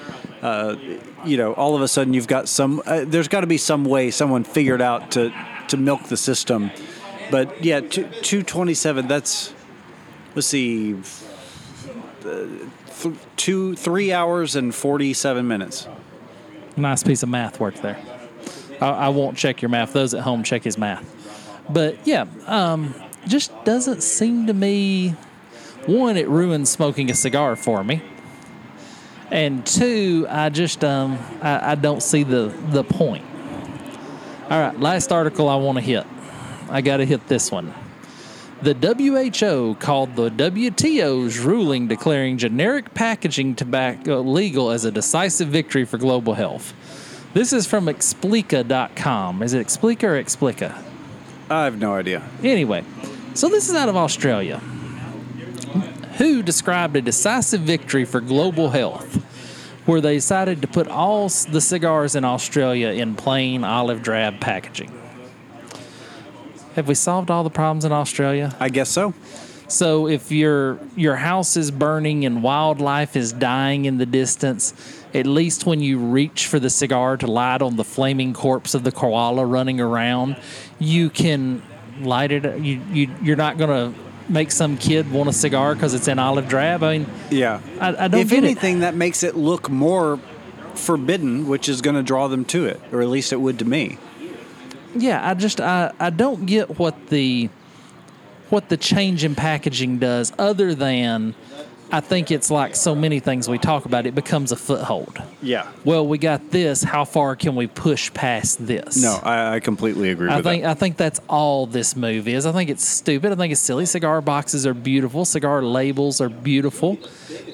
Uh, 0.43 0.77
you 1.25 1.37
know, 1.37 1.53
all 1.55 1.77
of 1.77 1.83
a 1.83 1.89
sudden 1.89 2.15
you've 2.15 2.27
got 2.27 2.49
some. 2.49 2.83
Uh, 2.85 3.05
there's 3.07 3.29
got 3.29 3.41
to 3.43 3.47
be 3.47 3.59
some 3.59 3.85
way 3.85 4.11
someone 4.11 4.45
figured 4.45 4.83
out 4.83 5.11
to 5.13 5.33
to 5.69 5.77
milk 5.77 6.05
the 6.05 6.17
system. 6.17 6.71
But 7.33 7.65
yeah, 7.65 7.81
two, 7.81 8.03
227. 8.03 9.09
That's 9.09 9.55
let's 10.35 10.47
see, 10.47 10.95
uh, 10.95 10.99
th- 12.25 13.15
two 13.39 13.75
three 13.75 14.13
hours 14.13 14.55
and 14.55 14.75
47 14.75 15.49
minutes. 15.49 15.89
Nice 16.77 17.03
piece 17.03 17.23
of 17.23 17.31
math 17.31 17.59
work 17.59 17.75
there. 17.77 17.99
I, 18.83 18.87
I 18.87 19.09
won't 19.09 19.39
check 19.39 19.63
your 19.63 19.71
math. 19.71 19.95
Those 19.95 20.13
at 20.13 20.21
home 20.21 20.43
check 20.43 20.63
his 20.63 20.77
math. 20.77 21.09
But 21.71 22.07
yeah, 22.07 22.27
um, 22.47 22.95
just 23.27 23.51
doesn't 23.65 24.03
seem 24.03 24.47
to 24.49 24.53
me. 24.53 25.17
One, 25.87 26.19
it 26.19 26.29
ruins 26.29 26.69
smoking 26.69 27.11
a 27.11 27.15
cigar 27.15 27.57
for 27.57 27.83
me, 27.83 28.03
and 29.31 29.65
two, 29.67 30.27
I 30.29 30.51
just 30.51 30.85
um, 30.85 31.19
I, 31.41 31.73
I 31.73 31.75
don't 31.77 32.03
see 32.03 32.25
the 32.25 32.55
the 32.69 32.85
point. 32.85 33.25
All 34.51 34.61
right, 34.61 34.79
last 34.79 35.11
article 35.13 35.49
I 35.49 35.57
want 35.57 35.79
to 35.79 35.83
hit. 35.83 36.07
I 36.73 36.81
got 36.81 36.97
to 36.97 37.05
hit 37.05 37.29
this 37.29 37.53
one. 37.53 37.75
The 38.63 38.73
WHO 38.73 39.75
called 39.75 40.17
the 40.17 40.31
WTO's 40.31 41.39
ruling 41.39 41.87
declaring 41.87 42.39
generic 42.39 42.95
packaging 42.95 43.57
tobacco 43.57 44.23
legal 44.23 44.71
as 44.71 44.87
a 44.87 44.91
decisive 44.91 45.49
victory 45.49 45.85
for 45.85 45.99
global 45.99 46.33
health. 46.33 46.73
This 47.35 47.53
is 47.53 47.67
from 47.67 47.89
Explica.com. 47.89 49.43
Is 49.43 49.53
it 49.53 49.67
Explica 49.67 50.05
or 50.05 50.23
Explica? 50.23 50.83
I 51.51 51.65
have 51.65 51.79
no 51.79 51.93
idea. 51.93 52.23
Anyway, 52.43 52.85
so 53.35 53.51
this 53.51 53.69
is 53.69 53.75
out 53.75 53.91
of 53.91 53.97
Australia. 53.97 54.57
Who 56.17 56.43
described 56.43 56.97
a 56.97 57.03
decisive 57.03 57.61
victory 57.61 58.07
for 58.07 58.23
global 58.23 58.71
health, 58.71 59.17
where 59.85 60.01
they 60.01 60.15
decided 60.15 60.63
to 60.63 60.69
put 60.69 60.89
all 60.89 61.29
the 61.29 61.61
cigars 61.61 62.15
in 62.15 62.25
Australia 62.25 62.89
in 62.89 63.15
plain 63.15 63.63
olive 63.63 64.03
drab 64.03 64.41
packaging. 64.41 65.02
Have 66.75 66.89
we 66.89 66.95
solved 66.95 67.31
all 67.31 67.45
the 67.45 67.51
problems 67.51 67.85
in 67.85 67.93
Australia? 67.93 68.55
I 68.59 68.69
guess 68.69 68.89
so. 68.89 69.15
So 69.69 70.07
if 70.07 70.31
your 70.31 70.79
your 70.97 71.17
house 71.17 71.57
is 71.57 71.71
burning 71.71 72.25
and 72.27 72.43
wildlife 72.43 73.17
is 73.17 73.33
dying 73.33 73.85
in 73.87 73.99
the 73.99 74.07
distance, 74.07 74.75
at 75.15 75.27
least 75.27 75.65
when 75.67 75.81
you 75.81 75.99
reach 75.99 76.47
for 76.47 76.59
the 76.59 76.69
cigar 76.71 77.17
to 77.19 77.27
light 77.27 77.63
on 77.63 77.77
the 77.77 77.85
flaming 77.85 78.33
corpse 78.35 78.75
of 78.75 78.85
the 78.85 78.93
koala 78.93 79.47
running 79.47 79.81
around, 79.81 80.37
you 80.79 81.09
can 81.11 81.63
light 82.03 82.33
it. 82.33 82.45
You, 82.61 82.81
you 82.93 83.11
you're 83.23 83.37
not 83.37 83.57
gonna 83.57 83.95
make 84.29 84.51
some 84.51 84.77
kid 84.77 85.11
want 85.11 85.29
a 85.29 85.33
cigar 85.33 85.75
because 85.75 85.95
it's 85.95 86.09
in 86.09 86.19
olive 86.19 86.49
drab. 86.49 86.83
I 86.83 86.99
mean, 86.99 87.07
Yeah. 87.31 87.61
I- 87.81 88.05
I 88.05 88.09
don't 88.09 88.21
if 88.21 88.29
get 88.31 88.39
it. 88.39 88.47
anything, 88.47 88.81
that 88.81 88.95
makes 88.95 89.23
it 89.23 89.37
look 89.37 89.69
more 89.71 90.19
forbidden, 90.75 91.47
which 91.49 91.69
is 91.69 91.81
going 91.83 91.97
to 91.97 92.03
draw 92.03 92.29
them 92.29 92.45
to 92.47 92.65
it, 92.65 92.81
or 92.93 93.03
at 93.03 93.09
least 93.09 93.33
it 93.33 93.41
would 93.41 93.59
to 93.59 93.65
me. 93.65 93.99
Yeah, 94.95 95.29
I 95.29 95.35
just 95.35 95.61
I, 95.61 95.93
I 95.99 96.11
don't 96.11 96.47
get 96.47 96.79
what 96.79 97.09
the 97.09 97.49
what 98.51 98.69
the 98.69 98.77
change 98.77 99.25
in 99.25 99.35
packaging 99.35 99.99
does 99.99 100.33
other 100.39 100.75
than 100.75 101.35
I 101.95 102.01
think 102.01 102.31
it's 102.31 102.51
like 102.51 102.75
so 102.75 102.95
many 102.95 103.21
things 103.21 103.51
we 103.51 103.59
talk 103.59 103.85
about, 103.85 104.07
it 104.07 104.15
becomes 104.15 104.51
a 104.51 104.57
foothold. 104.57 105.23
Yeah. 105.43 105.71
Well, 105.85 106.07
we 106.07 106.17
got 106.17 106.51
this. 106.51 106.83
How 106.83 107.05
far 107.05 107.37
can 107.37 107.55
we 107.55 107.67
push 107.67 108.13
past 108.15 108.67
this? 108.67 109.03
No, 109.03 109.21
I, 109.23 109.57
I 109.57 109.61
completely 109.61 110.09
agree 110.09 110.31
I 110.31 110.37
with 110.37 110.47
think 110.47 110.63
that. 110.63 110.71
I 110.71 110.75
think 110.75 110.97
that's 110.97 111.21
all 111.29 111.67
this 111.67 111.95
movie 111.95 112.33
is. 112.33 112.47
I 112.47 112.53
think 112.53 112.71
it's 112.71 112.89
stupid. 112.89 113.31
I 113.31 113.35
think 113.35 113.53
it's 113.53 113.61
silly. 113.61 113.85
Cigar 113.85 114.23
boxes 114.23 114.67
are 114.67 114.73
beautiful. 114.73 115.27
Cigar 115.27 115.63
labels 115.63 116.23
are 116.23 116.31
beautiful. 116.31 116.97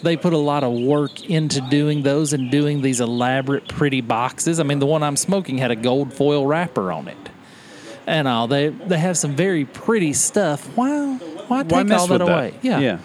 They 0.05 0.17
put 0.17 0.33
a 0.33 0.39
lot 0.39 0.63
of 0.63 0.73
work 0.73 1.29
into 1.29 1.61
doing 1.63 2.05
those 2.05 2.33
and 2.33 2.49
doing 2.49 2.81
these 2.83 3.01
elaborate, 3.01 3.67
pretty 3.67 4.03
boxes. 4.03 4.61
I 4.61 4.63
mean, 4.63 4.79
the 4.79 4.87
one 4.87 5.03
I'm 5.03 5.17
smoking 5.17 5.59
had 5.59 5.73
a 5.73 5.77
gold 5.77 6.13
foil 6.15 6.47
wrapper 6.47 6.93
on 6.93 7.09
it, 7.09 7.17
and 8.07 8.29
all. 8.29 8.47
They 8.47 8.69
they 8.69 8.99
have 8.99 9.19
some 9.19 9.35
very 9.35 9.65
pretty 9.65 10.13
stuff. 10.13 10.77
Why 10.77 11.17
why 11.49 11.65
take 11.65 11.89
Why 11.89 11.97
all 11.97 12.07
that 12.07 12.21
away? 12.21 12.51
that? 12.51 12.65
Yeah. 12.65 12.79
Yeah. 12.79 12.99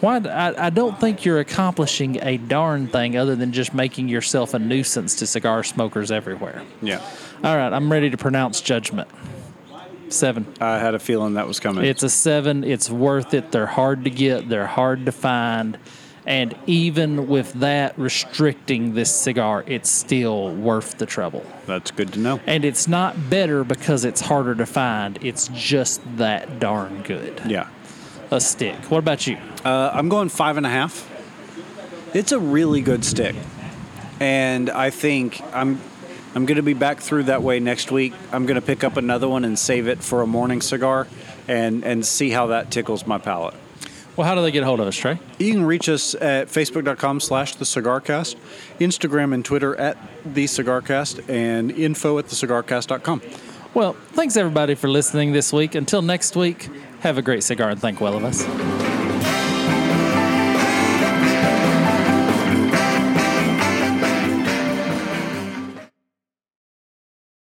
Why? 0.00 0.18
I, 0.18 0.66
I 0.66 0.70
don't 0.70 0.98
think 1.00 1.24
you're 1.24 1.40
accomplishing 1.40 2.22
a 2.22 2.36
darn 2.36 2.88
thing 2.88 3.16
other 3.16 3.36
than 3.36 3.52
just 3.52 3.74
making 3.74 4.08
yourself 4.08 4.54
a 4.54 4.58
nuisance 4.58 5.14
to 5.16 5.26
cigar 5.26 5.62
smokers 5.64 6.10
everywhere. 6.10 6.62
Yeah. 6.82 7.00
All 7.42 7.56
right, 7.56 7.72
I'm 7.72 7.90
ready 7.90 8.10
to 8.10 8.16
pronounce 8.16 8.60
judgment. 8.60 9.08
Seven. 10.08 10.46
I 10.60 10.78
had 10.78 10.94
a 10.94 10.98
feeling 10.98 11.34
that 11.34 11.48
was 11.48 11.58
coming. 11.58 11.84
It's 11.84 12.02
a 12.02 12.10
seven. 12.10 12.62
It's 12.62 12.88
worth 12.88 13.34
it. 13.34 13.50
They're 13.50 13.66
hard 13.66 14.04
to 14.04 14.10
get. 14.10 14.48
They're 14.48 14.66
hard 14.66 15.06
to 15.06 15.12
find. 15.12 15.78
And 16.26 16.56
even 16.66 17.28
with 17.28 17.52
that 17.54 17.96
restricting 17.96 18.94
this 18.94 19.14
cigar, 19.14 19.62
it's 19.66 19.88
still 19.88 20.52
worth 20.52 20.98
the 20.98 21.06
trouble. 21.06 21.44
That's 21.66 21.92
good 21.92 22.12
to 22.14 22.18
know. 22.18 22.40
And 22.46 22.64
it's 22.64 22.88
not 22.88 23.30
better 23.30 23.62
because 23.62 24.04
it's 24.04 24.20
harder 24.20 24.54
to 24.56 24.66
find. 24.66 25.18
It's 25.22 25.48
just 25.54 26.00
that 26.18 26.58
darn 26.58 27.02
good. 27.02 27.40
Yeah. 27.46 27.68
A 28.30 28.40
stick. 28.40 28.90
What 28.90 28.98
about 28.98 29.26
you? 29.26 29.38
Uh, 29.64 29.90
I'm 29.92 30.08
going 30.08 30.28
five 30.28 30.56
and 30.56 30.66
a 30.66 30.68
half. 30.68 31.10
It's 32.14 32.32
a 32.32 32.38
really 32.38 32.80
good 32.80 33.04
stick, 33.04 33.36
and 34.20 34.68
I 34.68 34.90
think 34.90 35.40
I'm 35.52 35.80
I'm 36.34 36.44
going 36.44 36.56
to 36.56 36.62
be 36.62 36.74
back 36.74 37.00
through 37.00 37.24
that 37.24 37.42
way 37.42 37.60
next 37.60 37.90
week. 37.92 38.12
I'm 38.32 38.46
going 38.46 38.56
to 38.56 38.66
pick 38.66 38.82
up 38.84 38.96
another 38.96 39.28
one 39.28 39.44
and 39.44 39.58
save 39.58 39.86
it 39.86 40.02
for 40.02 40.22
a 40.22 40.26
morning 40.26 40.60
cigar, 40.60 41.06
and 41.46 41.84
and 41.84 42.04
see 42.04 42.30
how 42.30 42.48
that 42.48 42.70
tickles 42.70 43.06
my 43.06 43.18
palate. 43.18 43.54
Well, 44.16 44.26
how 44.26 44.34
do 44.34 44.40
they 44.40 44.50
get 44.50 44.62
a 44.62 44.66
hold 44.66 44.80
of 44.80 44.86
us, 44.88 44.98
Trae? 44.98 45.18
You 45.38 45.52
can 45.52 45.64
reach 45.64 45.90
us 45.90 46.14
at 46.14 46.48
facebook.com 46.48 47.20
slash 47.20 47.56
the 47.56 47.66
cigarcast, 47.66 48.36
Instagram 48.80 49.34
and 49.34 49.44
Twitter 49.44 49.76
at 49.76 49.98
the 50.24 50.46
cigarcast, 50.46 51.28
and 51.28 51.70
info 51.70 52.18
at 52.18 52.26
thecigarcast.com. 52.26 53.20
Well, 53.74 53.92
thanks 54.12 54.38
everybody 54.38 54.74
for 54.74 54.88
listening 54.88 55.32
this 55.32 55.52
week. 55.52 55.74
Until 55.74 56.00
next 56.00 56.34
week, 56.34 56.70
have 57.06 57.18
a 57.18 57.22
great 57.22 57.44
cigar 57.44 57.70
and 57.70 57.80
thank 57.80 58.00
well 58.00 58.16
of 58.16 58.24
us. 58.24 58.95